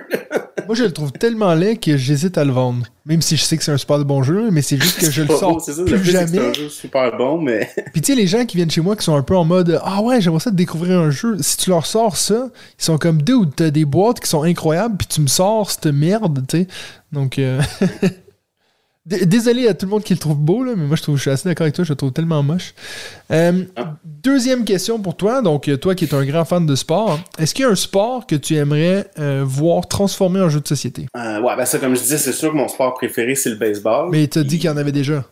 Moi, 0.67 0.75
je 0.75 0.83
le 0.83 0.91
trouve 0.91 1.13
tellement 1.13 1.53
laid 1.53 1.77
que 1.77 1.95
j'hésite 1.95 2.37
à 2.37 2.43
le 2.43 2.51
vendre. 2.51 2.85
Même 3.05 3.21
si 3.21 3.37
je 3.37 3.43
sais 3.43 3.55
que 3.55 3.63
c'est 3.63 3.71
un 3.71 3.77
super 3.77 4.03
bon 4.03 4.21
jeu, 4.21 4.49
mais 4.51 4.61
c'est 4.61 4.75
juste 4.81 4.99
que 4.99 5.09
je 5.09 5.21
le 5.21 5.29
sors 5.29 5.61
ça, 5.61 5.71
plus 5.85 6.03
jamais. 6.03 6.27
C'est 6.27 6.39
un 6.39 6.53
jeu 6.53 6.69
super 6.69 7.15
bon, 7.17 7.39
mais... 7.39 7.69
Puis 7.93 8.01
tu 8.01 8.11
sais, 8.11 8.19
les 8.19 8.27
gens 8.27 8.45
qui 8.45 8.57
viennent 8.57 8.69
chez 8.69 8.81
moi 8.81 8.97
qui 8.97 9.05
sont 9.05 9.15
un 9.15 9.21
peu 9.21 9.37
en 9.37 9.45
mode 9.45 9.79
«Ah 9.83 10.01
ouais, 10.01 10.19
j'aimerais 10.19 10.41
ça 10.41 10.51
de 10.51 10.57
découvrir 10.57 10.99
un 10.99 11.09
jeu.» 11.09 11.37
Si 11.39 11.55
tu 11.55 11.69
leur 11.69 11.85
sors 11.85 12.17
ça, 12.17 12.49
ils 12.77 12.83
sont 12.83 12.97
comme 12.97 13.21
«Dude, 13.23 13.55
t'as 13.55 13.69
des 13.69 13.85
boîtes 13.85 14.19
qui 14.19 14.29
sont 14.29 14.43
incroyables, 14.43 14.97
puis 14.97 15.07
tu 15.07 15.21
me 15.21 15.27
sors 15.27 15.71
cette 15.71 15.87
merde, 15.87 16.43
tu 16.47 16.57
sais.» 16.57 16.67
Donc... 17.13 17.39
Euh, 17.39 17.61
Désolé 19.07 19.69
à 19.69 19.73
tout 19.73 19.85
le 19.85 19.91
monde 19.91 20.03
qui 20.03 20.13
le 20.13 20.19
trouve 20.19 20.37
beau, 20.37 20.63
là, 20.65 20.73
mais 20.75 20.85
moi 20.85 20.97
je, 20.97 21.01
trouve, 21.01 21.15
je 21.15 21.21
suis 21.21 21.31
assez 21.31 21.47
d'accord 21.47 21.63
avec 21.63 21.73
toi, 21.75 21.85
je 21.85 21.91
le 21.93 21.95
trouve 21.95 22.11
tellement 22.11 22.43
moche. 22.43 22.73
Euh, 23.31 23.63
Ah. 23.77 23.95
Deuxième 24.03 24.65
question 24.65 24.99
pour 24.99 25.15
toi, 25.15 25.41
donc 25.41 25.69
euh, 25.69 25.77
toi 25.77 25.95
qui 25.95 26.03
es 26.03 26.13
un 26.13 26.25
grand 26.25 26.43
fan 26.43 26.65
de 26.65 26.75
sport, 26.75 27.17
est-ce 27.39 27.55
qu'il 27.55 27.63
y 27.63 27.67
a 27.67 27.71
un 27.71 27.75
sport 27.75 28.27
que 28.27 28.35
tu 28.35 28.55
aimerais 28.55 29.09
euh, 29.17 29.43
voir 29.45 29.87
transformé 29.87 30.41
en 30.41 30.49
jeu 30.49 30.59
de 30.59 30.67
société? 30.67 31.05
Euh, 31.15 31.39
ouais, 31.41 31.55
ben 31.55 31.63
ça, 31.65 31.79
comme 31.79 31.95
je 31.95 32.01
disais, 32.01 32.17
c'est 32.17 32.33
sûr 32.33 32.51
que 32.51 32.57
mon 32.57 32.67
sport 32.67 32.95
préféré, 32.95 33.35
c'est 33.35 33.49
le 33.51 33.55
baseball. 33.55 34.09
Mais 34.11 34.27
tu 34.27 34.39
as 34.39 34.43
dit 34.43 34.57
qu'il 34.59 34.69
y 34.69 34.73
en 34.73 34.75
avait 34.77 34.91
déjà. 34.91 35.23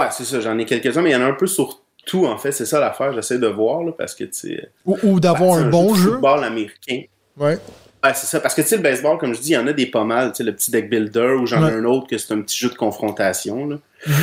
Ouais, 0.00 0.08
c'est 0.10 0.24
ça, 0.24 0.40
j'en 0.40 0.58
ai 0.58 0.64
quelques-uns, 0.64 1.02
mais 1.02 1.10
il 1.10 1.12
y 1.12 1.16
en 1.16 1.20
a 1.20 1.26
un 1.26 1.34
peu 1.34 1.46
sur 1.46 1.82
tout, 2.06 2.26
en 2.26 2.36
fait. 2.38 2.50
C'est 2.50 2.66
ça 2.66 2.80
l'affaire, 2.80 3.12
j'essaie 3.12 3.38
de 3.38 3.46
voir, 3.46 3.84
là, 3.84 3.92
parce 3.96 4.14
que, 4.16 4.24
tu 4.24 4.32
sais. 4.32 4.70
Ou, 4.86 4.96
ou 5.04 5.20
d'avoir 5.20 5.58
un 5.58 5.68
bon 5.70 5.92
de 5.92 5.98
jeu. 5.98 6.10
football 6.12 6.42
américain. 6.42 7.02
Ouais. 7.36 7.58
Ouais, 8.02 8.12
c'est 8.14 8.26
ça. 8.26 8.40
Parce 8.40 8.54
que, 8.54 8.62
tu 8.62 8.68
sais, 8.68 8.76
le 8.76 8.82
baseball, 8.82 9.18
comme 9.18 9.34
je 9.34 9.40
dis, 9.40 9.50
il 9.50 9.54
y 9.54 9.58
en 9.58 9.66
a 9.66 9.72
des 9.72 9.86
pas 9.86 10.04
mal. 10.04 10.30
Tu 10.32 10.38
sais, 10.38 10.42
le 10.44 10.54
petit 10.54 10.70
deck 10.70 10.88
builder 10.88 11.36
ou 11.40 11.46
j'en 11.46 11.60
ai 11.66 11.70
Ouais. 11.72 11.78
un 11.78 11.84
autre 11.84 12.06
que 12.08 12.16
c'est 12.18 12.32
un 12.32 12.40
petit 12.40 12.58
jeu 12.58 12.70
de 12.70 12.74
confrontation, 12.74 13.66
là. 13.66 13.76
Mhm. 14.06 14.14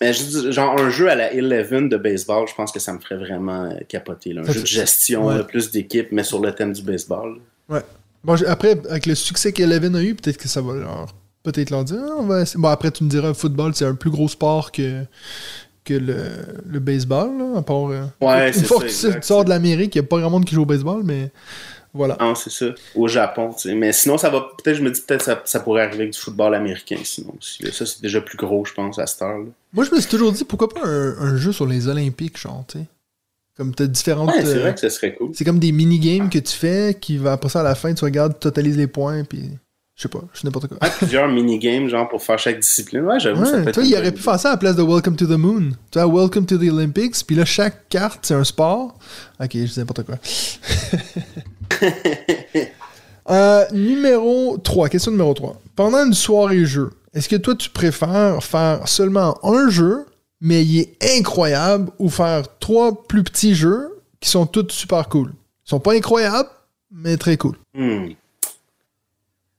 Mais 0.00 0.12
je 0.12 0.22
dis, 0.24 0.52
genre, 0.52 0.78
un 0.78 0.90
jeu 0.90 1.08
à 1.10 1.14
la 1.14 1.30
11 1.34 1.88
de 1.88 1.96
baseball, 1.96 2.46
je 2.48 2.54
pense 2.54 2.70
que 2.72 2.78
ça 2.78 2.92
me 2.92 2.98
ferait 2.98 3.16
vraiment 3.16 3.64
euh, 3.64 3.74
capoter, 3.88 4.32
là. 4.34 4.42
Un 4.42 4.44
Ça 4.44 4.52
jeu 4.52 4.60
de 4.60 4.66
gestion, 4.66 5.26
ouais. 5.26 5.38
là, 5.38 5.44
plus 5.44 5.70
d'équipe, 5.70 6.08
mais 6.12 6.22
sur 6.24 6.40
le 6.40 6.52
thème 6.52 6.72
du 6.72 6.82
baseball. 6.82 7.36
Bon, 8.24 8.34
j'ai- 8.34 8.46
après, 8.46 8.80
avec 8.90 9.06
le 9.06 9.14
succès 9.14 9.52
qu'Eleven 9.52 9.94
a 9.94 10.02
eu, 10.02 10.14
peut-être 10.14 10.36
que 10.38 10.48
ça 10.48 10.60
va 10.60 10.74
leur. 10.74 11.14
Peut-être 11.44 11.70
leur 11.70 11.84
dire. 11.84 11.98
Ah. 12.02 12.44
Bon, 12.56 12.68
après, 12.68 12.90
tu 12.90 13.04
me 13.04 13.08
diras, 13.08 13.28
le 13.28 13.34
football, 13.34 13.72
c'est 13.74 13.84
un 13.84 13.94
plus 13.94 14.10
gros 14.10 14.26
sport 14.28 14.72
que, 14.72 15.02
que 15.84 15.94
le, 15.94 16.16
le 16.66 16.80
baseball, 16.80 17.38
là, 17.38 17.58
à 17.58 17.62
part. 17.62 17.88
euh, 17.90 18.02
Ouais, 18.20 18.48
Une 18.52 18.64
fois 18.64 18.80
que 18.80 18.86
tu 18.88 19.22
sors 19.22 19.44
de 19.44 19.48
l'Amérique, 19.50 19.94
il 19.94 20.00
n'y 20.00 20.04
a 20.04 20.08
pas 20.08 20.18
grand 20.18 20.30
monde 20.30 20.44
qui 20.44 20.54
joue 20.56 20.62
au 20.62 20.66
baseball, 20.66 21.02
mais 21.04 21.30
voilà. 21.96 22.16
Non, 22.20 22.34
c'est 22.34 22.50
ça. 22.50 22.66
Au 22.94 23.08
Japon, 23.08 23.52
tu 23.52 23.68
sais. 23.68 23.74
Mais 23.74 23.92
sinon, 23.92 24.18
ça 24.18 24.30
va. 24.30 24.48
Peut-être, 24.62 24.76
je 24.76 24.82
me 24.82 24.90
dis, 24.90 25.00
peut-être 25.00 25.22
ça, 25.22 25.42
ça 25.44 25.60
pourrait 25.60 25.82
arriver 25.82 26.02
avec 26.02 26.12
du 26.12 26.18
football 26.18 26.54
américain, 26.54 26.98
sinon 27.02 27.34
aussi. 27.38 27.64
Ça, 27.72 27.86
c'est 27.86 28.02
déjà 28.02 28.20
plus 28.20 28.36
gros, 28.36 28.64
je 28.64 28.74
pense, 28.74 28.98
à 28.98 29.06
cette 29.06 29.22
heure-là. 29.22 29.46
Moi, 29.72 29.84
je 29.84 29.94
me 29.94 30.00
suis 30.00 30.10
toujours 30.10 30.32
dit, 30.32 30.44
pourquoi 30.44 30.68
pas 30.68 30.86
un, 30.86 31.18
un 31.18 31.36
jeu 31.36 31.52
sur 31.52 31.66
les 31.66 31.88
Olympiques, 31.88 32.38
genre, 32.38 32.64
tu 32.68 32.78
sais? 32.78 32.84
Comme 33.56 33.74
t'as 33.74 33.86
différentes. 33.86 34.28
Ouais, 34.28 34.44
c'est 34.44 34.56
euh, 34.56 34.60
vrai 34.60 34.74
que 34.74 34.80
ça 34.80 34.90
serait 34.90 35.14
cool. 35.14 35.30
c'est 35.32 35.44
comme 35.44 35.58
des 35.58 35.72
mini-games 35.72 36.28
que 36.28 36.38
tu 36.38 36.52
fais, 36.54 36.96
qui 37.00 37.16
va 37.16 37.38
ça 37.48 37.60
à 37.60 37.62
la 37.62 37.74
fin, 37.74 37.94
tu 37.94 38.04
regardes, 38.04 38.34
tu 38.34 38.40
totalises 38.40 38.76
les 38.76 38.86
points, 38.86 39.24
puis. 39.24 39.50
Je 39.94 40.02
sais 40.02 40.08
pas, 40.10 40.20
je 40.34 40.40
sais 40.40 40.46
n'importe 40.46 40.66
quoi. 40.68 40.76
Ouais, 40.82 40.90
plusieurs 40.98 41.26
minigames, 41.26 41.88
genre, 41.88 42.06
pour 42.06 42.22
faire 42.22 42.38
chaque 42.38 42.60
discipline. 42.60 43.00
Ouais, 43.00 43.18
j'avoue, 43.18 43.46
ça 43.46 43.52
peut 43.52 43.56
Ouais, 43.56 43.68
être 43.68 43.74
toi, 43.76 43.82
il 43.82 43.96
aurait 43.96 44.12
pu 44.12 44.20
faire 44.20 44.38
ça 44.38 44.48
à 44.48 44.52
la 44.52 44.56
place 44.58 44.76
de 44.76 44.82
Welcome 44.82 45.16
to 45.16 45.24
the 45.24 45.38
Moon. 45.38 45.70
Tu 45.90 45.98
vois, 45.98 46.06
Welcome 46.06 46.44
to 46.44 46.58
the 46.58 46.68
Olympics, 46.70 47.14
puis 47.26 47.34
là, 47.34 47.46
chaque 47.46 47.88
carte, 47.88 48.26
c'est 48.26 48.34
un 48.34 48.44
sport. 48.44 48.98
Ok, 49.40 49.52
je 49.54 49.64
dis 49.64 49.78
n'importe 49.78 50.02
quoi. 50.02 50.16
Euh, 53.28 53.64
numéro 53.72 54.56
3, 54.56 54.88
question 54.88 55.10
numéro 55.10 55.34
3. 55.34 55.60
Pendant 55.74 56.06
une 56.06 56.14
soirée 56.14 56.64
jeu, 56.64 56.90
est-ce 57.12 57.28
que 57.28 57.36
toi, 57.36 57.56
tu 57.56 57.70
préfères 57.70 58.42
faire 58.42 58.86
seulement 58.86 59.44
un 59.44 59.68
jeu, 59.68 60.06
mais 60.40 60.64
il 60.64 60.78
est 60.80 61.18
incroyable, 61.18 61.90
ou 61.98 62.08
faire 62.08 62.44
trois 62.58 63.06
plus 63.08 63.24
petits 63.24 63.54
jeux 63.54 63.98
qui 64.20 64.28
sont 64.28 64.46
tous 64.46 64.68
super 64.68 65.08
cool? 65.08 65.30
Ils 65.66 65.70
sont 65.70 65.80
pas 65.80 65.94
incroyables, 65.94 66.48
mais 66.92 67.16
très 67.16 67.36
cool. 67.36 67.56
Hmm. 67.74 68.10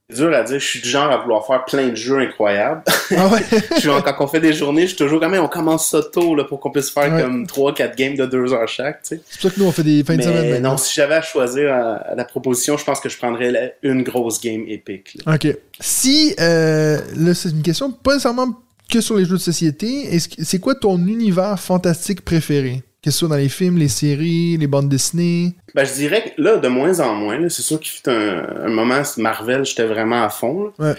C'est 0.10 0.15
dur 0.17 0.34
à 0.34 0.43
dire. 0.43 0.58
Je 0.60 0.65
suis 0.65 0.80
du 0.82 0.88
genre 0.88 1.12
à 1.12 1.17
vouloir 1.17 1.46
faire 1.46 1.65
plein 1.65 1.89
de 1.89 1.96
jeux 1.96 2.20
incroyables. 2.20 2.82
Ah 3.15 3.28
ouais? 3.28 3.39
Je 3.76 3.80
suis 3.82 3.89
quand 3.89 4.15
on 4.20 4.28
fait 4.28 4.39
des 4.39 4.54
journées, 4.54 4.84
je 4.84 4.88
suis 4.88 4.96
toujours 4.96 5.20
quand 5.20 5.30
même, 5.30 5.43
on 5.43 5.50
commence 5.50 5.89
ça 5.89 6.02
tôt 6.02 6.34
là, 6.34 6.46
pour 6.46 6.60
qu'on 6.62 6.72
puisse 6.72 6.89
faire 6.89 7.12
Ouais. 7.13 7.22
comme 7.22 7.46
3-4 7.46 7.96
games 7.98 8.15
de 8.15 8.26
2 8.26 8.54
heures 8.54 8.67
chaque. 8.70 9.02
Tu 9.04 9.17
sais. 9.17 9.22
c'est 9.30 9.41
pour 9.41 9.50
ça 9.50 9.56
que 9.56 9.60
nous, 9.60 9.65
on 9.67 9.72
fait 9.74 9.84
des 9.84 10.04
fins 10.06 10.15
de 10.15 10.22
semaine 10.22 10.43
Mais 10.43 10.52
maintenant. 10.54 10.72
non, 10.72 10.78
si 10.78 10.93
j'avais 10.93 11.15
à 11.15 11.22
choisir 11.22 11.74
euh, 11.74 11.96
la 12.15 12.24
proposition, 12.26 12.78
je 12.78 12.86
pense 12.86 13.02
que 13.02 13.10
je 13.10 13.17
prendrais 13.17 13.52
la- 13.52 13.70
une 13.84 14.04
grosse 14.04 14.39
game 14.41 14.63
épique. 14.67 15.17
là. 15.26 15.36
OK. 15.36 15.48
Si, 15.82 16.34
euh, 16.39 17.00
là, 17.17 17.34
c'est 17.34 17.50
une 17.50 17.62
question 17.62 17.91
pas 17.91 18.13
nécessairement 18.13 18.56
que 18.89 19.02
sur 19.02 19.17
les 19.17 19.26
jeux 19.26 19.34
de 19.36 19.41
société, 19.41 20.17
c'est 20.20 20.60
quoi 20.60 20.74
ton 20.76 20.98
univers 21.06 21.60
fantastique 21.60 22.24
préféré? 22.24 22.82
Que 23.04 23.12
ce 23.12 23.20
soit 23.20 23.28
dans 23.30 23.36
les 23.38 23.48
films, 23.50 23.78
les 23.78 23.88
séries, 23.88 24.58
les 24.58 24.68
bandes 24.68 24.90
dessinées? 24.90 25.56
Ben, 25.76 25.86
je 25.86 25.94
dirais 25.94 26.34
que 26.36 26.42
là, 26.42 26.58
de 26.58 26.68
moins 26.68 27.00
en 27.00 27.14
moins, 27.14 27.48
c'est 27.48 27.62
sûr 27.62 27.80
qu'il 27.80 27.92
fut 27.92 28.10
un, 28.10 28.66
un 28.66 28.70
moment, 28.70 29.02
Marvel, 29.18 29.64
j'étais 29.66 29.86
vraiment 29.86 30.24
à 30.24 30.30
fond. 30.30 30.72
là. 30.80 30.90
Ouais. 30.94 30.96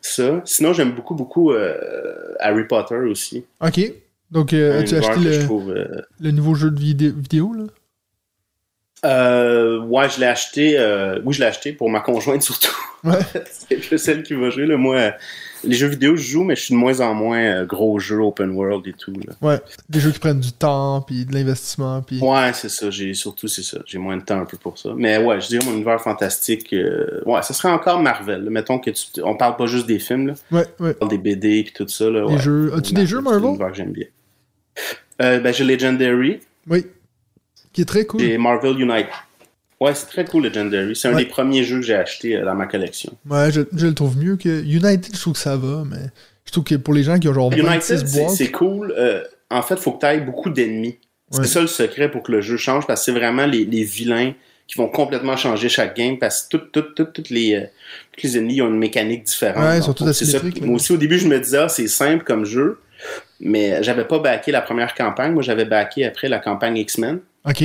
Ça. 0.00 0.42
Sinon, 0.44 0.72
j'aime 0.74 0.92
beaucoup, 0.92 1.14
beaucoup 1.14 1.52
euh, 1.52 1.74
Harry 2.40 2.64
Potter 2.66 2.96
aussi. 2.96 3.44
OK. 3.60 3.80
Donc, 4.30 4.52
euh, 4.52 4.80
as-tu 4.80 4.94
univers 4.96 5.10
acheté 5.10 5.24
le, 5.38 5.44
trouve, 5.44 5.70
euh, 5.70 6.02
le 6.20 6.30
nouveau 6.32 6.54
jeu 6.54 6.70
de 6.70 6.78
vidé- 6.80 7.12
vidéo, 7.16 7.54
là? 7.54 7.64
Euh, 9.04 9.80
ouais, 9.84 10.08
je 10.08 10.18
l'ai 10.20 10.26
acheté. 10.26 10.78
euh, 10.78 11.20
oui, 11.24 11.34
je 11.34 11.40
l'ai 11.40 11.46
acheté 11.46 11.72
pour 11.72 11.90
ma 11.90 12.00
conjointe 12.00 12.42
surtout. 12.42 12.74
Ouais. 13.04 13.18
c'est 13.68 13.98
celle 13.98 14.22
qui 14.22 14.34
va 14.34 14.50
jouer. 14.50 14.66
Là. 14.66 14.76
Moi, 14.76 15.12
les 15.66 15.74
jeux 15.74 15.86
vidéo, 15.88 16.16
je 16.16 16.22
joue, 16.22 16.44
mais 16.44 16.56
je 16.56 16.62
suis 16.62 16.74
de 16.74 16.78
moins 16.78 17.00
en 17.00 17.14
moins 17.14 17.38
euh, 17.38 17.64
gros 17.66 17.98
jeux 17.98 18.20
open 18.20 18.50
world 18.50 18.86
et 18.86 18.92
tout. 18.92 19.12
Là. 19.26 19.34
Ouais. 19.42 19.58
Des 19.88 20.00
jeux 20.00 20.10
qui 20.10 20.18
prennent 20.18 20.40
du 20.40 20.52
temps, 20.52 21.00
puis 21.02 21.24
de 21.24 21.32
l'investissement, 21.34 22.02
puis... 22.02 22.20
Ouais, 22.20 22.52
c'est 22.54 22.68
ça. 22.68 22.90
J'ai 22.90 23.14
surtout 23.14 23.48
c'est 23.48 23.62
ça. 23.62 23.78
J'ai 23.86 23.98
moins 23.98 24.16
de 24.16 24.22
temps 24.22 24.40
un 24.40 24.44
peu 24.44 24.56
pour 24.56 24.78
ça. 24.78 24.90
Mais 24.96 25.18
ouais, 25.18 25.40
je 25.40 25.48
dirais 25.48 25.64
mon 25.64 25.72
univers 25.72 26.00
fantastique. 26.00 26.72
euh, 26.72 27.20
ouais, 27.26 27.42
ça 27.42 27.54
serait 27.54 27.70
encore 27.72 28.00
Marvel. 28.00 28.44
là. 28.44 28.50
Mettons 28.50 28.78
que 28.78 28.90
tu, 28.90 29.04
on 29.22 29.36
parle 29.36 29.56
pas 29.56 29.66
juste 29.66 29.86
des 29.86 29.98
films, 29.98 30.28
là. 30.28 30.34
Ouais, 30.50 30.66
ouais. 30.80 30.90
On 30.96 31.06
parle 31.06 31.10
des 31.10 31.18
BD 31.18 31.58
et 31.58 31.64
tout 31.74 31.88
ça. 31.88 32.08
Là, 32.10 32.26
Des 32.28 32.38
jeux. 32.38 32.72
As-tu 32.74 32.94
des 32.94 33.06
jeux, 33.06 33.20
Marvel? 33.20 33.58
que 33.58 33.74
j'aime 33.74 33.92
bien. 33.92 34.06
Euh, 35.22 35.38
ben, 35.40 35.52
j'ai 35.54 35.64
Legendary 35.64 36.40
Oui. 36.68 36.86
Qui 37.72 37.82
est 37.82 37.84
très 37.86 38.04
cool. 38.04 38.22
et 38.22 38.38
Marvel 38.38 38.80
Unite. 38.80 39.06
Ouais, 39.80 39.94
c'est 39.94 40.06
très 40.06 40.24
cool 40.24 40.44
Legendary. 40.44 40.94
C'est 40.96 41.08
un 41.08 41.16
des 41.16 41.26
premiers 41.26 41.64
jeux 41.64 41.80
que 41.80 41.86
j'ai 41.86 41.94
acheté 41.94 42.36
euh, 42.36 42.44
dans 42.44 42.54
ma 42.54 42.66
collection. 42.66 43.12
Ouais, 43.28 43.50
je, 43.50 43.62
je 43.76 43.86
le 43.86 43.94
trouve 43.94 44.16
mieux 44.16 44.36
que 44.36 44.62
United, 44.62 45.14
je 45.14 45.20
trouve 45.20 45.32
que 45.34 45.38
ça 45.38 45.56
va, 45.56 45.82
mais 45.84 46.10
je 46.46 46.52
trouve 46.52 46.64
que 46.64 46.74
pour 46.76 46.94
les 46.94 47.02
gens 47.02 47.18
qui 47.18 47.28
ont 47.28 47.34
genre 47.34 47.50
26 47.50 47.92
United, 48.02 48.28
c'est 48.30 48.50
cool. 48.50 48.94
Euh, 48.96 49.22
en 49.50 49.62
fait, 49.62 49.74
il 49.74 49.80
faut 49.80 49.92
que 49.92 50.00
tu 50.00 50.06
ailles 50.06 50.20
beaucoup 50.24 50.50
d'ennemis. 50.50 50.98
C'est 51.30 51.40
Ouais. 51.40 51.46
ça 51.46 51.60
le 51.60 51.66
secret 51.66 52.10
pour 52.10 52.22
que 52.22 52.32
le 52.32 52.40
jeu 52.40 52.56
change, 52.56 52.86
parce 52.86 53.00
que 53.00 53.04
c'est 53.06 53.18
vraiment 53.18 53.46
les, 53.46 53.64
les 53.64 53.82
vilains 53.82 54.32
qui 54.66 54.78
vont 54.78 54.88
complètement 54.88 55.36
changer 55.36 55.68
chaque 55.68 55.96
game, 55.96 56.18
parce 56.18 56.42
que 56.42 56.56
toutes 56.56 56.72
toutes 56.72 56.94
toutes 56.94 57.12
toutes 57.12 57.30
les, 57.30 57.54
euh, 57.54 57.60
tous 58.16 58.26
les 58.26 58.38
ennemis 58.38 58.62
ont 58.62 58.68
une 58.68 58.78
mécanique 58.78 59.24
différente. 59.24 59.62
Ouais, 59.64 59.78
ils 59.78 59.82
sont 59.82 59.92
tous 59.92 60.06
asymétriques. 60.08 60.62
Moi 60.62 60.76
aussi, 60.76 60.92
au 60.92 60.96
début, 60.96 61.18
je 61.18 61.26
me 61.28 61.38
disais, 61.40 61.58
ah, 61.58 61.68
c'est 61.68 61.88
simple 61.88 62.24
comme 62.24 62.44
jeu, 62.44 62.78
mais 63.40 63.82
j'avais 63.82 64.04
pas 64.04 64.18
backé 64.20 64.52
la 64.52 64.62
première 64.62 64.94
campagne. 64.94 65.32
Moi, 65.32 65.42
j'avais 65.42 65.64
backé 65.66 66.04
après 66.06 66.28
la 66.28 66.38
campagne 66.38 66.76
X-Men. 66.78 67.20
OK. 67.46 67.64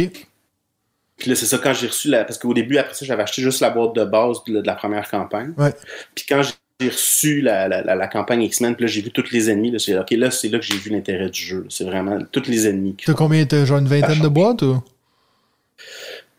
Puis 1.19 1.29
là, 1.29 1.35
c'est 1.35 1.45
ça, 1.45 1.57
quand 1.57 1.73
j'ai 1.73 1.87
reçu 1.87 2.07
la. 2.07 2.23
Parce 2.23 2.39
qu'au 2.39 2.53
début, 2.53 2.77
après 2.77 2.93
ça, 2.93 3.05
j'avais 3.05 3.23
acheté 3.23 3.41
juste 3.41 3.59
la 3.59 3.69
boîte 3.69 3.93
de 3.93 4.05
base 4.05 4.37
de, 4.47 4.61
de 4.61 4.65
la 4.65 4.75
première 4.75 5.09
campagne. 5.09 5.53
Ouais. 5.57 5.73
Puis 6.15 6.25
quand 6.27 6.41
j'ai 6.41 6.87
reçu 6.87 7.41
la, 7.41 7.67
la, 7.67 7.81
la, 7.83 7.95
la 7.95 8.07
campagne 8.07 8.41
X-Men, 8.43 8.75
puis 8.75 8.85
là, 8.85 8.91
j'ai 8.91 9.01
vu 9.01 9.11
tous 9.11 9.31
les 9.31 9.49
ennemis. 9.49 9.71
Là, 9.71 9.77
OK, 9.99 10.31
c'est 10.31 10.47
là 10.47 10.59
que 10.59 10.65
j'ai 10.65 10.77
vu 10.77 10.89
l'intérêt 10.89 11.29
du 11.29 11.41
jeu. 11.41 11.65
C'est 11.69 11.83
vraiment 11.83 12.17
tous 12.31 12.47
les 12.47 12.67
ennemis. 12.67 12.95
T'as 13.05 13.13
combien? 13.13 13.45
T'as 13.45 13.65
genre 13.65 13.79
une 13.79 13.87
vingtaine 13.87 14.21
de 14.21 14.27
boîtes, 14.29 14.61
ou? 14.61 14.81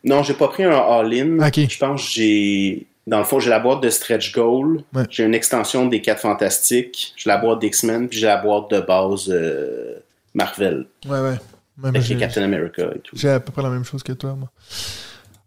Non, 0.02 0.22
j'ai 0.22 0.34
pas 0.34 0.48
pris 0.48 0.64
un 0.64 0.72
all-in. 0.72 1.46
Ok. 1.46 1.68
Je 1.68 1.78
pense 1.78 2.02
que 2.02 2.10
j'ai. 2.12 2.86
Dans 3.06 3.18
le 3.18 3.24
fond, 3.24 3.38
j'ai 3.38 3.50
la 3.50 3.58
boîte 3.58 3.82
de 3.82 3.90
Stretch 3.90 4.32
Goal. 4.32 4.82
Ouais. 4.94 5.02
J'ai 5.10 5.24
une 5.24 5.34
extension 5.34 5.86
des 5.86 6.00
4 6.00 6.20
Fantastiques. 6.20 7.12
J'ai 7.16 7.28
la 7.28 7.38
boîte 7.38 7.58
d'X-Men. 7.58 8.08
Puis 8.08 8.18
j'ai 8.18 8.26
la 8.26 8.36
boîte 8.38 8.70
de 8.70 8.80
base 8.80 9.28
euh, 9.28 9.96
Marvel. 10.32 10.86
Ouais, 11.06 11.20
ouais. 11.20 11.36
Même 11.78 11.94
Avec 11.96 12.02
j'ai- 12.02 12.14
les 12.14 12.20
Captain 12.20 12.42
America 12.42 12.82
et 12.94 12.98
tout. 13.00 13.16
J'ai 13.16 13.30
à 13.30 13.40
peu 13.40 13.52
près 13.52 13.62
la 13.62 13.70
même 13.70 13.84
chose 13.84 14.02
que 14.02 14.12
toi, 14.12 14.34
moi. 14.34 14.50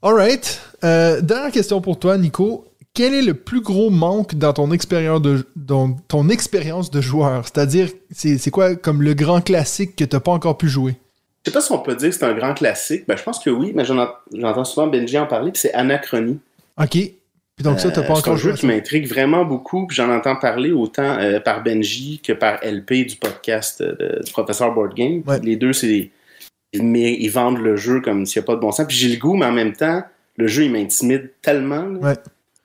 Alright. 0.02 0.62
Euh, 0.84 1.22
dernière 1.22 1.52
question 1.52 1.82
pour 1.82 2.00
toi, 2.00 2.18
Nico. 2.18 2.66
Quel 2.94 3.14
est 3.16 3.22
le 3.24 3.34
plus 3.34 3.62
gros 3.62 3.90
manque 3.90 4.36
dans 4.36 4.54
ton 4.54 4.72
expérience 4.72 5.22
de, 5.22 5.48
dans 5.56 5.94
ton 6.08 6.30
expérience 6.30 6.92
de 6.92 7.02
joueur? 7.02 7.44
C'est-à-dire, 7.46 7.90
c'est 8.12 8.52
quoi 8.52 8.76
comme 8.76 9.02
le 9.02 9.14
grand 9.16 9.42
classique 9.42 9.96
que 9.96 10.04
t'as 10.06 10.20
pas 10.20 10.32
encore 10.32 10.58
pu 10.58 10.68
jouer? 10.70 10.96
Je 11.46 11.50
sais 11.50 11.54
pas 11.54 11.62
si 11.62 11.72
on 11.72 11.80
peut 11.80 11.96
dire 11.96 12.10
que 12.10 12.16
c'est 12.16 12.24
un 12.26 12.34
grand 12.36 12.54
classique. 12.54 13.06
Ben, 13.08 13.18
je 13.18 13.24
pense 13.24 13.40
que 13.40 13.50
oui, 13.50 13.72
mais 13.76 13.84
j'en 13.84 13.98
ent- 13.98 14.12
j'entends 14.34 14.64
souvent 14.64 14.88
Benji 14.88 15.18
en 15.18 15.26
parler. 15.26 15.52
Puis 15.52 15.62
c'est 15.62 15.74
Anachronie. 15.74 16.40
OK. 16.82 16.98
Puis 17.56 17.64
donc 17.64 17.80
ça, 17.80 17.92
t'as 17.92 18.02
Euh, 18.02 18.08
pas 18.08 18.16
c'est 18.16 18.20
encore 18.22 18.34
un 18.34 18.38
joué 18.38 18.44
jeu 18.50 18.52
à 18.52 18.56
qui 18.56 18.62
ça? 18.62 18.68
m'intrigue 18.68 19.08
vraiment 19.08 19.46
beaucoup, 19.46 19.86
puis 19.86 19.96
j'en 19.96 20.10
entends 20.10 20.36
parler 20.36 20.72
autant 20.72 21.18
euh, 21.20 21.40
par 21.40 21.62
Benji 21.64 22.20
que 22.26 22.34
par 22.34 22.60
LP 22.64 23.06
du 23.06 23.16
podcast 23.18 23.82
euh, 23.82 23.96
de- 23.96 24.24
du 24.24 24.32
professeur 24.32 24.74
Board 24.74 24.96
Game. 24.96 25.22
Ouais. 25.28 25.40
Les 25.42 25.56
deux, 25.56 25.72
c'est 25.74 25.88
des- 25.88 26.12
ils, 26.74 27.30
vendent 27.30 27.60
le 27.60 27.76
jeu 27.76 28.02
comme 28.02 28.26
s'il 28.26 28.42
n'y 28.42 28.46
a 28.46 28.48
pas 28.48 28.56
de 28.56 28.60
bon 28.62 28.72
sens. 28.72 28.88
Puis 28.88 28.98
j'ai 28.98 29.10
le 29.10 29.18
goût, 29.20 29.36
mais 29.36 29.46
en 29.46 29.52
même 29.52 29.74
temps, 29.74 30.02
le 30.38 30.48
jeu, 30.48 30.64
il 30.64 30.72
m'intimide 30.72 31.30
tellement. 31.44 31.84
Ouais. 32.02 32.16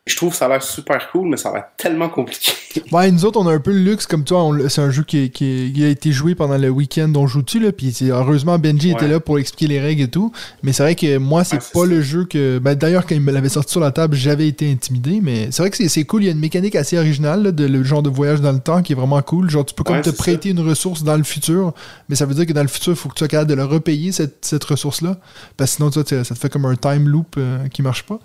Je 0.07 0.17
trouve 0.17 0.31
que 0.31 0.37
ça 0.37 0.47
a 0.47 0.49
l'air 0.49 0.63
super 0.63 1.11
cool, 1.11 1.29
mais 1.29 1.37
ça 1.37 1.51
a 1.51 1.53
l'air 1.53 1.67
tellement 1.77 2.09
compliqué. 2.09 2.53
Ouais, 2.93 3.11
nous 3.11 3.25
autres, 3.25 3.39
on 3.41 3.47
a 3.47 3.53
un 3.55 3.59
peu 3.61 3.73
le 3.73 3.79
luxe, 3.81 4.07
comme 4.07 4.25
toi, 4.25 4.43
on- 4.45 4.69
c'est 4.69 4.81
un 4.81 4.91
jeu 4.91 5.03
qui, 5.03 5.31
qui- 5.31 5.73
qui 5.75 5.85
a 5.85 5.89
été 5.89 6.13
joué 6.13 6.35
pendant 6.35 6.57
le 6.59 6.69
week-end 6.71 7.09
dont 7.09 7.27
joue 7.27 7.43
tu 7.43 7.61
là, 7.61 7.73
puis 7.73 7.95
heureusement 8.11 8.59
Benji 8.59 8.91
était 8.91 9.09
là 9.09 9.21
pour 9.21 9.39
expliquer 9.39 9.67
les 9.75 9.81
règles 9.81 10.03
et 10.03 10.09
tout, 10.09 10.33
mais 10.63 10.73
c'est 10.73 10.83
vrai 10.83 10.95
que 10.95 11.19
moi, 11.19 11.45
c'est 11.45 11.57
Ouais, 11.57 11.63
pas 11.73 11.81
ça. 11.81 11.87
le 11.87 12.01
jeu 12.03 12.25
que... 12.25 12.59
Ben, 12.59 12.75
D'ailleurs, 12.75 13.07
quand 13.07 13.15
il 13.15 13.21
me 13.21 13.33
l'avait 13.33 13.49
sorti 13.49 13.73
sur 13.73 13.81
la 13.81 13.91
table, 13.91 14.17
j'avais 14.17 14.49
été 14.49 14.71
intimidé, 14.71 15.21
mais 15.23 15.49
c'est 15.51 15.63
vrai 15.63 15.71
que 15.71 15.77
c'est- 15.89 16.05
cool, 16.05 16.23
il 16.23 16.27
y 16.27 16.29
a 16.29 16.33
une 16.33 16.39
mécanique 16.39 16.77
assez 16.77 16.97
originale, 16.99 17.43
là, 17.43 17.53
de, 17.53 17.65
le 17.67 17.83
genre 17.85 18.03
de 18.03 18.09
voyage 18.11 18.41
dans 18.41 18.53
le 18.53 18.61
temps 18.61 18.83
qui 18.83 18.93
est 18.93 18.97
vraiment 18.97 19.21
cool, 19.23 19.51
genre 19.51 19.65
tu 19.65 19.75
peux 19.75 19.85
comme 19.85 20.01
te 20.01 20.11
prêter 20.11 20.51
une 20.51 20.61
ressource 20.61 21.03
dans 21.03 21.17
le 21.17 21.25
futur, 21.25 21.73
mais 22.09 22.15
ça 22.17 22.27
veut 22.27 22.35
dire 22.35 22.47
que 22.47 22.53
dans 22.53 22.63
le 22.63 22.69
futur, 22.69 22.93
il 22.93 22.97
faut 22.97 23.09
que 23.09 23.15
tu 23.15 23.19
sois 23.21 23.29
capable 23.29 23.51
de 23.51 23.55
le 23.57 23.65
repayer, 23.65 24.13
cette, 24.13 24.45
cette 24.45 24.65
ressource-là, 24.65 25.19
parce 25.57 25.71
que 25.73 25.77
sinon, 25.77 25.91
tu 25.91 26.01
vois, 26.01 26.25
ça 26.25 26.35
te 26.35 26.39
fait 26.39 26.49
comme 26.49 26.65
un 26.67 26.77
time 26.77 27.09
loop 27.09 27.35
euh, 27.39 27.67
qui 27.69 27.83
marche 27.83 28.05
pas. 28.05 28.19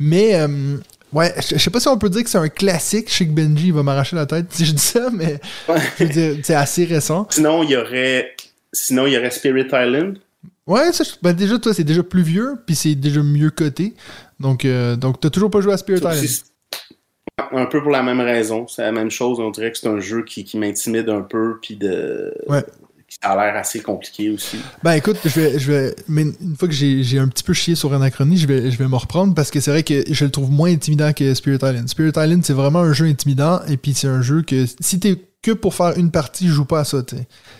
Mais... 0.00 0.34
euh, 0.34 0.76
Ouais, 1.12 1.34
je, 1.38 1.56
je 1.56 1.58
sais 1.58 1.70
pas 1.70 1.80
si 1.80 1.88
on 1.88 1.98
peut 1.98 2.10
dire 2.10 2.22
que 2.22 2.30
c'est 2.30 2.38
un 2.38 2.48
classique. 2.48 3.06
Que 3.06 3.24
Benji 3.24 3.70
va 3.70 3.82
m'arracher 3.82 4.16
la 4.16 4.26
tête 4.26 4.46
si 4.50 4.64
je 4.64 4.72
dis 4.72 4.82
ça, 4.82 5.08
mais 5.12 5.40
c'est 6.44 6.54
assez 6.54 6.84
récent. 6.84 7.26
Sinon, 7.30 7.62
il 7.62 7.70
y 7.70 7.76
aurait, 7.76 8.34
sinon, 8.72 9.06
il 9.06 9.14
y 9.14 9.18
aurait 9.18 9.30
Spirit 9.30 9.68
Island. 9.72 10.18
Ouais, 10.66 10.92
ça, 10.92 11.04
ben 11.22 11.32
déjà, 11.32 11.58
toi, 11.58 11.72
c'est 11.72 11.84
déjà 11.84 12.02
plus 12.02 12.22
vieux, 12.22 12.56
puis 12.66 12.76
c'est 12.76 12.94
déjà 12.94 13.22
mieux 13.22 13.50
coté. 13.50 13.94
Donc, 14.38 14.64
euh, 14.64 14.96
donc 14.96 15.18
t'as 15.18 15.30
toujours 15.30 15.50
pas 15.50 15.60
joué 15.62 15.72
à 15.72 15.78
Spirit 15.78 16.00
Island. 16.00 16.28
Un 17.52 17.66
peu 17.66 17.80
pour 17.80 17.90
la 17.90 18.02
même 18.02 18.20
raison. 18.20 18.66
C'est 18.68 18.82
la 18.82 18.92
même 18.92 19.10
chose. 19.10 19.40
On 19.40 19.50
dirait 19.50 19.72
que 19.72 19.78
c'est 19.78 19.88
un 19.88 20.00
jeu 20.00 20.24
qui, 20.24 20.44
qui 20.44 20.58
m'intimide 20.58 21.08
un 21.08 21.22
peu, 21.22 21.58
puis 21.62 21.76
de. 21.76 22.34
Ouais. 22.48 22.64
Ça 23.22 23.30
a 23.32 23.36
l'air 23.46 23.56
assez 23.56 23.80
compliqué 23.82 24.30
aussi. 24.30 24.58
Ben 24.84 24.92
écoute, 24.92 25.16
je 25.24 25.40
vais, 25.40 25.58
je 25.58 25.72
vais, 25.72 25.96
mais 26.06 26.22
une 26.40 26.54
fois 26.56 26.68
que 26.68 26.74
j'ai 26.74 27.18
un 27.18 27.26
petit 27.26 27.42
peu 27.42 27.52
chié 27.52 27.74
sur 27.74 27.92
Anachronie, 27.92 28.36
je 28.36 28.46
vais, 28.46 28.70
je 28.70 28.78
vais 28.78 28.86
me 28.86 28.94
reprendre 28.94 29.34
parce 29.34 29.50
que 29.50 29.58
c'est 29.58 29.72
vrai 29.72 29.82
que 29.82 30.04
je 30.12 30.24
le 30.24 30.30
trouve 30.30 30.52
moins 30.52 30.70
intimidant 30.72 31.12
que 31.12 31.34
Spirit 31.34 31.56
Island. 31.56 31.88
Spirit 31.88 32.12
Island, 32.16 32.44
c'est 32.44 32.52
vraiment 32.52 32.78
un 32.78 32.92
jeu 32.92 33.06
intimidant 33.06 33.60
et 33.66 33.76
puis 33.76 33.92
c'est 33.94 34.06
un 34.06 34.22
jeu 34.22 34.42
que 34.42 34.66
si 34.80 35.00
t'es 35.00 35.16
que 35.42 35.50
pour 35.52 35.74
faire 35.74 35.96
une 35.96 36.10
partie, 36.12 36.46
joue 36.48 36.64
pas 36.64 36.80
à 36.80 36.84
ça. 36.84 36.98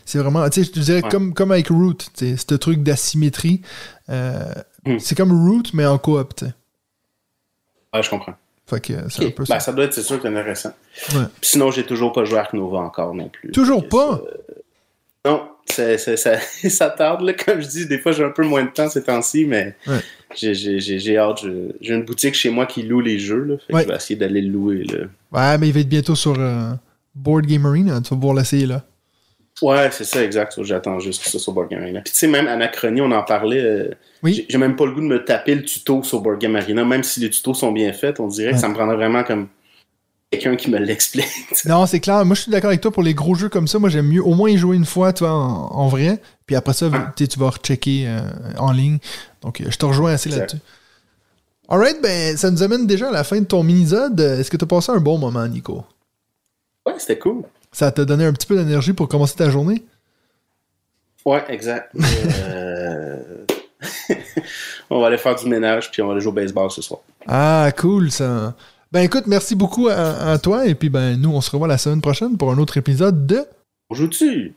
C'est 0.05 0.19
vraiment, 0.19 0.49
tu 0.49 0.61
sais, 0.63 0.67
je 0.69 0.73
te 0.73 0.81
dirais 0.81 1.03
Ouais. 1.03 1.09
comme, 1.11 1.35
comme 1.35 1.51
avec 1.53 1.69
Root, 1.69 1.97
ce 2.17 2.55
truc 2.55 2.83
d'asymétrie. 2.85 3.63
euh, 4.11 4.45
Mm. 4.87 4.99
C'est 5.01 5.17
comme 5.17 5.33
Root 5.33 5.65
mais 5.75 5.85
en 5.87 5.99
coop. 5.99 6.37
t'sais. 6.37 6.55
Ouais, 7.93 8.03
je 8.03 8.09
comprends. 8.11 8.35
Fait 8.67 8.81
que 8.81 8.93
c'est 9.11 9.25
un 9.25 9.29
Ok. 9.29 9.35
peu 9.35 9.45
ça. 9.45 9.55
Ben, 9.55 9.61
ça 9.61 9.73
doit 9.73 9.85
être, 9.87 9.95
c'est 9.95 10.03
sûr, 10.03 10.17
que 10.17 10.23
c'est 10.23 10.29
intéressant. 10.29 10.73
Ouais. 11.15 11.25
Sinon, 11.43 11.71
j'ai 11.71 11.85
toujours 11.85 12.13
pas 12.13 12.25
joué 12.25 12.39
à 12.39 12.43
Ark 12.43 12.53
Nova 12.53 12.79
encore 12.79 13.15
non 13.15 13.29
plus. 13.29 13.51
Toujours 13.51 13.89
pas? 13.89 14.21
Non, 15.27 15.49
ça, 15.67 15.97
ça 16.17 16.91
tarde, 16.91 17.23
là. 17.23 17.33
Comme 17.35 17.61
je 17.61 17.67
dis, 17.69 17.87
des 17.87 17.99
fois, 17.99 18.13
j'ai 18.13 18.25
un 18.25 18.31
peu 18.31 18.45
moins 18.45 18.65
de 18.65 18.71
temps 18.71 18.89
ces 18.89 19.03
temps-ci, 19.03 19.45
mais 19.45 19.75
Ouais. 19.87 19.99
j'ai- 20.37 21.17
hâte. 21.17 21.45
J'ai 21.81 21.95
une 21.95 22.05
boutique 22.05 22.35
chez 22.35 22.51
moi 22.51 22.67
qui 22.67 22.83
loue 22.83 23.01
les 23.01 23.19
jeux, 23.19 23.45
là. 23.45 23.55
Fait 23.59 23.73
que 23.73 23.77
Ouais. 23.77 23.83
je 23.83 23.89
vais 23.89 23.97
essayer 23.97 24.17
d'aller 24.19 24.41
le 24.43 24.51
louer, 24.51 24.85
là. 24.85 24.99
Ouais, 25.33 25.59
mais 25.59 25.69
il 25.69 25.73
va 25.75 25.81
être 25.81 25.89
bientôt 25.89 26.15
sur 26.15 26.37
euh, 26.39 26.71
Board 27.15 27.47
Game 27.47 27.67
Arena. 27.67 28.01
Tu 28.01 28.11
vas 28.11 28.17
pouvoir 28.17 28.35
l'essayer 28.35 28.67
là. 28.67 28.85
Ouais, 29.61 29.89
c'est 29.91 30.05
ça, 30.05 30.23
exact. 30.23 30.63
J'attends 30.63 31.01
juste 31.01 31.21
que 31.25 31.29
ça 31.29 31.37
sur 31.41 31.53
Board 31.53 31.69
Game 31.69 31.83
Arena. 31.83 32.01
Puis 32.03 32.13
tu 32.13 32.19
sais, 32.21 32.29
même 32.29 32.47
Anachronie, 32.47 33.01
on 33.01 33.11
en 33.11 33.25
parlait. 33.25 33.61
euh, 33.61 33.91
Oui. 34.23 34.35
j'ai- 34.35 34.47
J'ai 34.49 34.59
même 34.59 34.77
pas 34.77 34.87
le 34.87 34.93
goût 34.93 35.01
de 35.01 35.07
me 35.07 35.25
taper 35.25 35.57
le 35.57 35.65
tuto 35.65 36.05
sur 36.05 36.21
Board 36.21 36.41
Game 36.41 36.55
Arena, 36.55 36.85
même 36.85 37.03
si 37.03 37.19
les 37.19 37.29
tutos 37.29 37.55
sont 37.55 37.73
bien 37.73 37.93
faits. 37.93 38.21
On 38.21 38.29
dirait 38.29 38.49
Ouais. 38.51 38.53
que 38.55 38.61
ça 38.61 38.69
me 38.69 38.75
prendrait 38.75 38.95
vraiment 38.95 39.25
comme 39.25 39.49
quelqu'un 40.31 40.57
qui 40.57 40.71
me 40.71 40.79
l'explique. 40.79 41.27
Non, 41.65 41.87
c'est 41.87 42.01
clair. 42.01 42.25
Moi, 42.25 42.35
je 42.37 42.43
suis 42.43 42.51
d'accord 42.51 42.69
avec 42.69 42.81
toi 42.81 42.91
pour 42.91 43.03
les 43.03 43.15
gros 43.15 43.35
jeux 43.35 43.49
comme 43.49 43.67
ça. 43.69 43.79
Moi, 43.79 43.89
j'aime 43.89 44.09
mieux 44.09 44.23
au 44.25 44.35
moins 44.35 44.51
y 44.51 44.57
jouer 44.59 44.77
une 44.77 44.85
fois, 44.85 45.13
toi, 45.13 45.33
en, 45.33 45.73
en 45.73 45.89
vrai. 45.89 46.21
Puis 46.47 46.57
après 46.57 46.73
ça, 46.75 46.89
Ah. 46.93 47.13
tu 47.17 47.27
vas 47.39 47.51
rechecker 47.51 48.05
euh, 48.07 48.21
en 48.59 48.73
ligne. 48.73 48.99
Donc, 49.43 49.61
euh, 49.61 49.67
je 49.71 49.77
te 49.79 49.87
rejoins 49.87 50.13
assez 50.13 50.29
là-dessus. 50.31 50.59
Alright, 51.69 52.01
ben, 52.03 52.37
ça 52.37 52.51
nous 52.51 52.63
amène 52.63 52.87
déjà 52.87 53.09
à 53.09 53.13
la 53.13 53.25
fin 53.25 53.39
de 53.41 53.45
ton 53.45 53.63
mini-zode. 53.63 54.19
Est-ce 54.21 54.51
que 54.51 54.57
tu 54.57 54.65
as 54.65 54.69
passé 54.69 54.91
un 54.93 55.01
bon 55.01 55.19
moment, 55.19 55.47
Nico? 55.47 55.85
ouais, 56.87 56.95
c'était 56.99 57.19
cool. 57.19 57.43
Ça 57.73 57.91
t'a 57.93 58.05
donné 58.07 58.25
un 58.25 58.33
petit 58.33 58.47
peu 58.47 58.57
d'énergie 58.57 58.95
pour 58.95 59.09
commencer 59.09 59.37
ta 59.37 59.51
journée? 59.51 59.85
Ouais, 61.27 61.45
exact. 61.51 61.93
Euh, 62.41 63.45
on 64.91 65.01
va 65.01 65.09
aller 65.09 65.19
faire 65.19 65.35
du 65.35 65.47
ménage, 65.47 65.91
puis 65.91 66.01
on 66.01 66.07
va 66.07 66.13
aller 66.13 66.23
jouer 66.23 66.31
au 66.31 66.35
baseball 66.35 66.71
ce 66.71 66.81
soir. 66.81 67.01
Ah, 67.27 67.71
cool, 67.77 68.11
ça. 68.11 68.55
Ben, 68.91 69.03
écoute, 69.03 69.27
merci 69.27 69.55
beaucoup 69.55 69.89
à, 69.89 70.39
toi. 70.39 70.67
Et 70.67 70.75
puis, 70.75 70.89
ben, 70.89 71.21
nous, 71.21 71.31
on 71.31 71.43
se 71.43 71.51
revoit 71.51 71.69
la 71.69 71.77
semaine 71.77 72.01
prochaine 72.01 72.39
pour 72.39 72.51
un 72.51 72.59
autre 72.59 72.79
épisode 72.79 73.27
de... 73.27 73.45
On 73.91 73.95
joue-tu? 73.95 74.55